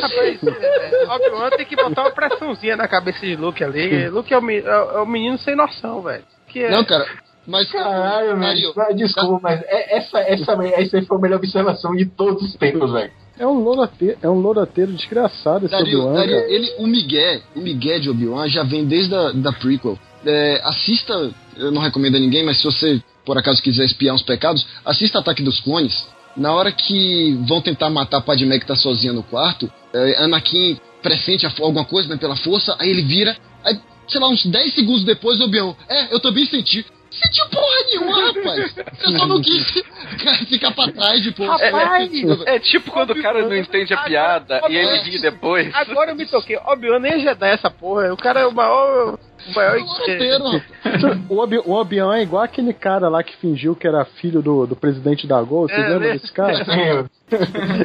Rapaz, 0.00 0.42
é, 0.44 1.06
Obi-Wan 1.14 1.50
tem 1.50 1.66
que 1.66 1.76
botar 1.76 2.02
uma 2.02 2.10
pressãozinha 2.10 2.76
na 2.76 2.88
cabeça 2.88 3.20
de 3.20 3.36
Luke 3.36 3.62
ali. 3.62 4.08
Luke 4.08 4.32
é 4.32 4.38
o, 4.38 4.50
é 4.50 4.62
o- 4.62 4.98
é 4.98 5.02
o 5.02 5.06
menino 5.06 5.38
sem 5.38 5.54
noção, 5.56 6.02
velho. 6.02 6.24
Que 6.48 6.62
é, 6.64 6.70
Não, 6.70 6.84
cara, 6.84 7.06
mas. 7.46 7.70
Caralho, 7.70 8.36
Mario, 8.36 8.72
velho. 8.72 8.96
Desculpa, 8.96 9.40
mas 9.42 9.60
é- 9.62 9.96
essa, 9.98 10.18
essa, 10.20 10.52
essa 10.52 10.96
aí 10.96 11.04
foi 11.04 11.16
a 11.16 11.20
melhor 11.20 11.36
observação 11.36 11.94
de 11.94 12.06
todos 12.06 12.42
os 12.42 12.54
tempos, 12.56 12.92
velho. 12.92 13.10
É 13.38 13.46
um 13.46 13.58
lourateiro, 13.64 14.16
é 14.22 14.28
um 14.28 14.38
lourateiro 14.38 14.92
desgraçado 14.92 15.66
esse 15.66 15.74
Obi-Wan, 15.74 16.24
ele, 16.24 16.72
o 16.78 16.86
Miguel, 16.86 17.40
o 17.56 17.60
Miguel 17.60 18.00
de 18.00 18.10
Obi-Wan 18.10 18.48
já 18.48 18.62
vem 18.62 18.84
desde 18.84 19.12
a 19.14 19.32
da 19.32 19.52
prequel. 19.52 19.98
É, 20.24 20.60
assista, 20.64 21.32
eu 21.56 21.72
não 21.72 21.82
recomendo 21.82 22.16
a 22.16 22.20
ninguém, 22.20 22.44
mas 22.44 22.58
se 22.58 22.64
você 22.64 23.02
por 23.24 23.38
acaso 23.38 23.62
quiser 23.62 23.84
espiar 23.84 24.14
uns 24.14 24.22
pecados, 24.22 24.66
assista 24.84 25.18
Ataque 25.18 25.42
dos 25.42 25.60
Clones. 25.60 26.06
Na 26.36 26.52
hora 26.52 26.72
que 26.72 27.38
vão 27.48 27.60
tentar 27.60 27.90
matar 27.90 28.18
a 28.18 28.20
Padmé 28.20 28.58
que 28.58 28.66
tá 28.66 28.76
sozinha 28.76 29.12
no 29.12 29.22
quarto, 29.22 29.70
é, 29.92 30.22
Anakin 30.22 30.78
pressente 31.02 31.46
alguma 31.46 31.84
coisa 31.84 32.08
né, 32.08 32.16
pela 32.16 32.34
força, 32.36 32.76
aí 32.78 32.90
ele 32.90 33.02
vira, 33.02 33.36
aí, 33.62 33.78
sei 34.08 34.20
lá, 34.20 34.28
uns 34.28 34.44
10 34.44 34.74
segundos 34.74 35.04
depois 35.04 35.38
o 35.40 35.44
Obi-Wan, 35.44 35.74
é, 35.88 36.12
eu 36.12 36.20
também 36.20 36.44
senti. 36.46 36.84
Sentiu 37.22 37.48
porra 37.48 37.84
nenhuma, 37.86 38.26
rapaz. 38.32 38.76
Eu 38.76 39.18
só 39.18 39.26
não 39.26 39.40
quis 39.40 39.64
ficar 40.48 40.72
pra 40.72 40.90
trás 40.92 41.22
de 41.22 41.32
porra. 41.32 41.56
Rapaz, 41.56 42.10
é 42.46 42.58
tipo 42.58 42.90
quando 42.90 43.10
o 43.10 43.22
cara 43.22 43.42
não 43.42 43.56
entende 43.56 43.94
a 43.94 43.98
piada 43.98 44.62
e 44.68 44.76
ele 44.76 44.98
ri 45.02 45.20
depois. 45.20 45.72
Agora 45.74 46.10
eu 46.10 46.16
me 46.16 46.26
toquei. 46.26 46.56
Obi-Wan 46.56 46.98
nem 46.98 47.12
é 47.12 47.18
Jedi 47.20 47.50
essa 47.50 47.70
porra. 47.70 48.12
O 48.12 48.16
cara 48.16 48.40
é 48.40 48.46
o 48.46 48.52
maior. 48.52 49.18
O 49.48 49.54
maior. 49.54 49.78
Roteiro, 49.80 50.44
rapaz. 50.44 51.04
O 51.28 51.38
Obi- 51.38 51.58
o 51.64 51.72
Obi-Wan 51.72 52.16
é 52.16 52.22
igual 52.22 52.42
aquele 52.42 52.72
cara 52.72 53.08
lá 53.08 53.22
que 53.22 53.36
fingiu 53.36 53.76
que 53.76 53.86
era 53.86 54.04
filho 54.04 54.40
do, 54.42 54.66
do 54.66 54.76
presidente 54.76 55.26
da 55.26 55.40
Gol. 55.42 55.68
Você 55.68 55.74
É, 55.74 55.88
lembra 55.88 56.08
né? 56.08 56.12
desse 56.14 56.32
cara? 56.32 56.54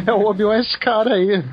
É, 0.06 0.12
o 0.14 0.26
Obi-Wan 0.28 0.58
é 0.58 0.60
esse 0.60 0.78
cara 0.78 1.16
aí. 1.16 1.44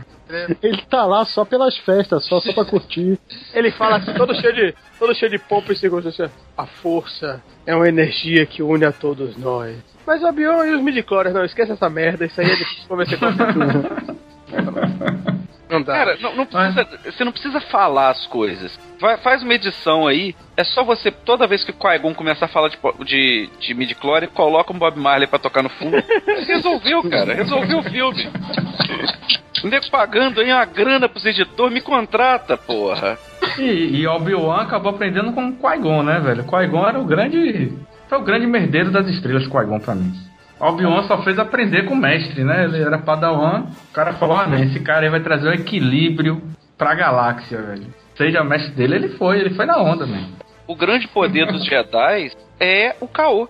Ele 0.61 0.83
tá 0.91 1.07
lá 1.07 1.25
só 1.25 1.45
pelas 1.45 1.77
festas, 1.79 2.25
só, 2.27 2.41
só 2.41 2.53
pra 2.53 2.65
curtir. 2.65 3.17
Ele 3.55 3.71
fala 3.71 3.97
assim, 3.97 4.13
todo 4.15 4.35
cheio 4.35 4.53
de, 4.53 4.75
todo 4.99 5.15
cheio 5.15 5.31
de 5.31 5.39
pompa 5.39 5.73
e 5.73 5.77
segurança. 5.77 6.25
Assim, 6.25 6.35
a 6.59 6.67
força 6.67 7.41
é 7.65 7.75
uma 7.77 7.89
energia 7.89 8.45
que 8.45 8.61
une 8.63 8.85
a 8.85 8.91
todos 8.93 9.37
nós. 9.37 9.77
Mas 10.05 10.21
o 10.23 10.27
Obi-Wan 10.27 10.67
e 10.67 10.75
os 10.75 10.83
midichlorians, 10.83 11.35
não, 11.35 11.45
esquece 11.45 11.71
essa 11.73 11.89
merda. 11.89 12.27
Isso 12.27 12.41
aí 12.41 12.51
é 12.51 12.57
difícil 12.57 12.89
convencer 12.89 13.19
com 13.21 13.27
Não 15.69 15.83
dá. 15.83 15.93
Cara, 15.93 16.17
não, 16.21 16.37
não 16.37 16.47
precisa, 16.47 16.87
você 17.05 17.25
não 17.25 17.33
precisa 17.33 17.61
falar 17.61 18.11
as 18.11 18.27
coisas. 18.27 18.79
Vai, 19.01 19.17
faz 19.19 19.43
uma 19.43 19.55
edição 19.55 20.07
aí. 20.07 20.35
É 20.57 20.63
só 20.65 20.85
você, 20.85 21.11
toda 21.11 21.47
vez 21.47 21.65
que 21.65 21.73
o 21.73 21.75
Qui-Gon 21.75 22.15
começar 22.15 22.47
a 22.47 22.49
falar 22.49 22.69
de, 22.69 22.79
de, 23.05 23.51
de 23.59 23.75
midi-chlorian, 23.75 24.29
coloca 24.29 24.73
um 24.73 24.79
Bob 24.79 24.99
Marley 24.99 25.27
pra 25.27 25.39
tocar 25.39 25.63
no 25.63 25.69
fundo. 25.69 25.97
Resolveu, 26.47 27.03
cara. 27.11 27.35
Resolveu 27.35 27.79
o 27.79 27.83
filme. 27.83 28.31
O 29.65 29.69
nego 29.69 29.91
pagando 29.91 30.41
aí 30.41 30.53
uma 30.53 30.65
grana 30.65 31.09
pros 31.09 31.25
editores, 31.25 31.75
me 31.75 31.81
contrata, 31.81 32.57
porra. 32.57 33.19
E, 33.59 34.01
e 34.01 34.07
Obi-Wan 34.07 34.63
acabou 34.63 34.93
aprendendo 34.93 35.33
com 35.33 35.49
o 35.49 35.53
Qui-Gon, 35.53 36.03
né, 36.03 36.21
velho? 36.21 36.45
Qui-Gon 36.45 36.87
era 36.87 37.01
o 37.01 37.05
grande. 37.05 37.73
Foi 38.09 38.19
o 38.19 38.23
grande 38.23 38.47
merdeiro 38.47 38.91
das 38.93 39.09
estrelas, 39.09 39.47
Qui-Gon, 39.47 39.81
pra 39.81 39.95
mim. 39.95 40.13
Obi-Wan 40.59 41.03
só 41.05 41.23
fez 41.23 41.39
aprender 41.39 41.85
com 41.85 41.95
o 41.95 41.97
mestre, 41.97 42.43
né? 42.43 42.65
Ele 42.65 42.81
era 42.83 42.99
padawan. 42.99 43.67
O 43.91 43.93
cara 43.93 44.15
falou: 44.15 44.37
ah, 44.39 44.49
esse 44.61 44.81
cara 44.81 45.05
aí 45.05 45.11
vai 45.11 45.21
trazer 45.21 45.49
o 45.49 45.55
equilíbrio 45.55 46.43
pra 46.79 46.95
galáxia, 46.95 47.61
velho. 47.61 47.87
Seja 48.17 48.43
mestre 48.43 48.73
dele, 48.73 48.95
ele 48.97 49.09
foi, 49.11 49.39
ele 49.41 49.51
foi 49.51 49.67
na 49.67 49.79
onda, 49.79 50.07
velho. 50.07 50.27
O 50.67 50.75
grande 50.75 51.07
poder 51.09 51.47
dos 51.47 51.65
Jedi 51.65 52.33
é 52.59 52.97
o 53.01 53.07
caô. 53.07 53.49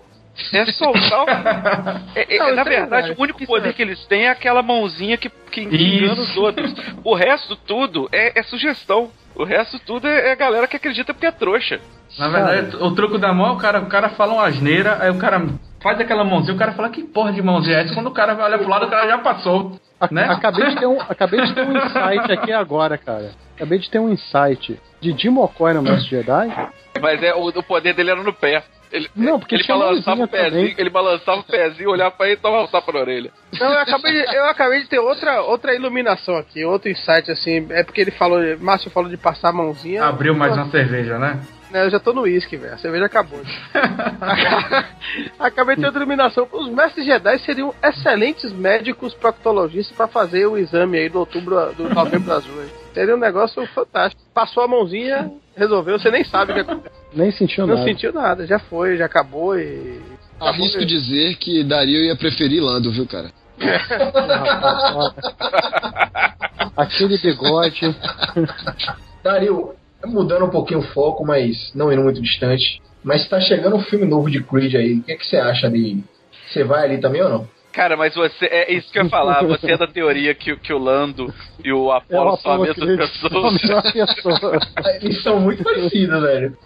É 0.52 0.66
soltar 0.66 1.24
o... 1.24 1.26
É- 2.14 2.36
é- 2.36 2.38
Não, 2.38 2.54
na 2.54 2.60
é 2.60 2.64
verdade, 2.64 2.90
verdade. 2.90 3.14
o 3.16 3.22
único 3.22 3.46
poder 3.46 3.70
é. 3.70 3.72
que 3.72 3.80
eles 3.80 4.04
têm 4.04 4.24
é 4.26 4.30
aquela 4.30 4.62
mãozinha 4.62 5.16
que, 5.16 5.30
que 5.50 5.62
engana 5.62 6.20
os 6.20 6.36
outros. 6.36 6.74
O 7.02 7.14
resto 7.14 7.56
tudo 7.56 8.06
é, 8.12 8.38
é 8.38 8.42
sugestão. 8.42 9.10
O 9.34 9.44
resto 9.44 9.78
tudo 9.78 10.06
é, 10.06 10.28
é 10.28 10.32
a 10.32 10.34
galera 10.34 10.66
que 10.66 10.76
acredita 10.76 11.14
porque 11.14 11.26
é 11.26 11.30
trouxa. 11.30 11.80
Na 12.18 12.28
verdade, 12.28 12.76
o 12.76 12.90
truco 12.94 13.16
da 13.18 13.32
mão, 13.32 13.54
o 13.54 13.58
cara, 13.58 13.80
o 13.80 13.86
cara 13.86 14.10
fala 14.10 14.34
uma 14.34 14.44
asneira, 14.46 14.98
aí 15.00 15.10
o 15.10 15.18
cara 15.18 15.46
faz 15.86 16.00
aquela 16.00 16.24
mãozinha, 16.24 16.54
o 16.54 16.58
cara 16.58 16.72
fala, 16.72 16.88
que 16.90 17.02
porra 17.04 17.32
de 17.32 17.40
mãozinha 17.40 17.76
é 17.78 17.82
essa? 17.84 17.94
Quando 17.94 18.08
o 18.08 18.12
cara 18.12 18.36
olha 18.42 18.58
pro 18.58 18.68
lado, 18.68 18.86
o 18.86 18.90
cara 18.90 19.06
já 19.06 19.18
passou. 19.18 19.78
A- 20.00 20.08
Né? 20.10 20.24
Acabei, 20.28 20.66
de 20.68 20.76
ter 20.76 20.86
um, 20.86 21.00
acabei 21.00 21.40
de 21.42 21.54
ter 21.54 21.62
um 21.66 21.76
insight 21.76 22.32
aqui 22.32 22.52
agora, 22.52 22.98
cara. 22.98 23.30
Acabei 23.54 23.78
de 23.78 23.88
ter 23.90 23.98
um 23.98 24.10
insight. 24.12 24.78
Didi 25.00 25.30
Mocói 25.30 25.72
no 25.74 25.82
Mestre 25.82 26.10
Jedi? 26.10 26.48
Mas 27.00 27.22
é, 27.22 27.34
o, 27.34 27.46
o 27.48 27.62
poder 27.62 27.94
dele 27.94 28.10
era 28.10 28.22
no 28.22 28.32
pé. 28.32 28.62
Ele, 28.92 29.08
Não, 29.16 29.38
porque 29.38 29.54
ele 29.56 29.64
balançava 29.66 30.22
o 30.24 30.28
pezinho, 30.28 30.50
também. 30.50 30.74
ele 30.78 30.90
balançava 30.90 31.40
o 31.40 31.44
pezinho, 31.44 31.90
olhava 31.90 32.10
pra 32.12 32.26
ele 32.26 32.36
e 32.36 32.40
tomava 32.40 32.64
um 32.64 32.66
tapa 32.68 32.92
na 32.92 33.00
orelha. 33.00 33.30
Não, 33.58 33.72
eu 33.72 33.78
acabei, 33.80 34.12
de, 34.12 34.36
eu 34.36 34.44
acabei 34.46 34.80
de 34.82 34.88
ter 34.88 34.98
outra, 35.00 35.42
outra 35.42 35.74
iluminação 35.74 36.36
aqui, 36.36 36.64
outro 36.64 36.88
insight, 36.90 37.30
assim. 37.30 37.66
É 37.70 37.82
porque 37.82 38.00
ele 38.00 38.10
falou, 38.12 38.38
Márcio 38.60 38.90
falou 38.90 39.10
de 39.10 39.16
passar 39.16 39.48
a 39.48 39.52
mãozinha. 39.52 40.04
Abriu 40.04 40.34
mais 40.36 40.52
uma 40.54 40.70
cerveja, 40.70 41.18
né? 41.18 41.40
Né, 41.70 41.84
eu 41.84 41.90
já 41.90 41.98
tô 41.98 42.12
no 42.12 42.22
uísque, 42.22 42.56
velho. 42.56 42.74
A 42.74 42.78
cerveja 42.78 43.06
acabou. 43.06 43.40
acabei 45.38 45.74
outra 45.76 46.00
iluminação. 46.00 46.46
Os 46.52 46.68
mestres 46.68 47.04
Jedi 47.04 47.38
seriam 47.40 47.74
excelentes 47.82 48.52
médicos 48.52 49.12
proctologistas 49.14 49.96
pra 49.96 50.06
fazer 50.06 50.46
o 50.46 50.56
exame 50.56 50.98
aí 50.98 51.08
do 51.08 51.18
outubro, 51.18 51.72
do 51.74 51.88
novembro 51.88 52.32
azul. 52.32 52.62
hein. 52.62 52.68
Seria 52.94 53.14
um 53.16 53.18
negócio 53.18 53.66
fantástico. 53.68 54.22
Passou 54.32 54.62
a 54.62 54.68
mãozinha, 54.68 55.30
resolveu, 55.56 55.98
você 55.98 56.10
nem 56.10 56.24
sabe 56.24 56.52
o 56.52 56.54
que 56.54 56.60
aconteceu. 56.60 56.92
Nem 57.12 57.30
sentiu 57.32 57.66
Não 57.66 57.74
nada. 57.74 57.86
sentiu 57.88 58.12
nada, 58.12 58.46
já 58.46 58.58
foi, 58.58 58.96
já 58.96 59.06
acabou 59.06 59.58
e. 59.58 60.00
Arrisco 60.38 60.84
dizer 60.84 61.34
que 61.36 61.64
Dario 61.64 61.98
ia 62.04 62.14
preferir 62.14 62.62
Lando, 62.62 62.92
viu, 62.92 63.06
cara? 63.06 63.30
Aquele 66.76 67.18
bigode. 67.18 67.96
Dario, 69.22 69.74
mudando 70.12 70.44
um 70.44 70.50
pouquinho 70.50 70.80
o 70.80 70.86
foco, 70.92 71.24
mas 71.26 71.72
não 71.74 71.92
indo 71.92 72.02
muito 72.02 72.20
distante. 72.22 72.80
Mas 73.04 73.28
tá 73.28 73.40
chegando 73.40 73.76
um 73.76 73.82
filme 73.82 74.04
novo 74.06 74.30
de 74.30 74.42
Creed 74.42 74.74
aí. 74.74 74.94
O 74.94 75.02
que, 75.02 75.12
é 75.12 75.16
que 75.16 75.26
você 75.26 75.36
acha 75.36 75.70
de. 75.70 76.02
Você 76.48 76.64
vai 76.64 76.84
ali 76.84 76.98
também 76.98 77.22
ou 77.22 77.28
não? 77.28 77.48
Cara, 77.72 77.96
mas 77.96 78.14
você. 78.14 78.46
É 78.46 78.72
isso 78.72 78.90
que 78.90 78.98
eu 78.98 79.04
ia 79.04 79.10
falar. 79.10 79.44
Você 79.44 79.70
é 79.72 79.76
da 79.76 79.86
teoria 79.86 80.34
que, 80.34 80.50
o- 80.52 80.58
que 80.58 80.72
o 80.72 80.78
Lando 80.78 81.32
e 81.62 81.70
o 81.72 81.92
É 81.92 81.96
Apollo 81.98 82.36
são 82.38 82.50
a 82.52 82.54
Apollo 82.54 82.66
mesma 82.68 82.86
Creed, 82.86 82.98
pessoa. 82.98 83.30
são 83.30 83.46
a 83.46 83.52
mesma 83.52 83.82
pessoa. 84.22 84.58
Eles 85.02 85.22
são 85.22 85.40
muito 85.40 85.62
parecidos, 85.62 86.22
velho. 86.22 86.56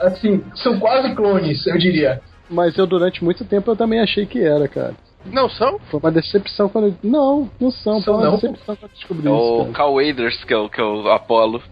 Assim, 0.00 0.42
são 0.56 0.78
quase 0.80 1.14
clones, 1.14 1.66
eu 1.66 1.78
diria. 1.78 2.20
Mas 2.48 2.76
eu, 2.76 2.86
durante 2.86 3.22
muito 3.22 3.44
tempo, 3.44 3.70
eu 3.70 3.76
também 3.76 4.00
achei 4.00 4.26
que 4.26 4.40
era, 4.42 4.66
cara. 4.66 4.94
Não 5.26 5.48
são? 5.50 5.78
Foi 5.90 6.00
uma 6.00 6.10
decepção 6.10 6.68
quando. 6.68 6.88
eu- 6.88 6.94
Não, 7.02 7.50
não 7.60 7.70
são. 7.70 8.00
São 8.00 8.14
Foi 8.14 8.24
uma 8.24 8.24
não? 8.30 8.32
decepção 8.36 8.76
quando 8.76 8.82
eu 8.90 8.96
descobri 8.96 9.28
É 9.28 9.30
isso. 9.30 9.54
o 9.54 9.58
Cara. 9.64 9.72
Cal 9.74 9.94
Waders, 9.94 10.44
que 10.44 10.54
é 10.54 10.56
o, 10.56 10.68
que 10.68 10.80
é 10.80 10.84
o 10.84 11.08
Apollo. 11.10 11.62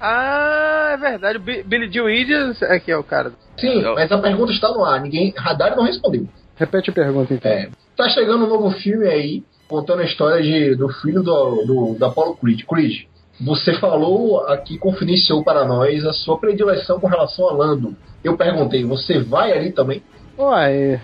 Ah, 0.00 0.90
é 0.92 0.96
verdade. 0.96 1.38
O 1.38 1.40
Bi- 1.40 1.62
Billy 1.62 1.90
Joe 1.92 2.04
Williams 2.06 2.60
é 2.62 2.78
que 2.78 2.90
é 2.90 2.96
o 2.96 3.02
cara. 3.04 3.32
Sim, 3.56 3.80
Eu- 3.80 3.94
mas 3.94 4.10
a 4.12 4.18
pergunta 4.18 4.52
está 4.52 4.68
no 4.70 4.84
ar. 4.84 5.00
Ninguém. 5.00 5.32
Radar 5.36 5.76
não 5.76 5.84
respondeu. 5.84 6.26
Repete 6.56 6.90
a 6.90 6.92
pergunta, 6.92 7.32
então. 7.34 7.50
É. 7.50 7.68
Tá 7.96 8.08
chegando 8.10 8.44
um 8.44 8.48
novo 8.48 8.70
filme 8.72 9.06
aí, 9.06 9.42
contando 9.68 10.00
a 10.00 10.04
história 10.04 10.42
de, 10.42 10.74
do 10.76 10.88
filho 10.88 11.22
do, 11.22 11.64
do, 11.64 11.94
do 11.98 12.04
Apollo 12.04 12.36
Creed. 12.36 12.62
Creed, 12.64 13.04
você 13.40 13.74
falou 13.74 14.40
aqui, 14.48 14.76
confidenciou 14.78 15.42
para 15.44 15.64
nós 15.64 16.04
a 16.04 16.12
sua 16.12 16.38
predileção 16.38 16.98
com 17.00 17.06
relação 17.06 17.48
a 17.48 17.52
Lando. 17.52 17.96
Eu 18.22 18.36
perguntei, 18.36 18.84
você 18.84 19.18
vai 19.20 19.52
ali 19.52 19.72
também? 19.72 20.02
Ué, 20.38 21.00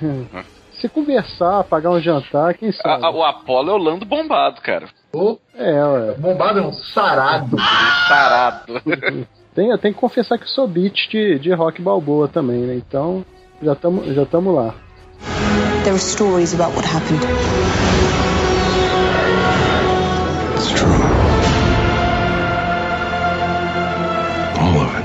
se 0.80 0.88
conversar, 0.88 1.64
pagar 1.64 1.90
um 1.90 2.00
jantar, 2.00 2.54
quem 2.54 2.68
A- 2.70 2.72
sabe? 2.72 3.04
a- 3.04 3.10
o 3.10 3.22
Apollo 3.24 3.70
é 3.70 3.74
o 3.74 3.78
Lando 3.78 4.04
bombado, 4.04 4.60
cara. 4.60 4.86
Ô, 5.12 5.38
É, 5.56 5.84
ué. 5.84 6.14
bombado 6.18 6.60
não, 6.60 6.72
sarado. 6.72 7.56
Sarado. 8.08 8.80
Tem, 9.54 9.70
eu 9.70 9.78
tenho 9.78 9.94
que 9.94 10.00
confessar 10.00 10.36
que 10.36 10.44
eu 10.44 10.48
sou 10.48 10.66
beat 10.66 11.08
de, 11.10 11.38
de 11.38 11.52
rock 11.54 11.80
balboa 11.80 12.26
também, 12.26 12.60
né? 12.62 12.74
Então, 12.74 13.24
já 13.62 13.72
estamos 13.72 14.06
já 14.14 14.26
tamo 14.26 14.52
lá. 14.52 14.74
There 15.84 15.90
are 15.90 15.98
stories 15.98 16.52
about 16.54 16.74
what 16.76 16.86
happened. 16.88 17.22
It's 20.56 20.70
true. 20.72 20.90
All 24.60 24.80
of 24.82 24.96
it. 24.96 25.04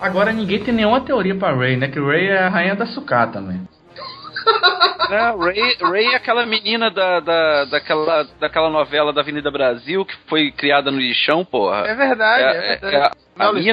Agora 0.00 0.32
ninguém 0.32 0.62
tem 0.62 0.74
nenhuma 0.74 1.00
teoria 1.00 1.34
pra 1.34 1.54
Ray, 1.54 1.76
né? 1.76 1.88
Que 1.88 2.00
Ray 2.00 2.28
é 2.28 2.38
a 2.44 2.48
rainha 2.48 2.74
da 2.74 2.86
sucata 2.86 3.34
também. 3.40 3.60
Não, 5.10 5.38
Ray, 5.38 5.76
Ray 5.80 6.06
é 6.06 6.16
aquela 6.16 6.46
menina 6.46 6.90
da, 6.90 7.20
da, 7.20 7.64
daquela, 7.66 8.26
daquela 8.38 8.70
novela 8.70 9.12
da 9.12 9.20
Avenida 9.20 9.50
Brasil 9.50 10.04
que 10.04 10.14
foi 10.28 10.50
criada 10.52 10.90
no 10.90 10.98
lixão, 10.98 11.44
porra. 11.44 11.86
É 11.86 11.94
verdade, 11.94 12.42
é, 12.42 12.46
É- 12.46 12.72
é- 12.74 12.78
verdade. 12.78 12.94
é 12.96 12.98
a- 13.02 13.12
a 13.48 13.52
Nina? 13.52 13.70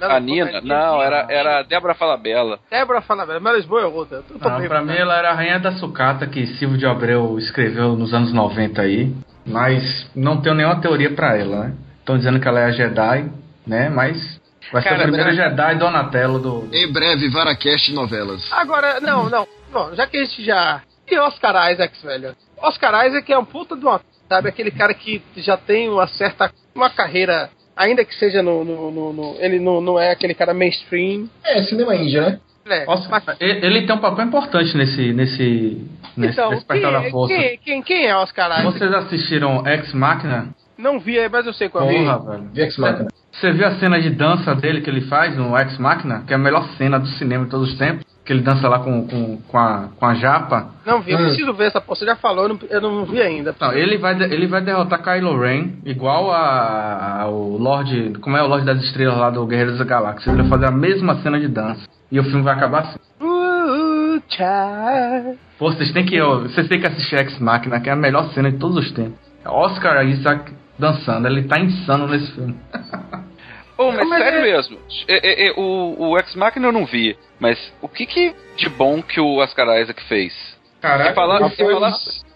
A 0.00 0.18
Lisboa, 0.18 0.20
Nina? 0.20 0.50
é 0.50 0.60
Não, 0.60 1.00
era, 1.02 1.26
era 1.28 1.58
a 1.60 1.62
Débora 1.62 1.94
Falabella. 1.94 2.58
Débora 2.70 3.00
fala, 3.00 3.24
velho. 3.24 3.40
Mel 3.40 3.56
Lisboa 3.56 3.82
é 3.82 3.86
outra. 3.86 4.16
Eu 4.18 4.22
tô 4.38 4.48
Não, 4.48 4.66
pra 4.66 4.82
mim 4.82 4.96
ela 4.96 5.16
era 5.16 5.30
a 5.30 5.34
rainha 5.34 5.58
da 5.60 5.72
sucata 5.72 6.26
que 6.26 6.46
Silvio 6.58 6.76
de 6.78 6.86
Abreu 6.86 7.38
escreveu 7.38 7.96
nos 7.96 8.12
anos 8.12 8.32
90 8.32 8.82
aí. 8.82 9.12
Mas 9.46 10.10
não 10.16 10.40
tenho 10.40 10.54
nenhuma 10.54 10.80
teoria 10.80 11.10
pra 11.14 11.36
ela, 11.38 11.64
né? 11.64 11.74
Estão 12.00 12.16
dizendo 12.16 12.40
que 12.40 12.48
ela 12.48 12.60
é 12.60 12.64
a 12.64 12.70
Jedi, 12.70 13.30
né? 13.66 13.88
Mas 13.88 14.33
vai 14.72 14.82
ser 14.82 14.88
Cara, 14.88 15.00
o 15.00 15.02
primeiro 15.04 15.30
né? 15.30 15.36
Jedi 15.36 15.74
Donatello 15.76 16.38
do. 16.38 16.68
Em 16.72 16.92
breve, 16.92 17.28
Varacast 17.28 17.92
novelas. 17.92 18.42
Agora, 18.52 19.00
não, 19.00 19.28
não. 19.28 19.46
Bom, 19.72 19.94
já 19.94 20.06
que 20.06 20.16
a 20.16 20.24
gente 20.24 20.44
já. 20.44 20.82
E 21.10 21.18
Oscar 21.18 21.72
Isaacs, 21.72 22.02
velho? 22.02 22.34
Oscar 22.58 23.06
Isaac 23.06 23.32
é 23.32 23.38
um 23.38 23.44
puta 23.44 23.76
de 23.76 23.84
uma. 23.84 24.00
Sabe, 24.28 24.48
aquele 24.48 24.70
cara 24.70 24.94
que 24.94 25.22
já 25.36 25.56
tem 25.56 25.88
uma 25.88 26.06
certa. 26.06 26.50
Uma 26.74 26.88
carreira. 26.90 27.50
Ainda 27.76 28.04
que 28.04 28.14
seja 28.14 28.42
no. 28.42 28.64
no- 28.64 28.90
no- 28.90 29.12
no- 29.12 29.36
ele 29.38 29.58
não, 29.58 29.80
não 29.80 29.98
é 29.98 30.10
aquele 30.12 30.32
cara 30.34 30.54
mainstream. 30.54 31.28
É, 31.44 31.62
cinema 31.64 31.94
índia, 31.94 32.20
né? 32.22 32.40
É, 32.66 32.84
Oscar- 32.88 33.22
mas- 33.26 33.36
ele 33.40 33.66
ele 33.66 33.86
tem 33.86 33.94
um 33.94 33.98
papel 33.98 34.24
importante 34.24 34.74
nesse. 34.76 35.12
nesse. 35.12 35.86
nesse 36.16 36.32
então, 36.32 36.50
Despertar 36.50 36.92
quem, 36.92 37.02
da 37.02 37.10
Força. 37.10 37.34
quem, 37.34 37.58
quem, 37.58 37.82
quem 37.82 38.06
é 38.06 38.16
Oscar 38.16 38.46
Isaac? 38.60 38.78
Vocês 38.78 38.92
assistiram 38.94 39.66
Ex 39.66 39.92
Machina? 39.92 40.48
Não 40.76 40.98
vi, 40.98 41.16
mas 41.30 41.46
eu 41.46 41.52
sei 41.52 41.68
qual 41.68 41.88
é. 41.88 41.92
Porra, 41.92 42.18
velho. 42.32 42.50
Vi 42.52 42.60
Ex 42.62 42.76
Machina. 42.78 43.08
Você 43.32 43.52
viu 43.52 43.66
a 43.66 43.72
cena 43.76 44.00
de 44.00 44.10
dança 44.10 44.54
dele 44.54 44.80
que 44.80 44.90
ele 44.90 45.02
faz 45.02 45.36
no 45.36 45.56
Ex 45.58 45.76
Machina? 45.78 46.22
Que 46.26 46.32
é 46.32 46.36
a 46.36 46.38
melhor 46.38 46.64
cena 46.76 46.98
do 46.98 47.06
cinema 47.08 47.44
de 47.44 47.50
todos 47.50 47.72
os 47.72 47.78
tempos. 47.78 48.04
Que 48.24 48.32
ele 48.32 48.40
dança 48.40 48.66
lá 48.68 48.78
com, 48.78 49.06
com, 49.06 49.36
com, 49.42 49.58
a, 49.58 49.88
com 49.98 50.06
a 50.06 50.14
japa. 50.14 50.70
Não 50.86 51.02
vi, 51.02 51.12
eu 51.12 51.18
Hum. 51.18 51.24
preciso 51.24 51.52
ver 51.52 51.66
essa 51.66 51.78
porra. 51.80 51.96
Você 51.98 52.06
já 52.06 52.16
falou, 52.16 52.44
eu 52.44 52.48
não, 52.48 52.58
eu 52.70 52.80
não 52.80 53.04
vi 53.04 53.20
ainda. 53.20 53.54
Não, 53.60 53.72
ele 53.72 53.98
vai, 53.98 54.14
ele 54.22 54.46
vai 54.46 54.62
derrotar 54.62 55.02
Kylo 55.02 55.38
Ren, 55.38 55.72
igual 55.84 56.30
a, 56.32 57.20
ao 57.22 57.34
Lorde. 57.34 58.14
Como 58.22 58.34
é 58.36 58.42
o 58.42 58.46
Lorde 58.46 58.64
das 58.64 58.82
Estrelas 58.82 59.18
lá 59.18 59.28
do 59.30 59.44
Guerreiros 59.46 59.76
da 59.78 59.84
Galáxia. 59.84 60.30
Ele 60.30 60.40
vai 60.42 60.50
fazer 60.52 60.66
a 60.66 60.70
mesma 60.70 61.16
cena 61.16 61.38
de 61.38 61.48
dança. 61.48 61.86
E 62.10 62.18
o 62.18 62.24
filme 62.24 62.42
vai 62.42 62.54
acabar 62.54 62.78
assim. 62.80 62.98
Uh, 63.20 64.20
tchau. 64.28 65.36
Pô, 65.58 65.70
vocês 65.70 65.92
têm 65.92 66.06
que. 66.06 66.18
ó, 66.20 66.40
Vocês 66.40 66.66
têm 66.68 66.80
que 66.80 66.86
assistir 66.86 67.16
Ex 67.16 67.38
Machina, 67.38 67.78
que 67.80 67.90
é 67.90 67.92
a 67.92 67.96
melhor 67.96 68.30
cena 68.32 68.50
de 68.50 68.56
todos 68.58 68.76
os 68.78 68.90
tempos. 68.92 69.18
Oscar 69.44 70.02
Isaac 70.06 70.50
dançando, 70.78 71.26
ele 71.28 71.44
tá 71.44 71.58
insano 71.58 72.06
nesse 72.06 72.30
filme. 72.32 72.58
Ô, 73.76 73.90
mas, 73.90 74.08
Mas 74.08 74.22
sério 74.22 74.38
é- 74.38 74.42
mesmo, 74.42 74.78
é- 75.08 75.46
é- 75.46 75.48
é, 75.48 75.52
o, 75.56 75.96
o 76.10 76.18
Ex 76.18 76.34
Machina 76.36 76.68
eu 76.68 76.72
não 76.72 76.86
vi, 76.86 77.18
mas 77.40 77.58
o 77.82 77.88
que, 77.88 78.06
que 78.06 78.32
de 78.56 78.68
bom 78.68 79.02
que 79.02 79.20
o 79.20 79.38
Oscar 79.38 79.66
Isaac 79.80 80.00
fez? 80.04 80.32
Caraca, 80.80 81.08
se, 81.10 81.14
falar, 81.16 81.50
se, 81.50 81.56
falar, 81.56 81.92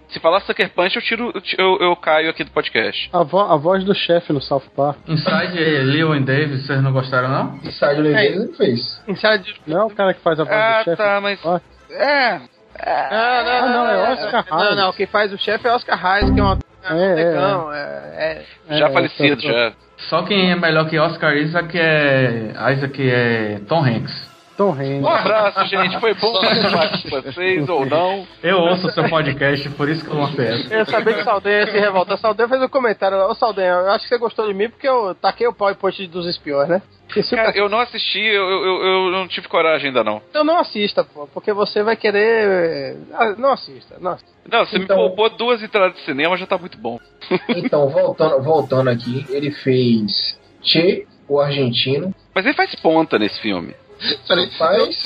se 0.08 0.20
falar 0.20 0.40
Sucker 0.40 0.68
Punch, 0.70 0.96
eu, 0.96 1.02
tiro, 1.02 1.32
eu, 1.32 1.42
eu, 1.58 1.78
eu 1.90 1.96
caio 1.96 2.28
aqui 2.30 2.42
do 2.42 2.50
podcast. 2.50 3.08
A, 3.12 3.22
vo- 3.22 3.38
a 3.38 3.56
voz 3.56 3.84
do 3.84 3.94
chefe 3.94 4.32
no 4.32 4.40
South 4.40 4.64
Park. 4.74 4.96
Inside 5.06 5.56
Lewin 5.84 6.24
Davis, 6.24 6.66
vocês 6.66 6.82
não 6.82 6.92
gostaram, 6.92 7.28
não? 7.28 7.56
Inside 7.62 8.00
Leviathan 8.00 8.42
ele 8.44 8.52
fez. 8.54 9.00
Inside 9.06 9.60
Não 9.64 9.82
é 9.82 9.84
o 9.84 9.90
cara 9.90 10.14
que 10.14 10.20
faz 10.20 10.40
a 10.40 10.44
voz 10.44 10.56
Ah, 10.56 10.78
do 10.80 10.84
chefe? 10.86 10.96
tá, 10.96 11.20
mas. 11.20 11.38
Ó, 11.44 11.60
É. 11.90 12.40
Não, 12.80 13.44
não, 13.44 13.52
Ah, 13.52 13.68
não, 13.72 13.86
é 13.90 14.12
Oscar 14.12 14.44
Não, 14.50 14.58
Hayes. 14.58 14.76
não, 14.76 14.92
quem 14.92 15.06
faz 15.06 15.32
o 15.32 15.38
chefe 15.38 15.66
é 15.68 15.72
Oscar 15.72 16.04
Hayes, 16.06 16.30
que 16.30 16.40
é 16.40 16.42
uma. 16.42 16.58
É, 16.90 17.04
é, 17.04 17.14
negão, 17.14 17.72
é, 17.72 18.44
é. 18.68 18.76
Já 18.78 18.88
é, 18.88 18.92
falecido, 18.92 19.36
tô- 19.36 19.42
tô- 19.42 19.52
já. 19.52 19.72
Só 20.08 20.22
quem 20.22 20.52
é 20.52 20.56
melhor 20.56 20.88
que 20.88 20.98
Oscar 20.98 21.36
Isaac 21.36 21.76
é. 21.78 22.52
Isaac 22.72 23.10
é 23.10 23.60
Tom 23.68 23.82
Hanks. 23.84 24.27
Tom 24.58 24.72
Hanks. 24.72 25.02
Um 25.02 25.08
abraço, 25.08 25.64
gente. 25.66 25.98
Foi 26.00 26.12
bom 26.14 26.32
participar 26.32 26.90
com 26.90 27.08
vocês 27.22 27.68
ou 27.68 27.86
não. 27.86 28.26
Eu 28.42 28.58
ouço 28.58 28.88
o 28.88 28.90
seu 28.90 29.08
podcast, 29.08 29.70
por 29.70 29.88
isso 29.88 30.04
que 30.04 30.10
eu 30.10 30.18
lancei 30.18 30.46
essa. 30.48 30.74
Eu 30.74 30.84
sabia 30.84 31.14
que 31.14 31.20
o 31.20 31.24
Saldanha 31.24 31.58
ia 31.60 31.66
se 31.70 31.78
revoltar. 31.78 32.16
O 32.16 32.20
Saldanha 32.20 32.48
fez 32.48 32.60
um 32.62 32.68
comentário. 32.68 33.16
Ô 33.18 33.34
Saldanha, 33.36 33.68
eu 33.70 33.90
acho 33.92 34.02
que 34.02 34.08
você 34.08 34.18
gostou 34.18 34.46
de 34.48 34.52
mim 34.54 34.68
porque 34.68 34.88
eu 34.88 35.14
taquei 35.14 35.46
o 35.46 35.52
PowerPoint 35.54 36.06
dos 36.08 36.26
espiões, 36.26 36.68
né? 36.68 36.82
Cara, 37.30 37.56
eu 37.56 37.70
não 37.70 37.78
assisti, 37.80 38.18
eu, 38.20 38.42
eu, 38.50 38.82
eu 38.82 39.10
não 39.10 39.26
tive 39.26 39.48
coragem 39.48 39.86
ainda 39.88 40.04
não. 40.04 40.20
Então 40.28 40.44
não 40.44 40.58
assista, 40.58 41.02
pô, 41.04 41.26
porque 41.32 41.52
você 41.54 41.82
vai 41.82 41.96
querer. 41.96 42.98
Ah, 43.14 43.34
Não 43.38 43.52
assista, 43.52 43.96
não 44.00 44.10
assista. 44.12 44.32
Não, 44.50 44.66
você 44.66 44.76
Então- 44.76 44.96
me 44.96 45.02
poupou 45.04 45.30
duas 45.30 45.62
entradas 45.62 45.94
de 45.94 46.02
cinema, 46.02 46.36
já 46.36 46.46
tá 46.46 46.58
muito 46.58 46.76
bom. 46.76 46.98
Então, 47.48 47.88
voltando, 47.88 48.42
voltando 48.42 48.90
aqui, 48.90 49.24
ele 49.30 49.50
fez 49.52 50.38
Che, 50.62 51.06
o 51.28 51.40
argentino. 51.40 52.12
Mas 52.34 52.44
ele 52.44 52.54
faz 52.54 52.74
ponta 52.74 53.18
nesse 53.18 53.40
filme. 53.40 53.74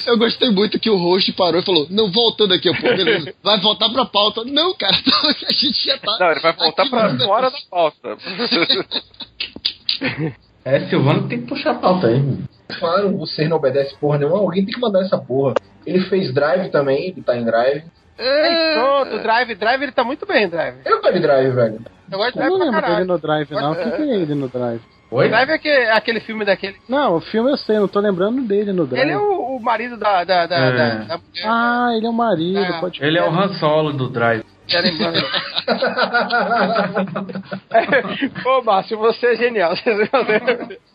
Eu, 0.07 0.12
eu 0.12 0.18
gostei 0.18 0.51
muito 0.51 0.78
que 0.78 0.90
o 0.90 0.97
host 0.97 1.32
parou 1.32 1.61
e 1.61 1.64
falou: 1.64 1.86
Não, 1.90 2.11
voltando 2.11 2.55
aqui, 2.55 2.72
pô, 2.74 2.82
beleza. 2.82 3.34
Vai 3.43 3.61
voltar 3.61 3.88
pra 3.90 4.05
pauta. 4.05 4.45
Não, 4.45 4.74
cara, 4.74 4.97
a 5.49 5.53
gente 5.53 5.86
já 5.86 5.99
tá. 5.99 6.16
Não, 6.18 6.30
ele 6.30 6.40
vai 6.40 6.53
voltar 6.53 6.82
aqui 6.82 6.90
pra 6.90 7.18
fora 7.18 7.51
da 7.51 7.59
pauta. 7.70 8.16
É, 10.64 10.78
Silvano 10.88 11.28
tem 11.28 11.40
que 11.40 11.49
puxar 11.49 11.72
a 11.72 11.74
pauta 11.74 12.07
aí. 12.07 12.20
mano. 12.20 12.49
Claro, 12.78 13.16
você 13.18 13.49
não 13.49 13.57
obedece 13.57 13.97
porra 13.97 14.18
nenhuma, 14.18 14.38
alguém 14.38 14.64
tem 14.64 14.74
que 14.74 14.80
mandar 14.80 15.01
essa 15.01 15.18
porra. 15.18 15.55
Ele 15.84 16.01
fez 16.03 16.32
Drive 16.32 16.70
também, 16.70 17.09
ele 17.09 17.22
tá 17.22 17.36
em 17.36 17.45
Drive. 17.45 17.84
Aí, 18.18 18.74
pronto, 18.74 19.22
Drive, 19.22 19.55
Drive 19.57 19.82
ele 19.82 19.93
tá 19.93 20.05
muito 20.05 20.24
bem, 20.24 20.49
Drive. 20.49 20.76
Eu 20.84 21.01
gosto 21.01 21.14
de 21.14 21.20
Drive, 21.20 21.55
velho. 21.55 21.80
Eu 22.11 22.18
gosto 22.18 22.38
de 22.38 22.45
Eu 22.45 22.57
Drive 22.57 22.59
não 22.59 22.70
pra 22.70 22.80
lembro 22.88 22.95
dele 22.95 23.05
no 23.05 23.18
Drive, 23.18 23.51
não. 23.51 23.72
O 23.72 23.76
que, 23.76 23.90
que 23.90 24.03
é 24.03 24.14
ele 24.16 24.34
no 24.34 24.49
Drive? 24.49 24.80
Oi? 25.12 25.28
Drive 25.28 25.50
é 25.50 25.54
aquele, 25.54 25.90
aquele 25.90 26.20
filme 26.20 26.42
daquele. 26.44 26.76
Não, 26.88 27.16
o 27.16 27.20
filme 27.20 27.50
eu 27.50 27.56
sei, 27.58 27.78
não 27.78 27.86
tô 27.86 28.00
lembrando 28.00 28.40
dele 28.42 28.72
no 28.72 28.86
Drive. 28.86 29.02
Ele 29.02 29.12
é 29.12 29.18
o, 29.18 29.56
o 29.56 29.60
marido 29.62 29.98
da, 29.98 30.24
da, 30.24 30.46
da, 30.46 30.56
É. 30.56 30.72
da, 30.72 30.94
da 31.04 31.18
mulher. 31.18 31.44
Ah, 31.44 31.90
ele 31.94 32.06
é 32.06 32.08
o 32.08 32.12
marido, 32.14 32.58
É. 32.58 32.80
pode 32.80 33.04
Ele 33.04 33.18
é 33.18 33.22
o 33.22 33.30
Han 33.30 33.52
Solo 33.58 33.92
do 33.92 34.08
Drive. 34.08 34.42
Já 34.66 34.80
lembrando. 34.80 35.18
Ô, 38.46 38.62
Márcio, 38.62 38.96
você 38.98 39.26
é 39.26 39.36
genial. 39.36 39.74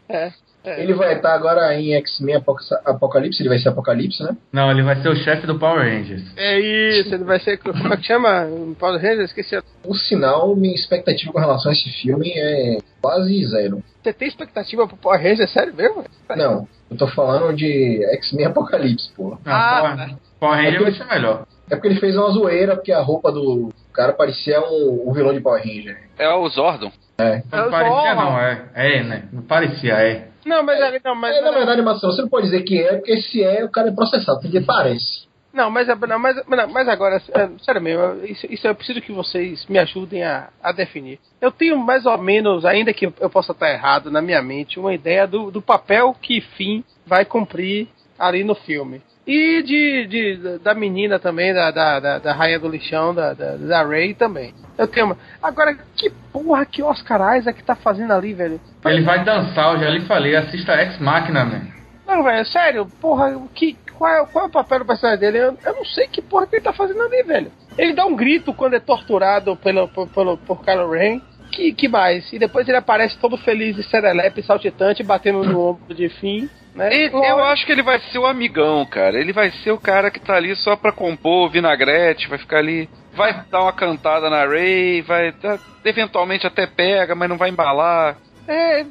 É. 0.10 0.32
Ele 0.78 0.94
vai 0.94 1.14
estar 1.16 1.34
agora 1.34 1.74
em 1.76 1.94
X-Men 1.96 2.36
Apoca- 2.36 2.82
Apocalipse, 2.86 3.42
ele 3.42 3.50
vai 3.50 3.60
ser 3.60 3.70
Apocalipse, 3.70 4.22
né? 4.24 4.36
Não, 4.52 4.70
ele 4.72 4.84
vai 4.84 4.96
ser 5.02 5.10
o 5.10 5.16
chefe 5.16 5.48
do 5.48 5.58
Power 5.58 5.80
Rangers. 5.84 6.24
É 6.36 6.60
isso, 6.60 7.14
ele 7.14 7.24
vai 7.24 7.40
ser. 7.40 7.58
Como 7.58 7.94
é 7.94 7.98
que 7.98 8.04
chama? 8.06 8.48
Paulo 8.80 8.98
Rangers? 8.98 9.30
Esqueci. 9.30 9.58
Por 9.84 9.96
sinal, 9.98 10.56
minha 10.56 10.76
expectativa 10.76 11.32
com 11.32 11.40
relação 11.40 11.72
a 11.72 11.74
esse 11.74 11.90
filme 12.02 12.32
é 12.36 12.78
quase 13.02 13.46
zero. 13.46 13.84
Você 14.04 14.12
tem 14.14 14.28
expectativa 14.28 14.88
pro 14.88 14.98
Power 14.98 15.22
Rangers? 15.22 15.52
Sério 15.52 15.74
mesmo? 15.76 16.04
Não, 16.36 16.68
eu 16.92 16.98
tô 16.98 17.08
falando 17.08 17.56
de 17.56 18.04
X-Men 18.16 18.48
Apocalipse, 18.48 19.12
pô. 19.16 19.30
Não, 19.30 19.38
Ah, 19.46 19.82
Power, 19.82 19.96
tá. 20.10 20.16
Power 20.40 20.56
Ranger 20.58 20.82
vai 20.84 20.92
ser 20.92 21.06
melhor. 21.06 21.46
É 21.70 21.76
porque 21.76 21.88
ele 21.90 22.00
fez 22.00 22.16
uma 22.16 22.30
zoeira, 22.32 22.76
porque 22.76 22.94
a 22.94 23.02
roupa 23.02 23.30
do 23.32 23.70
cara 23.94 24.14
parecia 24.14 24.62
um, 24.62 25.10
um 25.10 25.14
vilão 25.14 25.34
de 25.34 25.42
Power 25.42 25.62
Ranger. 25.62 25.98
É 26.18 26.30
o 26.30 26.48
Zordon. 26.48 26.92
É. 27.20 27.42
Não 27.52 27.72
parecia, 27.72 28.16
não, 28.16 28.40
é. 28.40 28.70
É, 28.76 29.04
né? 29.04 29.24
Não 29.32 29.42
parecia, 29.42 29.94
é. 29.94 30.28
Não, 30.46 30.64
mas, 30.64 30.80
não, 31.04 31.16
mas 31.16 31.36
É, 31.36 31.42
na 31.42 31.52
verdade, 31.52 31.82
Marcelo, 31.82 32.14
você 32.14 32.22
não 32.22 32.30
pode 32.30 32.46
dizer 32.46 32.62
que 32.62 32.82
é, 32.82 32.96
porque 32.98 33.18
se 33.22 33.44
é, 33.44 33.66
o 33.66 33.70
cara 33.70 33.90
é 33.90 33.92
processado, 33.92 34.40
porque 34.40 34.62
parece. 34.62 35.28
Não, 35.52 35.72
mas, 35.72 35.88
não, 35.88 36.20
mas, 36.20 36.40
mas, 36.46 36.72
mas 36.72 36.88
agora, 36.88 37.16
é, 37.16 37.50
sério 37.64 37.82
mesmo, 37.82 38.24
isso, 38.26 38.46
isso 38.48 38.68
eu 38.68 38.76
preciso 38.76 39.02
que 39.02 39.12
vocês 39.12 39.66
me 39.66 39.80
ajudem 39.80 40.24
a, 40.24 40.50
a 40.62 40.72
definir. 40.72 41.20
Eu 41.42 41.52
tenho 41.52 41.78
mais 41.80 42.06
ou 42.06 42.18
menos, 42.20 42.64
ainda 42.64 42.94
que 42.94 43.12
eu 43.20 43.30
possa 43.30 43.54
estar 43.54 43.72
errado 43.72 44.12
na 44.12 44.22
minha 44.22 44.42
mente, 44.42 44.80
uma 44.80 44.94
ideia 44.94 45.26
do, 45.26 45.50
do 45.50 45.62
papel 45.62 46.16
que 46.22 46.42
Finn 46.42 46.84
vai 47.08 47.26
cumprir 47.26 47.88
ali 48.18 48.44
no 48.44 48.56
filme. 48.56 49.02
E 49.26 49.62
de, 49.62 50.08
de, 50.08 50.58
da 50.60 50.74
menina 50.74 51.20
também, 51.20 51.54
da, 51.54 51.70
da, 51.70 52.00
da, 52.00 52.20
da 52.20 52.34
Rainha 52.34 52.60
do 52.60 52.70
Lixão, 52.70 53.14
da, 53.14 53.34
da, 53.34 53.58
da 53.58 53.84
Ray 53.84 54.14
também. 54.14 54.54
Eu 54.78 54.88
tenho 54.88 55.08
uma. 55.08 55.18
Agora, 55.44 55.78
que 55.98 56.10
porra 56.32 56.66
que 56.66 56.82
Oscar 56.82 57.38
Isaac 57.38 57.62
tá 57.64 57.76
fazendo 57.76 58.14
ali, 58.14 58.34
velho? 58.34 58.62
Ele 58.86 59.02
vai 59.02 59.26
dançar, 59.26 59.74
eu 59.74 59.80
já 59.80 59.90
lhe 59.90 60.06
falei, 60.06 60.34
assista 60.36 60.82
Ex 60.82 60.98
Machina, 61.00 61.44
velho. 61.44 61.78
Não, 62.08 62.24
velho, 62.24 62.46
sério, 62.46 62.88
porra, 63.02 63.38
que, 63.54 63.78
qual, 63.98 64.10
é, 64.10 64.26
qual 64.28 64.46
é 64.46 64.48
o 64.48 64.52
papel 64.52 64.80
do 64.80 64.86
personagem 64.86 65.20
dele? 65.20 65.40
Eu, 65.40 65.58
eu 65.66 65.76
não 65.76 65.84
sei 65.84 66.08
que 66.08 66.22
porra 66.22 66.48
que 66.48 66.56
ele 66.56 66.64
tá 66.64 66.72
fazendo 66.72 67.02
ali, 67.02 67.22
velho. 67.24 67.52
Ele 67.78 67.94
dá 67.94 68.06
um 68.06 68.16
grito 68.16 68.54
quando 68.54 68.76
é 68.76 68.80
torturado 68.80 69.58
pelo, 69.58 69.90
pelo, 69.90 70.08
pelo, 70.08 70.38
por 70.38 70.64
Kylo 70.64 70.90
Ren. 70.90 71.22
Que, 71.52 71.74
que 71.74 71.88
mais? 71.88 72.32
E 72.34 72.38
depois 72.40 72.68
ele 72.68 72.78
aparece 72.78 73.18
todo 73.18 73.38
feliz 73.38 73.78
e 73.78 73.84
serelepe, 73.84 74.44
saltitante, 74.44 75.04
batendo 75.04 75.44
no 75.44 75.60
ombro 75.70 75.94
de 75.96 76.10
fim. 76.10 76.50
Né? 76.76 76.90
E- 76.94 77.12
eu 77.12 77.44
acho 77.44 77.66
que 77.66 77.72
ele 77.72 77.82
vai 77.82 78.00
ser 78.00 78.20
o 78.20 78.26
amigão, 78.26 78.86
cara. 78.86 79.20
Ele 79.20 79.34
vai 79.34 79.50
ser 79.50 79.72
o 79.72 79.80
cara 79.80 80.12
que 80.12 80.20
tá 80.20 80.36
ali 80.36 80.56
só 80.58 80.76
pra 80.76 80.92
compor 80.92 81.50
vinagrete, 81.50 82.28
vai 82.28 82.38
ficar 82.38 82.58
ali. 82.60 82.88
Vai 83.14 83.44
dar 83.50 83.62
uma 83.64 83.74
cantada 83.74 84.30
na 84.30 84.46
Ray, 84.46 85.02
vai. 85.02 85.32
tá- 85.32 85.58
eventualmente 85.84 86.46
até 86.46 86.68
pega, 86.68 87.16
mas 87.16 87.28
não 87.30 87.38
vai 87.38 87.50
embalar. 87.50 88.18
É. 88.48 88.82
é, 88.82 88.86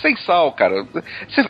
sem 0.00 0.14
sal, 0.16 0.52
cara. 0.52 0.86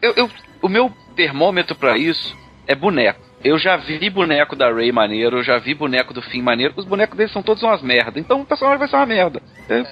Eu- 0.03 0.15
eu- 0.17 0.31
o 0.63 0.69
meu 0.69 0.91
termômetro 1.15 1.77
pra 1.77 1.99
isso 1.99 2.35
é 2.67 2.75
boneco. 2.75 3.21
Eu 3.45 3.59
já 3.59 3.77
vi 3.77 4.09
boneco 4.09 4.57
da 4.57 4.73
Ray 4.73 4.91
maneiro, 4.91 5.39
eu 5.39 5.43
já 5.45 5.59
vi 5.59 5.75
boneco 5.75 6.15
do 6.15 6.23
Finn 6.23 6.43
maneiro. 6.43 6.73
Os 6.77 6.87
bonecos 6.87 7.15
deles 7.17 7.31
são 7.33 7.43
todos 7.43 7.63
umas 7.63 7.83
merda. 7.83 8.19
Então 8.19 8.41
o 8.41 8.45
personagem 8.47 8.79
vai 8.79 8.89
ser 8.89 8.97
uma 8.97 9.05
merda. 9.07 9.43
É, 9.69 9.85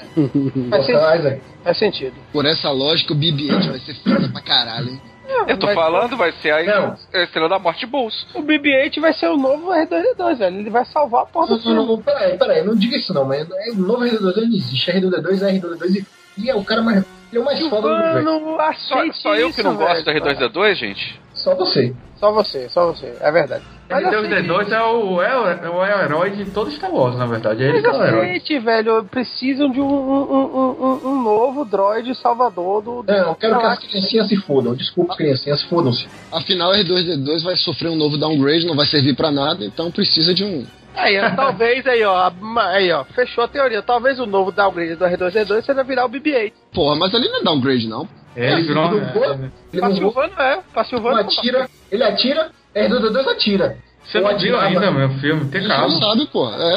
Faz, 0.70 0.86
sen- 0.86 0.94
Oscar 0.96 1.18
Isaac. 1.18 1.40
faz 1.62 1.78
sentido. 1.78 2.14
Por 2.32 2.46
essa 2.46 2.70
lógica, 2.70 3.12
o 3.12 3.16
BB-8 3.16 3.68
vai 3.70 3.78
ser 3.80 3.94
foda 4.02 4.28
pra 4.30 4.40
caralho, 4.40 4.88
hein? 4.88 5.00
eu 5.48 5.58
tô 5.58 5.66
Mas- 5.66 5.74
falando, 5.74 6.16
vai 6.16 6.32
ser 6.32 6.50
a 6.50 6.62
Não. 6.62 6.96
a 7.12 7.22
estrela 7.22 7.48
da 7.48 7.58
morte 7.58 7.84
bolso. 7.86 8.26
O 8.34 8.42
BB-8 8.42 9.00
vai 9.00 9.12
ser 9.12 9.28
o 9.28 9.36
novo 9.36 9.70
R2D2, 9.70 10.38
velho. 10.38 10.58
Ele 10.58 10.70
vai 10.70 10.84
salvar 10.86 11.22
a 11.22 11.26
porra 11.26 11.46
do 11.48 11.50
Não, 11.52 11.56
não, 11.58 11.62
filme. 11.62 11.88
não, 11.88 12.02
peraí, 12.02 12.38
peraí, 12.38 12.64
não 12.64 12.74
diga 12.74 12.96
isso 12.96 13.12
não, 13.14 13.24
mas 13.26 13.46
é, 13.50 13.70
o 13.70 13.76
novo 13.76 14.02
R2D2 14.04 14.36
não 14.48 14.56
existe. 14.56 14.90
R2D2 14.90 15.42
é 15.42 15.52
R2D2 15.58 15.94
e, 16.38 16.42
e 16.44 16.50
é 16.50 16.54
o 16.54 16.64
cara 16.64 16.80
mais. 16.82 16.98
Ele 17.30 17.38
é 17.38 17.40
o 17.40 17.44
mais 17.46 17.58
foda 17.68 17.88
do 17.88 17.94
universo. 17.94 18.24
Mano, 18.24 18.74
Só, 18.74 19.12
só 19.12 19.34
eu 19.34 19.50
que 19.52 19.62
não 19.62 19.72
isso, 19.72 19.80
gosto 19.80 20.04
do 20.04 20.12
velho. 20.12 20.24
R2D2, 20.26 20.74
gente. 20.74 21.20
Só 21.42 21.54
você. 21.56 21.92
Só 22.18 22.32
você, 22.32 22.68
só 22.68 22.86
você. 22.86 23.16
É 23.20 23.32
verdade. 23.32 23.64
Mas 23.90 24.04
aceite 24.04 24.28
R2D2 24.28 24.70
é 24.70 24.82
o, 24.82 25.20
é, 25.20 25.36
o, 25.36 25.84
é 25.84 25.96
o 25.96 26.04
herói 26.04 26.30
de 26.30 26.44
todo 26.46 26.70
Star 26.70 26.94
Wars, 26.94 27.16
na 27.16 27.26
verdade. 27.26 27.64
É 27.64 27.68
ele 27.68 27.80
que 27.80 27.86
é 27.86 27.90
o 27.90 27.98
Mas 27.98 28.08
herói. 28.08 28.26
aceite, 28.26 28.58
velho. 28.60 29.04
Precisam 29.04 29.70
de 29.70 29.80
um, 29.80 29.84
um, 29.84 30.22
um, 30.30 31.08
um, 31.08 31.22
novo 31.22 31.64
droid 31.64 32.14
salvador 32.14 32.80
do. 32.80 33.02
do 33.02 33.12
Não, 33.12 33.30
eu 33.30 33.34
quero 33.34 33.58
que 33.58 33.66
as 33.66 33.78
criancinhas 33.80 34.28
se 34.28 34.36
fodam. 34.36 34.74
Desculpa, 34.74 35.16
criancinhas, 35.16 35.62
fodam-se. 35.64 36.06
Afinal, 36.30 36.70
o 36.70 36.74
R2D2 36.74 37.42
vai 37.42 37.56
sofrer 37.56 37.90
um 37.90 37.96
novo 37.96 38.16
downgrade, 38.16 38.66
não 38.66 38.76
vai 38.76 38.86
servir 38.86 39.16
pra 39.16 39.32
nada, 39.32 39.64
então 39.64 39.90
precisa 39.90 40.32
de 40.32 40.44
um. 40.44 40.64
Aí, 40.94 41.18
ó, 41.18 41.34
talvez 41.34 41.86
aí, 41.86 42.02
ó. 42.04 42.30
Aí, 42.56 42.92
ó. 42.92 43.04
Fechou 43.04 43.44
a 43.44 43.48
teoria. 43.48 43.82
Talvez 43.82 44.18
o 44.20 44.26
novo 44.26 44.52
downgrade 44.52 44.94
do 44.94 45.04
R2D2 45.04 45.62
seja 45.62 45.82
virar 45.82 46.04
o 46.04 46.08
BB-8. 46.08 46.52
Porra, 46.72 46.96
mas 46.96 47.14
ali 47.14 47.28
não 47.28 47.40
é 47.40 47.44
downgrade, 47.44 47.88
não. 47.88 48.08
Ele 48.36 48.62
virou. 48.62 48.86
Ele 48.86 49.00
não 49.00 49.12
voa, 49.12 49.50
ele 49.72 49.82
não 49.82 49.88
voa, 49.88 50.24
Silvano 50.28 50.32
é. 50.38 50.84
Silvano 50.84 51.18
atira, 51.18 51.68
ele 51.90 52.02
atira, 52.02 52.50
R2D2 52.74 53.28
atira. 53.28 53.76
Você 54.04 54.20
não 54.20 54.36
viu 54.38 54.58
ainda, 54.58 54.90
meu 54.90 55.08
filme? 55.20 55.50
Tem 55.50 55.66
calma. 55.66 55.98
sabe, 55.98 56.26
porra. 56.26 56.56
É. 56.60 56.74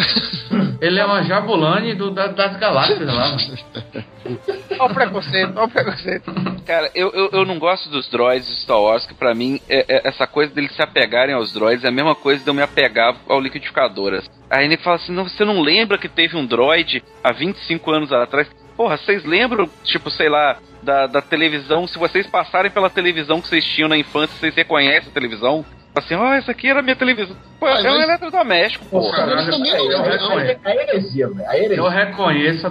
Ele 0.86 0.99
é 0.99 1.05
uma 1.05 1.23
Jabulani 1.23 1.93
do, 1.95 2.11
da- 2.11 2.28
das 2.28 2.55
galáxias 2.57 2.99
lá. 3.01 3.30
mano. 3.30 3.57
Olha 4.80 4.91
o 4.91 4.93
preconceito, 4.93 5.53
olha 5.55 5.65
o 5.65 5.69
preconceito. 5.69 6.34
Cara, 6.65 6.89
eu, 6.95 7.11
eu, 7.13 7.30
eu 7.32 7.45
não 7.45 7.57
gosto 7.59 7.89
dos 7.89 8.09
droids 8.09 8.47
de 8.47 8.55
Star 8.61 8.80
Wars, 8.80 9.05
que 9.05 9.13
pra 9.13 9.34
mim, 9.34 9.59
é, 9.69 9.86
é- 9.88 10.07
essa 10.07 10.26
coisa 10.28 10.53
deles 10.53 10.71
se 10.76 10.82
apegarem 10.82 11.34
aos 11.36 11.51
droids 11.53 11.84
é 11.84 11.88
a 11.88 11.91
mesma 11.91 12.15
coisa 12.15 12.43
de 12.43 12.49
eu 12.49 12.53
me 12.53 12.61
apegar 12.61 13.15
ao 13.28 13.39
liquidificador. 13.39 14.21
Aí 14.49 14.65
ele 14.65 14.78
fala 14.78 14.97
assim, 14.97 15.11
não, 15.11 15.23
você 15.28 15.43
não 15.43 15.61
lembra 15.61 15.97
que 15.97 16.07
teve 16.09 16.36
um 16.38 16.45
droid 16.45 17.03
há 17.23 17.32
25 17.32 17.91
anos 17.91 18.11
atrás? 18.13 18.47
Porra, 18.78 18.97
vocês 18.97 19.23
lembram, 19.23 19.69
tipo, 19.84 20.09
sei 20.11 20.30
lá, 20.30 20.57
da, 20.84 21.07
da 21.07 21.21
televisão, 21.21 21.88
se 21.88 21.97
vocês 21.97 22.28
passarem 22.28 22.69
pela 22.69 22.89
televisão 22.89 23.41
que 23.41 23.47
vocês 23.47 23.63
tinham 23.65 23.88
na 23.89 23.97
infância, 23.97 24.36
vocês 24.39 24.53
reconhecem 24.55 25.09
a 25.09 25.13
televisão? 25.13 25.65
Assim, 25.96 26.14
ó, 26.16 26.34
essa 26.34 26.52
aqui 26.52 26.68
era 26.70 26.80
a 26.80 26.84
minha 26.84 26.96
televisão. 26.96 27.36
Pô, 27.60 27.66
Ah, 27.68 27.80
é 27.80 27.89
um 27.89 27.93
mas- 27.96 28.04
eletrodoméstico, 28.04 28.86
Pô, 28.86 29.00
porra. 29.00 29.16
Caralho, 29.18 29.50
também 29.52 29.72
É, 29.72 29.80
eu 29.80 29.91
é, 30.04 30.12
reconheço. 30.12 30.60
é, 30.66 30.72
é 30.72 30.84
heresia, 30.84 31.28
velho. 31.30 31.46
É 31.48 31.80
Eu 31.80 31.88
reconheço 31.88 32.68
a 32.68 32.70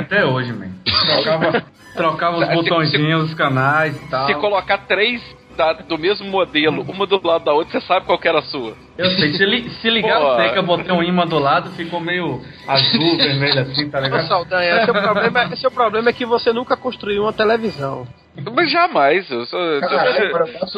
até 0.00 0.24
hoje, 0.26 0.52
man. 0.52 0.66
Trocava, 1.06 1.64
trocava 1.94 2.38
os 2.38 2.46
Se- 2.48 2.54
botõezinhos, 2.54 3.24
os 3.30 3.34
canais 3.34 3.96
e 3.96 4.08
tal. 4.10 4.26
Se 4.26 4.34
colocar 4.34 4.78
três 4.86 5.22
da- 5.56 5.72
do 5.72 5.96
mesmo 5.98 6.26
modelo, 6.28 6.82
uma 6.88 7.06
do 7.06 7.20
lado 7.24 7.44
da 7.44 7.52
outra, 7.52 7.72
você 7.80 7.86
sabe 7.86 8.06
qual 8.06 8.18
que 8.18 8.26
era 8.28 8.38
a 8.40 8.42
sua. 8.42 8.74
Eu 8.96 9.08
sei, 9.12 9.32
se, 9.34 9.44
li, 9.44 9.70
se 9.70 9.88
ligar 9.90 10.20
eu 10.20 10.36
sei 10.36 10.50
que 10.50 10.58
eu 10.58 10.62
botei 10.64 10.92
um 10.92 11.02
imã 11.02 11.26
do 11.26 11.38
lado, 11.38 11.70
ficou 11.72 12.00
meio 12.00 12.40
azul, 12.66 13.16
vermelho 13.16 13.60
assim, 13.62 13.88
tá 13.88 13.98
Ô, 13.98 14.02
ligado? 14.02 14.26
Saldanha, 14.26 14.84
seu 14.84 14.94
problema, 14.94 15.56
seu 15.56 15.70
problema 15.70 16.10
é 16.10 16.12
que 16.12 16.26
você 16.26 16.52
nunca 16.52 16.76
construiu 16.76 17.22
uma 17.22 17.32
televisão. 17.32 18.06
Mas 18.54 18.70
jamais, 18.70 19.30
eu 19.30 19.46
sou. 19.46 19.60
eu- 19.60 19.80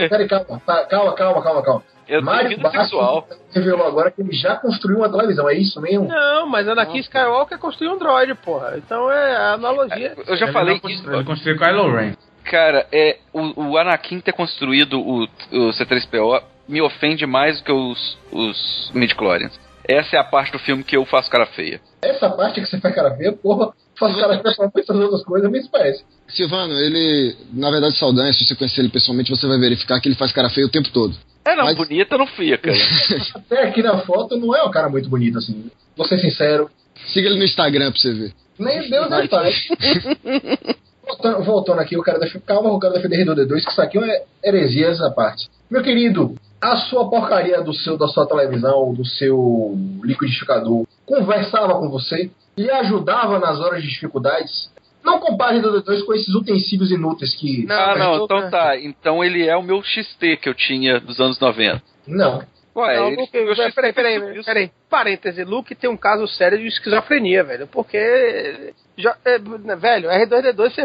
peraí, 0.08 0.28
calma, 0.28 0.61
tá, 0.66 0.84
calma, 0.86 1.14
calma, 1.14 1.42
calma, 1.42 1.62
calma. 1.62 1.82
Eu 2.08 2.22
Mário 2.22 2.61
sexual. 2.72 3.28
revelou 3.54 3.86
agora 3.86 4.11
que 4.11 4.20
ele 4.20 4.32
já 4.32 4.56
construiu 4.56 4.98
uma 4.98 5.08
televisão, 5.08 5.48
é 5.48 5.54
isso 5.54 5.80
mesmo? 5.80 6.08
Não, 6.08 6.44
mas 6.48 6.66
Anakin 6.66 6.98
Skywalker 6.98 7.56
construiu 7.58 7.92
um 7.92 7.98
droid, 7.98 8.34
porra. 8.34 8.74
Então 8.78 9.11
é 9.12 9.36
a 9.36 9.52
analogia. 9.52 10.14
Eu 10.26 10.36
já 10.36 10.46
Ele 10.46 10.52
falei 10.52 10.74
isso. 10.74 10.82
construiu, 10.82 11.14
Ele 11.14 11.24
construiu 11.24 11.58
Kylo 11.58 11.94
Ren. 11.94 12.14
Cara, 12.44 12.84
é, 12.90 13.18
o, 13.32 13.68
o 13.68 13.78
Anakin 13.78 14.18
ter 14.20 14.32
construído 14.32 15.00
o, 15.00 15.22
o 15.22 15.70
C3PO 15.70 16.42
me 16.68 16.82
ofende 16.82 17.26
mais 17.26 17.58
do 17.61 17.64
que 17.64 17.72
os, 17.72 18.18
os 18.32 18.90
midi-chlorians. 18.92 19.56
Essa 19.91 20.16
é 20.16 20.18
a 20.20 20.24
parte 20.24 20.53
do 20.53 20.59
filme 20.59 20.84
que 20.84 20.97
eu 20.97 21.05
faço 21.05 21.30
cara 21.30 21.47
feia. 21.47 21.80
Essa 22.03 22.30
parte 22.30 22.61
que 22.61 22.66
você 22.66 22.78
faz 22.80 22.95
cara 22.95 23.16
feia, 23.16 23.32
porra, 23.32 23.72
faz 23.99 24.14
cara 24.14 24.28
feia 24.41 24.43
pra 24.70 24.80
essas 24.82 24.97
outras 24.97 25.24
coisas, 25.24 25.51
me 25.51 25.68
parece. 25.68 26.05
Silvano, 26.28 26.74
ele. 26.74 27.36
Na 27.53 27.70
verdade, 27.70 27.97
Saldanha, 27.99 28.32
se 28.32 28.45
você 28.45 28.55
conhecer 28.55 28.80
ele 28.82 28.88
pessoalmente, 28.88 29.30
você 29.30 29.47
vai 29.47 29.59
verificar 29.59 30.01
que 30.01 30.09
ele 30.09 30.14
faz 30.14 30.32
cara 30.32 30.49
feio 30.49 30.68
o 30.68 30.70
tempo 30.70 30.91
todo. 30.93 31.16
É, 31.45 31.57
não, 31.57 31.64
Mas- 31.64 31.76
bonita 31.76 32.16
não 32.16 32.26
fica. 32.26 32.70
Até 33.34 33.64
aqui 33.64 33.82
na 33.82 33.99
foto 33.99 34.36
não 34.36 34.55
é 34.55 34.62
um 34.62 34.70
cara 34.70 34.88
muito 34.88 35.09
bonito 35.09 35.38
assim. 35.38 35.70
Vou 35.97 36.07
ser 36.07 36.18
sincero. 36.18 36.70
Siga 37.12 37.28
ele 37.28 37.38
no 37.38 37.45
Instagram 37.45 37.91
pra 37.91 38.01
você 38.01 38.12
ver. 38.12 38.32
Nem 38.59 38.88
Deus 38.88 39.09
nem 39.11 39.26
pai. 39.26 39.53
voltando, 41.11 41.44
voltando 41.44 41.80
aqui, 41.80 41.94
eu 41.94 42.02
quero 42.02 42.20
defender. 42.20 42.44
Calma, 42.44 42.70
eu 42.70 42.78
quero 42.78 42.94
defender 42.94 43.24
R2D2, 43.24 43.64
que 43.64 43.70
isso 43.70 43.82
aqui 43.82 43.98
é 43.98 44.24
heresia 44.44 44.88
essa 44.88 45.11
parte. 45.11 45.48
Meu 45.70 45.82
querido, 45.82 46.34
a 46.61 46.76
sua 46.76 47.08
porcaria 47.08 47.61
do 47.62 47.72
seu, 47.72 47.96
da 47.96 48.08
sua 48.08 48.26
televisão, 48.26 48.92
do 48.92 49.04
seu 49.04 49.74
liquidificador, 50.02 50.86
conversava 51.06 51.74
com 51.78 51.88
você, 51.88 52.30
lhe 52.56 52.70
ajudava 52.70 53.38
nas 53.38 53.58
horas 53.61 53.82
de 53.82 53.88
dificuldades. 53.88 54.70
Não 55.02 55.18
compare 55.18 55.61
R2D2 55.61 56.04
com 56.04 56.12
esses 56.12 56.34
utensílios 56.34 56.90
inúteis 56.90 57.34
que. 57.34 57.66
ah, 57.70 57.94
mas 57.96 57.98
não, 57.98 58.24
então 58.24 58.50
tá. 58.50 58.78
Então 58.78 59.24
ele 59.24 59.46
é 59.46 59.56
o 59.56 59.62
meu 59.62 59.82
XT 59.82 60.36
que 60.36 60.48
eu 60.48 60.54
tinha 60.54 61.00
dos 61.00 61.18
anos 61.20 61.38
90. 61.38 61.82
Não. 62.06 62.42
Ué, 62.75 62.97
não, 62.97 63.11
Luke, 63.11 63.33
peraí, 63.33 63.73
peraí, 63.73 63.93
peraí, 63.93 64.45
peraí. 64.45 64.71
Parêntese, 64.89 65.43
Luke 65.45 65.75
tem 65.75 65.91
um 65.91 65.97
caso 65.97 66.27
sério 66.29 66.59
de 66.59 66.68
esquizofrenia, 66.68 67.43
velho. 67.43 67.66
Porque. 67.66 68.73
Já, 68.97 69.16
é, 69.25 69.39
velho, 69.77 70.09
R2D2 70.09 70.75
você. 70.75 70.83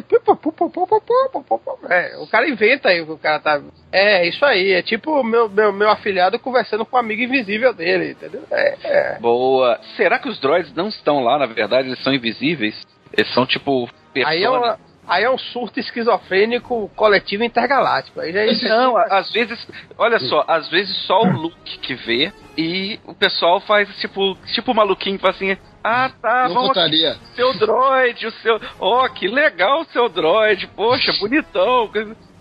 É, 1.90 2.18
o 2.18 2.28
cara 2.28 2.50
inventa 2.50 2.90
aí, 2.90 3.02
o 3.02 3.18
cara 3.18 3.40
tá. 3.40 3.62
É, 3.92 4.28
isso 4.28 4.44
aí. 4.46 4.72
É 4.72 4.82
tipo 4.82 5.24
meu, 5.24 5.48
meu, 5.48 5.72
meu 5.72 5.90
afilhado 5.90 6.40
conversando 6.40 6.86
com 6.86 6.96
o 6.96 7.00
um 7.00 7.04
amigo 7.04 7.22
invisível 7.22 7.74
dele, 7.74 8.12
entendeu? 8.12 8.44
É, 8.52 8.78
é. 8.84 9.20
Boa. 9.20 9.80
Será 9.96 10.18
que 10.18 10.30
os 10.30 10.40
droids 10.40 10.74
não 10.74 10.88
estão 10.88 11.24
lá, 11.24 11.38
na 11.38 11.46
verdade? 11.46 11.90
Eles 11.90 12.04
são 12.04 12.14
invisíveis? 12.14 12.82
Eles 13.14 13.32
são 13.34 13.46
tipo. 13.46 13.88
Aí 14.26 14.44
é 14.44 14.50
uma, 14.50 14.80
aí 15.08 15.24
é 15.24 15.30
um 15.30 15.38
surto 15.38 15.80
esquizofrênico 15.80 16.90
coletivo 16.96 17.44
intergaláctico. 17.44 18.20
Aí 18.20 18.32
já 18.34 18.40
é 18.46 18.52
isso. 18.52 18.68
Não, 18.68 18.98
a- 18.98 19.04
às 19.20 19.32
vezes, 19.32 19.68
olha 19.98 20.20
só, 20.20 20.44
às 20.48 20.68
vezes 20.70 20.96
só 21.06 21.22
o 21.22 21.32
Luke 21.32 21.78
que 21.80 21.94
vê 21.96 22.32
e 22.58 23.00
o 23.06 23.14
pessoal 23.14 23.60
faz 23.62 23.88
tipo, 24.00 24.36
tipo 24.54 24.74
maluquinho, 24.74 25.20
fala 25.20 25.34
assim: 25.34 25.58
"Ah, 25.84 26.10
tá, 26.22 26.48
Não 26.48 26.56
vamos 26.56 26.70
contaria. 26.70 27.16
seu 27.36 27.54
droid, 27.58 28.28
o 28.28 28.32
seu, 28.32 28.60
ó, 28.80 29.08
que 29.10 29.28
legal 29.28 29.82
o 29.82 29.86
seu 29.86 30.08
droid, 30.10 30.68
poxa, 30.76 31.12
bonitão". 31.20 31.90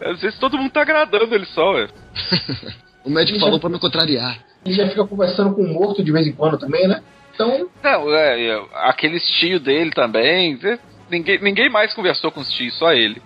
Às 0.01 0.21
vezes 0.21 0.39
todo 0.39 0.59
mundo 0.59 0.71
tá 0.73 0.83
agradando 0.83 1.35
ele 1.35 1.47
só, 1.47 1.73
ué. 1.75 1.89
O 3.05 3.11
médico 3.11 3.39
falou 3.39 3.61
pra 3.61 3.69
não 3.69 3.79
contrariar. 3.79 4.39
Ele 4.65 4.75
já 4.75 4.89
fica 4.89 5.07
conversando 5.07 5.55
com 5.55 5.63
um 5.63 5.75
morto 5.75 6.03
de 6.03 6.11
vez 6.11 6.27
em 6.27 6.33
quando 6.33 6.57
também, 6.57 6.89
né? 6.89 7.03
Então, 7.35 7.69
Não, 7.83 8.15
é, 8.15 8.47
é, 8.49 8.63
aqueles 8.77 9.23
tio 9.27 9.61
dele 9.61 9.91
também, 9.91 10.59
é, 10.65 10.79
ninguém, 11.11 11.41
ninguém 11.41 11.69
mais 11.69 11.93
conversou 11.95 12.31
com 12.31 12.41
os 12.41 12.53
tios, 12.53 12.75
só 12.79 12.93
ele. 12.93 13.21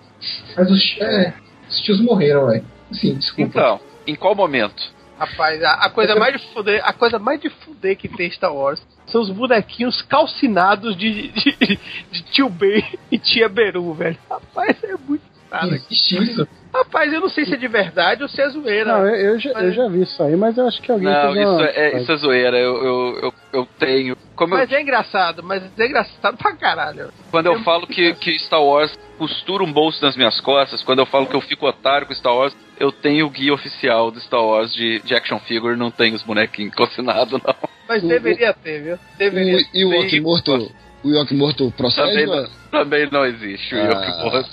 mas 0.55 0.69
os, 0.69 0.97
é, 0.99 1.33
os 1.67 1.79
tios 1.81 2.01
morreram, 2.01 2.47
velho. 2.47 2.65
Sim, 2.91 3.15
desculpa. 3.15 3.49
Então, 3.49 3.79
em 4.07 4.15
qual 4.15 4.35
momento? 4.35 4.91
Rapaz, 5.17 5.61
a, 5.61 5.73
a 5.73 5.89
coisa 5.89 6.15
mais 6.15 6.39
de 6.39 6.47
fuder, 6.53 6.81
a 6.83 6.93
coisa 6.93 7.19
mais 7.19 7.41
de 7.41 7.49
fuder 7.49 7.97
que 7.97 8.07
tem 8.07 8.27
em 8.27 8.31
Star 8.31 8.55
Wars 8.55 8.81
são 9.07 9.21
os 9.21 9.29
bonequinhos 9.29 10.01
calcinados 10.03 10.95
de, 10.95 11.27
de, 11.29 11.79
de 12.11 12.21
tio 12.31 12.49
Ben 12.49 12.83
e 13.11 13.19
tia 13.19 13.49
Beru, 13.49 13.93
velho. 13.93 14.17
Rapaz, 14.29 14.81
é 14.83 14.95
muito 14.95 15.23
nada. 15.51 15.75
Existe 15.75 16.23
isso. 16.23 16.47
Rapaz, 16.73 17.11
eu 17.11 17.19
não 17.19 17.29
sei 17.29 17.45
se 17.45 17.53
é 17.55 17.57
de 17.57 17.67
verdade 17.67 18.21
ou 18.21 18.29
se 18.29 18.39
é 18.41 18.47
zoeira. 18.49 18.93
Não, 18.93 19.07
eu, 19.07 19.15
eu 19.33 19.39
já, 19.39 19.49
eu 19.51 19.71
já 19.71 19.87
vi 19.87 20.03
isso 20.03 20.21
aí, 20.21 20.35
mas 20.35 20.55
eu 20.57 20.67
acho 20.67 20.79
que 20.81 20.91
alguém 20.91 21.07
Não, 21.11 21.33
fez 21.33 21.47
uma- 21.47 21.63
isso 21.65 21.79
é, 21.79 21.97
isso 21.97 22.11
é 22.11 22.15
zoeira. 22.17 22.57
Eu, 22.59 22.83
eu, 22.83 23.19
eu, 23.23 23.33
eu 23.53 23.67
tenho. 23.79 24.15
Como 24.35 24.53
eu, 24.53 24.59
Mas 24.59 24.71
é 24.71 24.79
engraçado, 24.81 25.41
mas 25.43 25.63
é 25.77 25.85
engraçado 25.85 26.37
pra 26.37 26.55
caralho. 26.55 27.09
quando 27.31 27.47
eu 27.47 27.59
falo 27.63 27.87
que, 27.87 28.13
que 28.15 28.37
Star 28.39 28.63
Wars 28.63 28.97
costura 29.17 29.63
um 29.63 29.73
bolso 29.73 30.03
nas 30.05 30.15
minhas 30.15 30.39
costas, 30.39 30.83
quando 30.83 30.99
eu 30.99 31.05
falo 31.07 31.25
que 31.25 31.35
eu 31.35 31.41
fico 31.41 31.67
otário 31.67 32.05
com 32.07 32.13
Star 32.13 32.35
Wars, 32.35 32.55
eu 32.79 32.91
tenho 32.91 33.25
o 33.25 33.29
guia 33.29 33.53
oficial 33.53 34.11
do 34.11 34.19
Star 34.21 34.41
Wars 34.45 34.71
de, 34.73 34.99
de 35.01 35.13
action 35.15 35.39
figure, 35.39 35.75
não 35.75 35.89
tenho 35.91 36.15
os 36.15 36.23
bonequinhos 36.23 36.73
cocinados, 36.75 37.33
não. 37.43 37.55
Mas 37.87 38.03
deveria 38.03 38.53
ter, 38.53 38.81
viu? 38.83 38.99
Deveria 39.17 39.57
O- 39.57 39.61
e 39.73 39.85
o 39.85 39.93
Yoki 39.93 40.19
morto, 40.21 40.71
o 41.03 41.09
Yoki 41.09 41.33
morto 41.33 41.73
procede? 41.75 42.07
Também 42.09 42.25
não, 42.27 42.47
também 42.71 43.09
não 43.11 43.25
existe 43.25 43.73
o 43.75 43.79
Ah. 43.79 43.83
Yoki 43.85 44.23
Morto. 44.23 44.49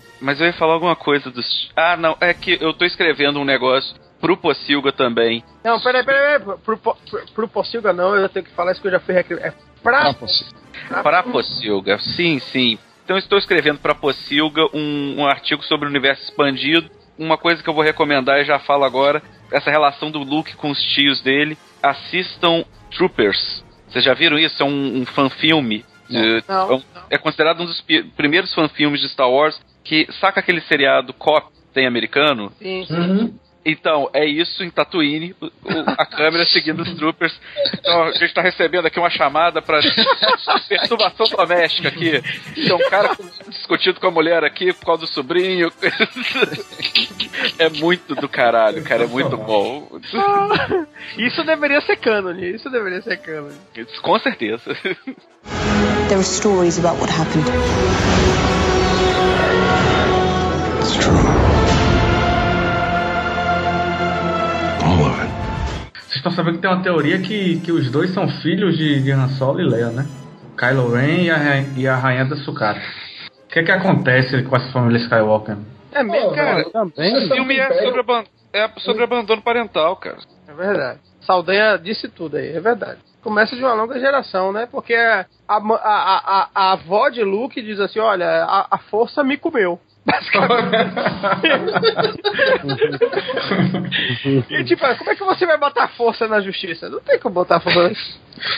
Mas 0.20 0.40
eu 0.40 0.46
ia 0.46 0.52
falar 0.52 0.74
alguma 0.74 0.94
coisa 0.96 1.30
dos. 1.30 1.70
Ah, 1.76 1.96
não, 1.96 2.16
é 2.20 2.34
que 2.34 2.58
eu 2.60 2.72
tô 2.74 2.84
escrevendo 2.84 3.40
um 3.40 3.44
negócio 3.44 3.94
pro 4.20 4.36
Pocilga 4.36 4.92
também. 4.92 5.42
Não, 5.64 5.80
peraí, 5.80 6.04
peraí, 6.04 6.38
peraí. 6.40 6.58
Pro, 6.58 6.76
pro, 6.76 6.96
pro, 7.34 7.48
Pocilga 7.48 7.92
não, 7.92 8.14
eu 8.14 8.28
tenho 8.28 8.44
que 8.44 8.52
falar 8.52 8.72
isso 8.72 8.80
que 8.82 8.88
eu 8.88 8.92
já 8.92 9.00
fui 9.00 9.14
recri... 9.14 9.36
É 9.40 9.52
pra. 9.82 10.08
Ah, 10.10 10.14
posso- 10.14 10.44
Pra 11.02 11.22
Pocilga, 11.22 11.98
sim, 11.98 12.38
sim. 12.38 12.78
Então 13.04 13.16
eu 13.16 13.18
estou 13.18 13.38
escrevendo 13.38 13.78
pra 13.78 13.94
Pocilga 13.94 14.62
um, 14.74 15.16
um 15.20 15.26
artigo 15.26 15.62
sobre 15.64 15.86
o 15.86 15.90
universo 15.90 16.22
expandido. 16.24 16.90
Uma 17.18 17.36
coisa 17.38 17.62
que 17.62 17.68
eu 17.68 17.74
vou 17.74 17.82
recomendar 17.84 18.38
e 18.40 18.44
já 18.44 18.58
falo 18.58 18.84
agora: 18.84 19.22
essa 19.50 19.70
relação 19.70 20.10
do 20.10 20.18
Luke 20.20 20.54
com 20.56 20.70
os 20.70 20.80
tios 20.82 21.20
dele. 21.22 21.56
Assistam 21.82 22.64
Troopers. 22.90 23.64
Vocês 23.88 24.04
já 24.04 24.14
viram 24.14 24.38
isso? 24.38 24.62
É 24.62 24.66
um, 24.66 25.00
um 25.00 25.06
fanfilme. 25.06 25.84
Não, 26.08 26.20
é 26.70 26.74
um- 26.74 26.82
é 27.10 27.18
considerado 27.18 27.60
um 27.62 27.66
dos 27.66 27.80
pi- 27.80 28.02
primeiros 28.16 28.52
fanfilmes 28.54 29.00
de 29.00 29.08
Star 29.08 29.30
Wars. 29.30 29.60
Que 29.84 30.06
saca 30.20 30.40
aquele 30.40 30.60
seriado 30.62 31.12
Cop 31.14 31.48
tem 31.72 31.86
americano? 31.86 32.52
Sim, 32.58 32.84
sim. 32.86 32.94
Uhum. 32.94 33.34
Então, 33.62 34.08
é 34.14 34.24
isso 34.24 34.64
em 34.64 34.70
Tatooine, 34.70 35.36
o- 35.38 35.44
o- 35.46 35.84
a 35.86 36.06
câmera 36.06 36.46
seguindo 36.46 36.80
os 36.80 36.94
troopers. 36.94 37.38
Então, 37.74 38.04
a 38.04 38.12
gente 38.12 38.32
tá 38.32 38.40
recebendo 38.40 38.86
aqui 38.86 38.98
uma 38.98 39.10
chamada 39.10 39.60
pra 39.60 39.78
perturbação 40.66 41.26
doméstica 41.26 41.88
aqui. 41.88 42.22
Então, 42.56 42.78
um 42.78 42.88
cara 42.90 43.14
discutindo 43.48 44.00
com 44.00 44.06
a 44.06 44.10
mulher 44.10 44.42
aqui 44.44 44.72
por 44.72 44.86
causa 44.86 45.02
do 45.02 45.08
sobrinho. 45.08 45.70
É 47.58 47.68
muito 47.70 48.14
do 48.14 48.28
caralho, 48.28 48.82
cara, 48.82 49.04
é 49.04 49.06
muito 49.06 49.36
bom. 49.36 49.88
Isso 51.16 51.42
deveria 51.44 51.80
ser 51.82 51.96
cânone, 51.96 52.54
isso 52.54 52.68
deveria 52.70 53.00
ser 53.02 53.16
cânone. 53.18 53.54
Com 54.02 54.18
certeza. 54.18 54.74
There 54.74 56.14
are 56.16 56.22
stories 56.24 56.78
about 56.78 57.00
what 57.00 57.10
happened. 57.12 58.69
It's 60.92 61.04
true. 61.06 61.14
All 64.84 65.06
of 65.06 65.20
it. 65.22 65.30
Vocês 65.94 66.16
estão 66.16 66.32
sabendo 66.32 66.56
que 66.56 66.62
tem 66.62 66.70
uma 66.70 66.82
teoria 66.82 67.20
que, 67.20 67.60
que 67.60 67.70
os 67.70 67.88
dois 67.92 68.12
são 68.12 68.26
filhos 68.42 68.76
de, 68.76 69.00
de 69.00 69.12
Han 69.12 69.28
Solo 69.38 69.60
e 69.60 69.64
Leia, 69.68 69.90
né? 69.90 70.04
Kylo 70.58 70.90
Ren 70.92 71.22
e 71.22 71.30
a, 71.30 71.60
e 71.76 71.86
a 71.86 71.94
Rainha 71.94 72.24
da 72.24 72.34
Sucata. 72.38 72.80
O 73.44 73.48
que 73.52 73.60
é 73.60 73.62
que 73.62 73.70
acontece 73.70 74.42
com 74.42 74.56
essa 74.56 74.72
família 74.72 74.98
Skywalker? 74.98 75.56
É 75.92 76.02
mesmo, 76.02 76.34
cara. 76.34 76.68
Também. 76.70 77.24
O 77.24 77.34
filme 77.34 77.56
é 77.56 77.72
sobre, 77.84 78.00
aban- 78.00 78.24
é 78.52 78.68
sobre 78.80 79.04
abandono 79.04 79.42
parental, 79.42 79.94
cara. 79.94 80.18
É 80.48 80.52
verdade. 80.52 80.98
Saldanha 81.20 81.78
disse 81.78 82.08
tudo 82.08 82.36
aí, 82.36 82.48
é 82.56 82.60
verdade. 82.60 82.98
Começa 83.22 83.54
de 83.54 83.62
uma 83.62 83.74
longa 83.74 84.00
geração, 84.00 84.52
né? 84.52 84.66
Porque 84.68 84.94
a, 84.94 85.24
a, 85.46 85.56
a, 85.56 86.18
a, 86.42 86.48
a 86.52 86.72
avó 86.72 87.08
de 87.10 87.22
Luke 87.22 87.62
diz 87.62 87.78
assim: 87.78 88.00
olha, 88.00 88.26
a, 88.44 88.66
a 88.72 88.78
força 88.78 89.22
me 89.22 89.36
comeu. 89.36 89.78
E 94.50 94.64
tipo, 94.64 94.82
como 94.96 95.10
é 95.10 95.16
que 95.16 95.24
você 95.24 95.46
vai 95.46 95.58
botar 95.58 95.88
força 95.88 96.26
na 96.26 96.40
justiça? 96.40 96.88
Não 96.88 97.00
tem 97.00 97.18
como 97.18 97.34
botar 97.34 97.60
força. 97.60 97.94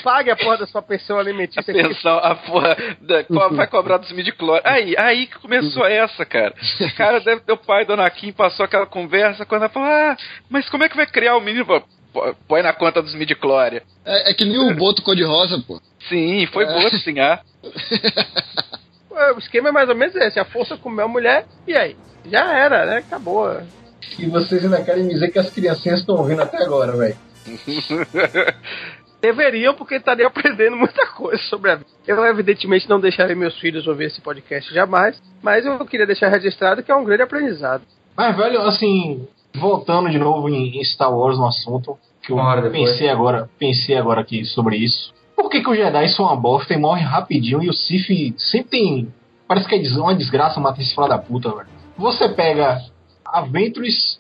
Pague 0.03 0.30
a 0.30 0.36
porra 0.36 0.59
da 0.59 0.66
sua 0.66 0.82
pensão 0.82 1.16
A 1.16 1.20
alimentícia. 1.20 1.62
que- 1.62 1.72
pensão, 1.72 2.18
a 2.18 2.34
porra 2.36 2.76
da, 3.01 3.24
vai 3.51 3.66
cobrar 3.66 3.97
dos 3.99 4.12
midi-chlorians. 4.12 4.64
Aí, 4.64 4.95
aí 4.99 5.26
que 5.26 5.38
começou 5.38 5.84
essa, 5.86 6.24
cara. 6.24 6.55
O 6.80 6.95
cara 6.95 7.20
deve 7.20 7.40
ter 7.43 7.53
o 7.53 7.57
pai 7.57 7.84
do 7.84 7.93
Anakin 7.95 8.32
passou 8.32 8.64
aquela 8.64 8.86
conversa 8.86 9.45
quando 9.45 9.62
ela 9.62 9.70
falou: 9.70 9.88
Ah, 9.88 10.16
mas 10.49 10.68
como 10.68 10.84
é 10.84 10.88
que 10.88 10.97
vai 10.97 11.07
criar 11.07 11.36
o 11.36 11.40
menino? 11.40 11.66
Põe 12.47 12.62
na 12.62 12.72
conta 12.74 13.01
dos 13.03 13.14
midi-chlorians. 13.14 13.82
É, 14.05 14.30
é 14.30 14.34
que 14.34 14.45
nem 14.45 14.59
o 14.59 14.74
boto 14.74 15.03
cor-de-rosa, 15.03 15.59
pô. 15.66 15.80
Sim, 16.09 16.47
foi 16.47 16.64
É. 16.64 16.66
boa 16.68 16.90
sim, 16.90 17.18
ah. 17.18 17.40
O 19.34 19.38
esquema 19.38 19.68
é 19.68 19.72
mais 19.72 19.88
ou 19.88 19.94
menos 19.94 20.14
esse: 20.16 20.38
a 20.40 20.44
força 20.44 20.76
comeu 20.76 21.04
a 21.04 21.08
mulher, 21.08 21.46
e 21.66 21.76
aí? 21.76 21.96
Já 22.24 22.52
era, 22.52 22.86
né? 22.86 22.96
Acabou. 22.98 23.60
E 24.18 24.26
vocês 24.26 24.64
ainda 24.64 24.82
querem 24.82 25.04
me 25.04 25.14
dizer 25.14 25.30
que 25.30 25.38
as 25.38 25.50
criancinhas 25.50 26.00
estão 26.00 26.16
ouvindo 26.16 26.42
até 26.42 26.62
agora, 26.62 26.92
velho. 26.92 27.16
Deveriam, 29.20 29.74
porque 29.74 29.94
estariam 29.94 30.26
aprendendo 30.28 30.76
muita 30.76 31.06
coisa 31.06 31.40
sobre 31.44 31.70
a 31.70 31.76
vida. 31.76 31.90
Eu, 32.06 32.24
evidentemente, 32.26 32.88
não 32.88 32.98
deixarei 32.98 33.36
meus 33.36 33.56
filhos 33.60 33.86
ouvir 33.86 34.06
esse 34.06 34.20
podcast 34.20 34.72
jamais, 34.74 35.22
mas 35.40 35.64
eu 35.64 35.78
queria 35.86 36.06
deixar 36.06 36.28
registrado 36.28 36.82
que 36.82 36.90
é 36.90 36.96
um 36.96 37.04
grande 37.04 37.22
aprendizado. 37.22 37.82
Mas, 38.16 38.36
velho, 38.36 38.60
assim, 38.62 39.28
voltando 39.54 40.10
de 40.10 40.18
novo 40.18 40.48
em, 40.48 40.82
Star 40.84 41.16
Wars 41.16 41.38
no 41.38 41.46
assunto, 41.46 41.96
que 42.20 42.32
eu 42.32 42.36
Uma 42.36 42.48
hora 42.48 42.62
depois. 42.62 42.90
pensei 42.90 43.08
agora, 43.08 43.48
pensei 43.58 43.96
agora 43.96 44.20
aqui 44.20 44.44
sobre 44.44 44.76
isso. 44.76 45.14
Por 45.37 45.49
que, 45.49 45.62
que 45.62 45.70
os 45.70 45.76
Jedi 45.76 46.09
são 46.09 46.26
uma 46.26 46.37
bosta 46.37 46.74
e 46.74 46.76
morrem 46.76 47.05
rapidinho 47.05 47.62
e 47.62 47.68
o 47.68 47.72
Sith 47.72 48.35
sempre 48.39 48.70
tem. 48.70 49.14
Parece 49.47 49.68
que 49.68 49.74
é 49.74 50.01
uma 50.01 50.14
desgraça 50.14 50.61
matar 50.61 50.80
esse 50.80 50.95
filho 50.95 51.09
da 51.09 51.18
puta, 51.18 51.51
velho. 51.51 51.68
Você 51.97 52.28
pega 52.28 52.80
a 53.24 53.43
Ventress, 53.43 54.18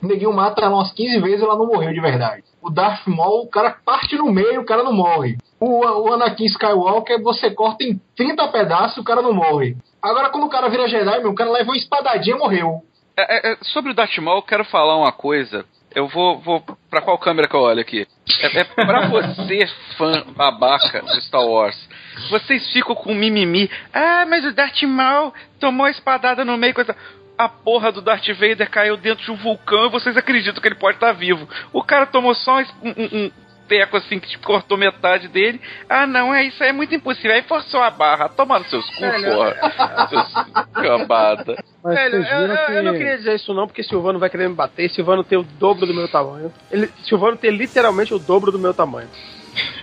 neguinho 0.00 0.32
mata 0.32 0.62
ela 0.62 0.76
umas 0.76 0.92
15 0.92 1.20
vezes 1.20 1.40
e 1.40 1.44
ela 1.44 1.56
não 1.56 1.66
morreu 1.66 1.92
de 1.92 2.00
verdade. 2.00 2.44
O 2.62 2.70
Darth 2.70 3.06
Maul, 3.06 3.42
o 3.42 3.48
cara 3.48 3.76
parte 3.84 4.16
no 4.16 4.30
meio, 4.30 4.60
o 4.60 4.64
cara 4.64 4.82
não 4.82 4.92
morre. 4.92 5.36
O, 5.60 5.80
o 5.84 6.12
Anakin 6.12 6.44
Skywalker, 6.46 7.22
você 7.22 7.50
corta 7.50 7.84
em 7.84 8.00
30 8.16 8.48
pedaços, 8.48 8.98
o 8.98 9.04
cara 9.04 9.22
não 9.22 9.32
morre. 9.32 9.76
Agora, 10.00 10.30
quando 10.30 10.44
o 10.44 10.48
cara 10.48 10.68
vira 10.68 10.88
Jedi, 10.88 11.18
meu, 11.20 11.30
o 11.32 11.34
cara 11.34 11.50
leva 11.50 11.70
uma 11.70 11.76
espadadinha 11.76 12.36
e 12.36 12.38
morreu. 12.38 12.82
É, 13.16 13.50
é, 13.50 13.52
é, 13.52 13.58
sobre 13.62 13.90
o 13.90 13.94
Darth 13.94 14.16
Maul, 14.18 14.38
eu 14.38 14.42
quero 14.42 14.64
falar 14.64 14.96
uma 14.96 15.10
coisa. 15.10 15.64
Eu 15.94 16.06
vou, 16.08 16.38
vou. 16.40 16.62
Pra 16.90 17.00
qual 17.00 17.18
câmera 17.18 17.48
que 17.48 17.54
eu 17.54 17.60
olho 17.60 17.80
aqui? 17.80 18.06
É, 18.40 18.60
é 18.60 18.64
pra 18.64 19.08
você, 19.08 19.66
fã 19.96 20.24
babaca 20.36 21.02
de 21.02 21.20
Star 21.22 21.44
Wars. 21.44 21.88
Vocês 22.30 22.70
ficam 22.72 22.94
com 22.94 23.14
mimimi. 23.14 23.70
Ah, 23.92 24.26
mas 24.26 24.44
o 24.44 24.52
Darth 24.52 24.82
Maul 24.82 25.32
tomou 25.58 25.86
a 25.86 25.90
espadada 25.90 26.44
no 26.44 26.56
meio. 26.56 26.74
Coisa... 26.74 26.94
A 27.36 27.48
porra 27.48 27.92
do 27.92 28.02
Darth 28.02 28.26
Vader 28.30 28.68
caiu 28.68 28.96
dentro 28.96 29.24
de 29.24 29.30
um 29.30 29.36
vulcão 29.36 29.86
e 29.86 29.90
vocês 29.90 30.16
acreditam 30.16 30.60
que 30.60 30.66
ele 30.66 30.74
pode 30.74 30.96
estar 30.96 31.12
vivo. 31.12 31.48
O 31.72 31.84
cara 31.84 32.04
tomou 32.04 32.34
só 32.34 32.58
um, 32.82 32.90
um 33.12 33.30
teco 33.68 33.96
assim 33.96 34.18
que 34.18 34.28
tipo, 34.28 34.46
cortou 34.46 34.76
metade 34.76 35.28
dele. 35.28 35.60
Ah, 35.88 36.06
não, 36.06 36.34
é 36.34 36.44
isso 36.44 36.62
aí 36.62 36.70
é 36.70 36.72
muito 36.72 36.94
impossível. 36.94 37.32
Aí 37.32 37.42
forçou 37.42 37.80
a 37.80 37.90
barra. 37.90 38.28
Toma 38.28 38.58
nos 38.58 38.70
seus 38.70 38.88
cu, 38.90 39.00
Velho, 39.00 39.34
porra. 39.34 40.08
Seus 40.08 40.32
cambada. 40.72 41.62
Mas 41.84 41.94
Velho, 41.94 42.16
eu, 42.16 42.66
que. 42.66 42.72
eu 42.72 42.82
não 42.82 42.92
queria 42.92 43.16
dizer 43.18 43.34
isso 43.36 43.54
não, 43.54 43.66
porque 43.66 43.82
Silvano 43.82 44.18
vai 44.18 44.30
querer 44.30 44.48
me 44.48 44.54
bater. 44.54 44.90
Silvano 44.90 45.22
tem 45.22 45.38
o 45.38 45.42
dobro 45.42 45.86
do 45.86 45.94
meu 45.94 46.08
tamanho. 46.08 46.52
Ele, 46.70 46.90
Silvano 47.04 47.36
tem 47.36 47.50
literalmente 47.50 48.12
o 48.14 48.18
dobro 48.18 48.50
do 48.50 48.58
meu 48.58 48.72
tamanho. 48.72 49.08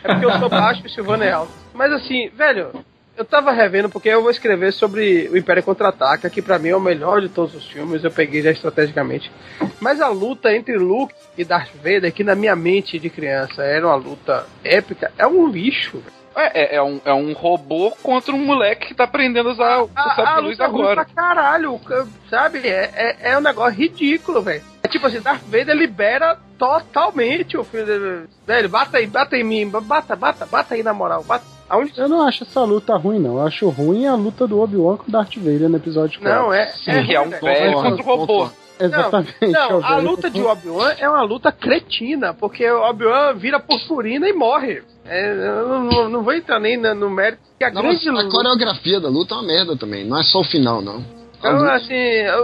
É 0.04 0.08
porque 0.08 0.26
eu 0.26 0.40
sou 0.40 0.50
baixo 0.50 0.82
e 0.86 0.90
Silvano 0.90 1.24
é 1.24 1.32
alto. 1.32 1.52
Mas 1.74 1.92
assim, 1.92 2.30
velho, 2.30 2.72
eu 3.18 3.24
tava 3.26 3.52
revendo 3.52 3.90
porque 3.90 4.10
eu 4.10 4.22
vou 4.22 4.32
escrever 4.32 4.72
sobre 4.74 5.30
o 5.32 5.38
Império 5.38 5.64
Contra-Ataca, 5.64 6.30
que 6.30 6.42
pra 6.42 6.60
mim 6.60 6.70
é 6.70 6.76
o 6.76 6.82
melhor 6.82 7.22
de 7.22 7.30
todos 7.30 7.56
os 7.56 7.66
filmes, 7.68 8.04
eu 8.04 8.12
peguei 8.12 8.42
já 8.42 8.52
estrategicamente. 8.52 9.32
Mas 9.80 10.02
a 10.02 10.08
luta 10.10 10.54
entre 10.56 10.78
Luke 10.78 11.14
e 11.38 11.44
Darth 11.46 11.72
Vader, 11.76 12.12
que 12.14 12.24
na 12.24 12.36
minha 12.36 12.56
mente 12.56 13.00
de 13.00 13.10
criança 13.10 13.64
era 13.64 13.86
uma 13.88 13.96
luta 13.96 14.46
épica, 14.64 15.12
é 15.18 15.26
um 15.26 15.48
lixo. 15.48 16.04
É, 16.38 16.76
é, 16.76 16.76
é 16.76 16.84
um, 16.84 17.00
é 17.06 17.14
um 17.14 17.32
robô 17.32 17.92
contra 18.04 18.34
um 18.36 18.44
moleque 18.44 18.88
que 18.88 18.94
tá 18.94 19.06
aprendendo 19.06 19.48
a 19.48 19.52
usar 19.54 19.82
o 19.84 19.90
A, 19.96 20.02
a 20.12 20.16
sabre 20.16 20.42
luz 20.42 20.52
luta 20.58 20.64
é 20.64 20.66
agora. 20.68 21.06
pra 21.06 21.16
caralho, 21.16 21.80
ca- 21.80 22.06
sabe? 22.30 22.68
É, 22.68 22.92
é, 22.94 23.32
é 23.32 23.38
um 23.38 23.42
negócio 23.42 23.80
ridículo, 23.80 24.42
velho. 24.42 24.62
É 24.84 24.88
tipo 24.90 25.08
assim, 25.08 25.22
Darth 25.22 25.44
Vader 25.44 25.74
libera 25.74 26.38
totalmente 26.60 27.58
o 27.58 27.64
filho 27.64 27.86
dele. 27.86 28.28
Velho, 28.46 28.68
bata 28.68 28.98
aí, 28.98 29.08
bata 29.08 29.38
em 29.38 29.46
mim, 29.46 29.70
bata, 29.70 30.14
bata, 30.16 30.46
bata 30.46 30.76
aí 30.76 30.84
na 30.84 30.94
moral, 30.94 31.24
bata. 31.24 31.46
Aonde 31.70 31.94
Eu 31.98 32.08
não 32.08 32.22
acho 32.22 32.44
essa 32.44 32.62
luta 32.64 32.96
ruim, 32.96 33.20
não. 33.20 33.38
Eu 33.40 33.48
acho 33.48 33.68
ruim 33.70 34.06
a 34.08 34.16
luta 34.16 34.46
do 34.48 34.60
Obi-Wan 34.62 34.98
com 34.98 35.08
o 35.08 35.12
Darth 35.12 35.36
Vader 35.38 35.68
no 35.70 35.78
episódio 35.78 36.20
4. 36.20 36.40
Não, 36.40 36.54
é. 36.54 36.68
Sim, 36.74 36.92
é 36.92 37.04
que 37.04 37.16
é 37.16 37.22
um 37.22 37.30
velho. 37.30 37.74
contra 37.74 38.04
o 38.04 38.06
robô. 38.06 38.50
Exatamente. 38.80 39.36
é 39.42 39.48
Não, 39.48 39.80
o 39.80 39.84
a 39.86 39.98
luta 39.98 40.30
de 40.30 40.42
Obi-Wan 40.42 40.94
é 41.00 41.10
uma 41.10 41.24
luta 41.24 41.52
cretina, 41.52 42.34
porque 42.34 42.70
o 42.70 42.82
Obi-Wan 42.90 43.34
vira 43.36 43.60
purpurina 43.60 44.28
e 44.28 44.34
morre. 44.34 44.84
É, 45.06 45.32
eu 45.32 45.68
não, 45.70 45.84
não- 45.86 46.10
não 46.10 46.24
vou 46.24 46.34
entrar 46.34 46.60
nem 46.60 46.78
no 46.78 47.10
mérito. 47.10 47.42
Que 47.58 47.64
a 47.64 47.72
Não, 47.72 47.82
mas 47.84 48.04
grande 48.04 48.10
a 48.10 48.24
luta. 48.24 48.30
coreografia 48.36 49.00
da 49.00 49.08
luta 49.10 49.34
é 49.34 49.38
uma 49.38 49.44
merda 49.48 49.78
também. 49.78 50.04
Não 50.06 50.20
é 50.20 50.24
só 50.24 50.42
o 50.42 50.44
final, 50.44 50.82
não. 50.82 51.04
Então, 51.40 51.64
assim, 51.70 51.94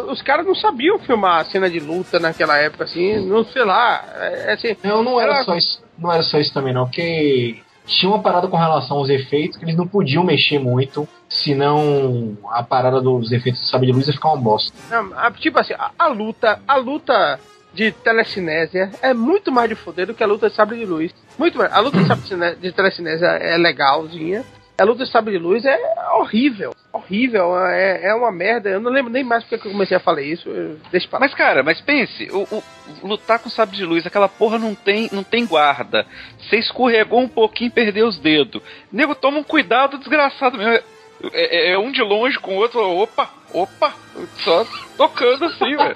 os 0.09 0.21
caras 0.21 0.45
não 0.45 0.53
sabiam 0.55 0.99
filmar 0.99 1.41
a 1.41 1.45
cena 1.45 1.69
de 1.69 1.79
luta 1.79 2.19
naquela 2.19 2.55
época, 2.57 2.83
assim, 2.83 3.17
não 3.25 3.43
sei 3.45 3.65
lá. 3.65 4.03
É, 4.15 4.53
assim, 4.53 4.77
Não, 4.83 5.03
não 5.03 5.19
era 5.19 5.33
Era- 5.35 5.43
só 5.43 5.55
isso. 5.55 5.81
Não 5.97 6.11
era 6.11 6.21
só 6.23 6.37
isso 6.39 6.53
também, 6.53 6.71
não. 6.73 6.85
Porque 6.85 7.57
tinha 7.99 8.11
uma 8.11 8.21
parada 8.21 8.47
com 8.47 8.57
relação 8.57 8.97
aos 8.97 9.09
efeitos 9.09 9.57
que 9.57 9.65
eles 9.65 9.75
não 9.75 9.87
podiam 9.87 10.23
mexer 10.23 10.59
muito, 10.59 11.07
senão 11.29 12.37
a 12.49 12.63
parada 12.63 13.01
dos 13.01 13.31
efeitos 13.31 13.61
do 13.61 13.67
sabre 13.67 13.87
de 13.87 13.93
luz 13.93 14.07
ia 14.07 14.13
ficar 14.13 14.29
uma 14.29 14.37
bosta. 14.41 14.71
Não, 14.89 15.11
a- 15.17 15.31
tipo 15.31 15.59
assim, 15.59 15.73
a, 15.73 15.91
a 15.97 16.07
luta, 16.07 16.59
a 16.67 16.75
luta 16.77 17.39
de 17.73 17.91
telecinésia 17.91 18.91
é 19.01 19.13
muito 19.13 19.51
mais 19.51 19.69
de 19.69 19.75
foder 19.75 20.07
do 20.07 20.13
que 20.13 20.23
a 20.23 20.27
luta 20.27 20.49
de 20.49 20.55
sabre 20.55 20.77
de 20.77 20.85
luz. 20.85 21.13
Muito 21.37 21.57
mais. 21.57 21.71
A 21.71 21.79
luta 21.79 21.97
de, 21.99 22.55
de 22.55 22.71
telecinésia 22.71 23.27
é 23.27 23.57
legalzinha. 23.57 24.43
A 24.77 24.83
luta 24.83 25.03
de 25.05 25.11
sabre 25.11 25.33
de 25.33 25.37
luz 25.37 25.63
é 25.63 25.77
horrível. 26.15 26.73
Horrível. 26.91 27.55
É, 27.67 28.07
é 28.07 28.15
uma 28.15 28.31
merda. 28.31 28.69
Eu 28.69 28.79
não 28.79 28.91
lembro 28.91 29.11
nem 29.11 29.23
mais 29.23 29.43
porque 29.43 29.59
que 29.59 29.67
eu 29.67 29.71
comecei 29.71 29.95
a 29.95 29.99
falar 29.99 30.21
isso. 30.23 30.49
Deixa 30.91 31.07
pra. 31.07 31.19
Mas, 31.19 31.33
cara, 31.35 31.61
mas 31.61 31.79
pense, 31.81 32.27
o, 32.31 32.41
o- 32.55 32.63
lutar 33.03 33.37
com 33.39 33.49
sabre 33.49 33.75
de 33.77 33.85
luz, 33.85 34.05
aquela 34.07 34.27
porra 34.27 34.57
não 34.57 34.73
tem, 34.73 35.07
não 35.11 35.23
tem 35.23 35.45
guarda. 35.45 36.05
Você 36.39 36.57
escorregou 36.57 37.19
um 37.19 37.27
pouquinho 37.27 37.67
e 37.67 37.71
perdeu 37.71 38.07
os 38.07 38.17
dedos. 38.17 38.61
Nego, 38.91 39.13
toma 39.13 39.37
um 39.37 39.43
cuidado 39.43 39.97
desgraçado 39.99 40.57
mesmo. 40.57 40.83
É, 41.33 41.69
é- 41.69 41.71
é 41.73 41.77
um 41.79 41.91
de 41.91 42.01
longe 42.01 42.37
com 42.39 42.53
o 42.55 42.57
outro, 42.57 42.79
opa, 42.81 43.29
opa, 43.53 43.93
só 44.43 44.65
tocando 44.97 45.45
assim, 45.45 45.75
velho. 45.75 45.95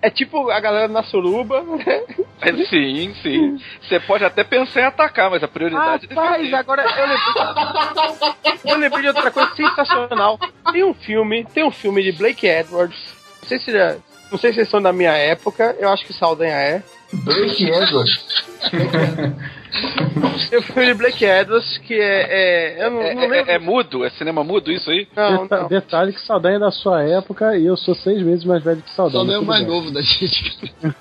É 0.00 0.08
tipo 0.10 0.48
a 0.48 0.60
galera 0.60 0.86
na 0.88 1.02
suruba. 1.02 1.60
né? 1.62 2.02
É, 2.40 2.52
Sim, 2.66 3.14
sim. 3.22 3.60
Você 3.82 3.98
pode 4.00 4.24
até 4.24 4.44
pensar 4.44 4.80
em 4.80 4.84
atacar, 4.84 5.28
mas 5.30 5.42
a 5.42 5.48
prioridade 5.48 6.06
é 6.10 6.14
Rapaz, 6.14 6.54
agora 6.54 6.82
eu 6.82 7.06
lembrei, 7.06 8.72
eu 8.72 8.78
lembrei 8.78 9.02
de 9.02 9.08
outra 9.08 9.30
coisa 9.32 9.50
sensacional. 9.56 10.38
Tem 10.72 10.84
um 10.84 10.94
filme, 10.94 11.44
tem 11.52 11.64
um 11.64 11.70
filme 11.72 12.02
de 12.02 12.12
Blake 12.12 12.46
Edwards. 12.46 12.96
Não 13.42 13.48
sei 13.48 13.58
se 13.58 13.72
já- 13.72 13.96
não 14.30 14.38
sei 14.38 14.50
se 14.50 14.56
vocês 14.56 14.70
são 14.70 14.80
da 14.80 14.92
minha 14.92 15.12
época, 15.12 15.74
eu 15.80 15.88
acho 15.90 16.06
que 16.06 16.12
Saldanha 16.12 16.54
é. 16.54 16.82
Blake 17.12 17.64
Edwards. 17.68 18.44
Um 20.52 20.62
filme 20.62 20.86
de 20.86 20.94
Blake 20.94 21.24
Edwards 21.24 21.78
que 21.78 21.94
é. 21.94 22.76
é- 22.80 22.86
eu 22.86 22.90
não, 22.90 23.00
É, 23.02 23.14
não 23.14 23.22
é- 23.22 23.28
lembro. 23.28 23.50
é 23.52 23.58
mudo? 23.58 24.04
É 24.04 24.10
cinema 24.10 24.42
mudo 24.42 24.70
isso 24.72 24.90
aí? 24.90 25.06
não, 25.14 25.42
Deta- 25.44 25.60
não. 25.62 25.68
Detalhe 25.68 26.12
que 26.12 26.20
Saldanha 26.22 26.56
é 26.56 26.58
da 26.60 26.70
sua 26.70 27.02
época 27.04 27.56
e 27.56 27.66
eu 27.66 27.76
sou 27.76 27.94
seis 27.94 28.20
vezes 28.22 28.44
mais 28.44 28.62
velho 28.62 28.82
que 28.82 28.90
Saldanha. 28.94 29.24
Só 29.24 29.30
nem 29.30 29.36
o 29.38 29.44
mais 29.44 29.62
bem. 29.64 29.70
novo 29.70 29.90
da 29.92 30.00
gente. 30.02 30.74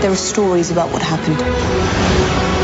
There 0.00 0.08
are 0.12 0.16
stories 0.16 0.70
about 0.70 0.92
what 0.92 1.04
happened. 1.04 2.55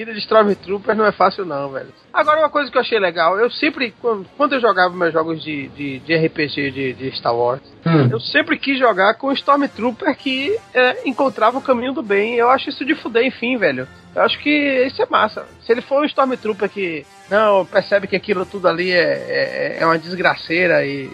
Vida 0.00 0.12
de 0.12 0.20
Stormtrooper 0.20 0.96
não 0.96 1.04
é 1.04 1.12
fácil, 1.12 1.44
não, 1.44 1.70
velho. 1.70 1.92
Agora, 2.12 2.40
uma 2.40 2.48
coisa 2.48 2.70
que 2.70 2.76
eu 2.76 2.80
achei 2.80 2.98
legal, 2.98 3.38
eu 3.38 3.50
sempre, 3.50 3.94
quando, 4.00 4.52
eu 4.54 4.60
jogava 4.60 4.94
meus 4.94 5.12
jogos 5.12 5.42
de, 5.42 5.68
de, 5.68 5.98
de 6.00 6.16
RPG 6.16 6.70
de, 6.70 6.92
de 6.94 7.16
Star 7.16 7.34
Wars, 7.34 7.60
eu 8.10 8.18
sempre 8.18 8.58
quis 8.58 8.78
jogar 8.78 9.14
com 9.14 9.28
o 9.28 9.32
Stormtrooper 9.32 10.16
que 10.16 10.58
é, 10.74 11.08
encontrava 11.08 11.58
o 11.58 11.62
caminho 11.62 11.92
do 11.92 12.02
bem. 12.02 12.34
Eu 12.34 12.50
acho 12.50 12.70
isso 12.70 12.84
de 12.84 12.94
fuder, 12.94 13.24
enfim, 13.24 13.56
velho. 13.56 13.86
Eu 14.14 14.22
acho 14.22 14.38
que 14.40 14.50
isso 14.50 15.00
é 15.02 15.06
massa. 15.06 15.46
Se 15.64 15.70
ele 15.70 15.82
for 15.82 16.02
um 16.02 16.06
Stormtrooper 16.06 16.68
que 16.68 17.06
não 17.30 17.64
percebe 17.66 18.06
que 18.06 18.16
aquilo 18.16 18.44
tudo 18.44 18.68
ali 18.68 18.90
é, 18.90 18.96
é, 18.98 19.76
é 19.80 19.86
uma 19.86 19.98
desgraceira 19.98 20.84
e, 20.84 21.04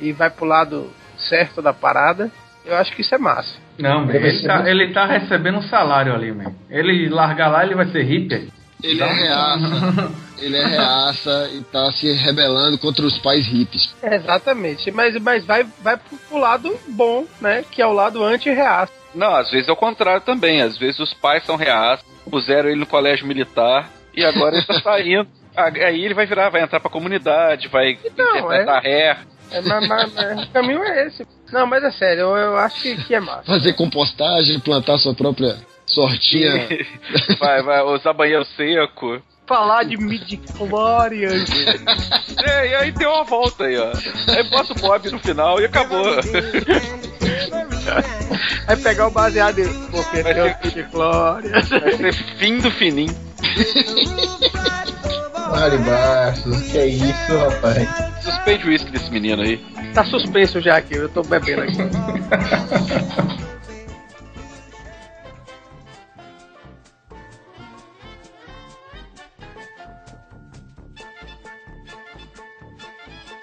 e, 0.00 0.08
e 0.08 0.12
vai 0.12 0.30
pro 0.30 0.44
lado 0.44 0.90
certo 1.18 1.62
da 1.62 1.72
parada, 1.72 2.30
eu 2.64 2.76
acho 2.76 2.94
que 2.94 3.00
isso 3.00 3.14
é 3.14 3.18
massa. 3.18 3.65
Não, 3.78 4.06
man, 4.06 4.14
ele, 4.14 4.42
tá, 4.42 4.70
ele 4.70 4.92
tá 4.92 5.06
recebendo 5.06 5.58
um 5.58 5.62
salário 5.62 6.14
ali, 6.14 6.32
man. 6.32 6.52
Ele 6.70 7.08
largar 7.08 7.48
lá, 7.48 7.64
ele 7.64 7.74
vai 7.74 7.86
ser 7.86 8.02
hippie. 8.02 8.48
Ele 8.82 9.02
é 9.02 9.12
reaça. 9.12 10.12
Ele 10.38 10.54
é 10.54 10.66
reaça 10.66 11.50
e 11.54 11.62
tá 11.62 11.90
se 11.92 12.12
rebelando 12.12 12.76
contra 12.76 13.06
os 13.06 13.16
pais 13.20 13.46
hippies. 13.46 13.94
Exatamente, 14.02 14.90
mas, 14.90 15.18
mas 15.18 15.46
vai, 15.46 15.64
vai 15.82 15.96
pro, 15.96 16.18
pro 16.28 16.38
lado 16.38 16.78
bom, 16.88 17.24
né? 17.40 17.64
Que 17.70 17.80
é 17.80 17.86
o 17.86 17.92
lado 17.94 18.22
anti-reaça. 18.22 18.92
Não, 19.14 19.34
às 19.34 19.50
vezes 19.50 19.66
é 19.66 19.72
o 19.72 19.76
contrário 19.76 20.20
também. 20.20 20.60
Às 20.60 20.76
vezes 20.76 21.00
os 21.00 21.14
pais 21.14 21.42
são 21.46 21.56
reaços, 21.56 22.04
puseram 22.30 22.68
ele 22.68 22.78
no 22.78 22.84
colégio 22.86 23.26
militar 23.26 23.88
e 24.14 24.22
agora 24.24 24.56
ele 24.56 24.66
tá 24.66 24.78
saindo. 24.80 25.26
Aí 25.56 26.04
ele 26.04 26.12
vai 26.12 26.26
virar, 26.26 26.50
vai 26.50 26.62
entrar 26.62 26.80
pra 26.80 26.90
comunidade, 26.90 27.68
vai 27.68 27.98
Não, 28.14 28.36
interpretar 28.36 28.82
ré. 28.82 29.16
É, 29.50 29.60
mas, 29.62 29.88
mas- 29.88 30.12
mas 30.14 30.42
o 30.44 30.50
caminho 30.50 30.82
é 30.82 31.06
esse. 31.06 31.26
Não, 31.52 31.66
mas 31.66 31.82
é 31.84 31.90
sério, 31.92 32.22
eu, 32.22 32.36
eu 32.36 32.56
acho 32.56 32.80
que, 32.82 32.96
que 33.04 33.14
é 33.14 33.20
massa. 33.20 33.44
Fazer 33.44 33.72
compostagem, 33.74 34.58
plantar 34.60 34.98
sua 34.98 35.14
própria 35.14 35.56
sortinha. 35.86 36.68
vai, 37.38 37.62
vai 37.62 37.82
usar 37.82 38.12
banheiro 38.12 38.44
seco. 38.56 39.22
Falar 39.46 39.84
de 39.84 39.96
midi-chlorians. 39.96 41.48
É, 42.44 42.68
e 42.68 42.74
aí 42.74 42.92
deu 42.92 43.10
uma 43.10 43.24
volta 43.24 43.64
aí, 43.64 43.76
ó. 43.78 43.90
Aí 44.36 44.42
bota 44.50 44.72
o 44.72 44.76
Bob 44.76 45.10
no 45.10 45.18
final 45.18 45.58
e 45.60 45.64
acabou. 45.64 46.04
Aí 48.66 48.76
pegar 48.76 49.06
o 49.08 49.10
baseado. 49.10 49.62
Porque 49.90 50.22
Vai 50.22 50.34
tem 50.34 50.42
o 50.42 50.46
ser- 50.46 50.56
midi-chlorians. 50.64 51.68
Vai 51.68 51.96
ser 51.96 52.12
fim 52.38 52.58
do 52.58 52.70
fininho. 52.70 53.16
Mari 55.50 55.78
Bastos, 55.78 56.62
que 56.62 56.78
é 56.78 56.86
isso, 56.86 57.36
rapaz? 57.38 57.88
Suspende 58.22 58.66
o 58.66 58.68
uísque 58.70 58.90
desse 58.90 59.10
menino 59.10 59.42
aí. 59.42 59.64
Tá 59.94 60.04
suspenso 60.04 60.60
já 60.60 60.76
aqui, 60.76 60.96
eu 60.96 61.08
tô 61.08 61.22
bebendo 61.22 61.62
aqui. 61.62 61.76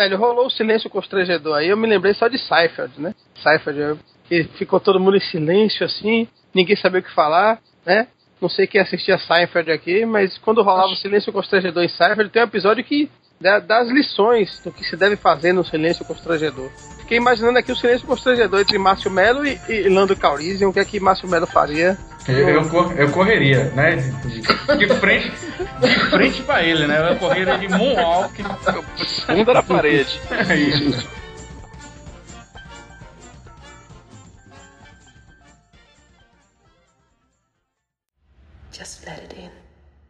Velho, 0.00 0.16
rolou 0.16 0.46
o 0.46 0.50
silêncio 0.50 0.88
constrangedor 0.88 1.58
aí, 1.58 1.68
eu 1.68 1.76
me 1.76 1.86
lembrei 1.86 2.14
só 2.14 2.26
de 2.26 2.38
Seinfeld, 2.38 2.98
né? 2.98 3.14
Seinfeld, 3.42 3.78
eu- 3.78 3.98
que 4.26 4.44
ficou 4.56 4.80
todo 4.80 4.98
mundo 4.98 5.18
em 5.18 5.20
silêncio 5.20 5.84
assim, 5.84 6.26
ninguém 6.54 6.74
sabia 6.74 7.00
o 7.00 7.02
que 7.02 7.12
falar, 7.12 7.60
né? 7.84 8.06
Não 8.40 8.48
sei 8.48 8.66
quem 8.66 8.80
assistia 8.80 9.18
Seinfeld 9.18 9.70
aqui, 9.70 10.06
mas 10.06 10.38
quando 10.38 10.62
rolava 10.62 10.90
o 10.90 10.96
silêncio 10.96 11.30
constrangedor 11.30 11.84
em 11.84 11.88
Seinfeld, 11.88 12.30
tem 12.30 12.40
um 12.40 12.46
episódio 12.46 12.82
que 12.82 13.10
dá, 13.38 13.58
dá 13.58 13.80
as 13.80 13.90
lições 13.90 14.58
do 14.64 14.72
que 14.72 14.84
se 14.84 14.96
deve 14.96 15.16
fazer 15.16 15.52
no 15.52 15.62
silêncio 15.62 16.02
constrangedor. 16.06 16.70
Fiquei 17.10 17.18
imaginando 17.18 17.58
aqui 17.58 17.72
o 17.72 17.76
silêncio 17.76 18.06
constrangedor 18.06 18.60
entre 18.60 18.78
Márcio 18.78 19.10
Melo 19.10 19.44
e, 19.44 19.60
e 19.68 19.88
Lando 19.88 20.14
Calrissian, 20.14 20.68
o 20.68 20.72
que 20.72 20.78
é 20.78 20.84
que 20.84 21.00
Márcio 21.00 21.26
Melo 21.28 21.44
faria. 21.44 21.98
Eu, 22.28 22.48
eu, 22.48 22.68
cor- 22.68 22.94
eu 22.96 23.10
correria, 23.10 23.64
né? 23.74 23.96
De, 23.96 24.76
de 24.78 24.94
frente, 24.94 25.32
de 25.80 25.88
frente 26.08 26.40
pra 26.44 26.62
ele, 26.62 26.86
né? 26.86 27.10
Eu 27.10 27.16
correria 27.16 27.58
de 27.58 27.66
moonwalk. 27.66 28.32
Bunda 29.26 29.54
na 29.54 29.62
parede. 29.64 30.20
É 30.48 30.54
isso. 30.54 31.08
Just 38.72 39.04
let 39.06 39.18
it 39.22 39.32
in. 39.36 39.49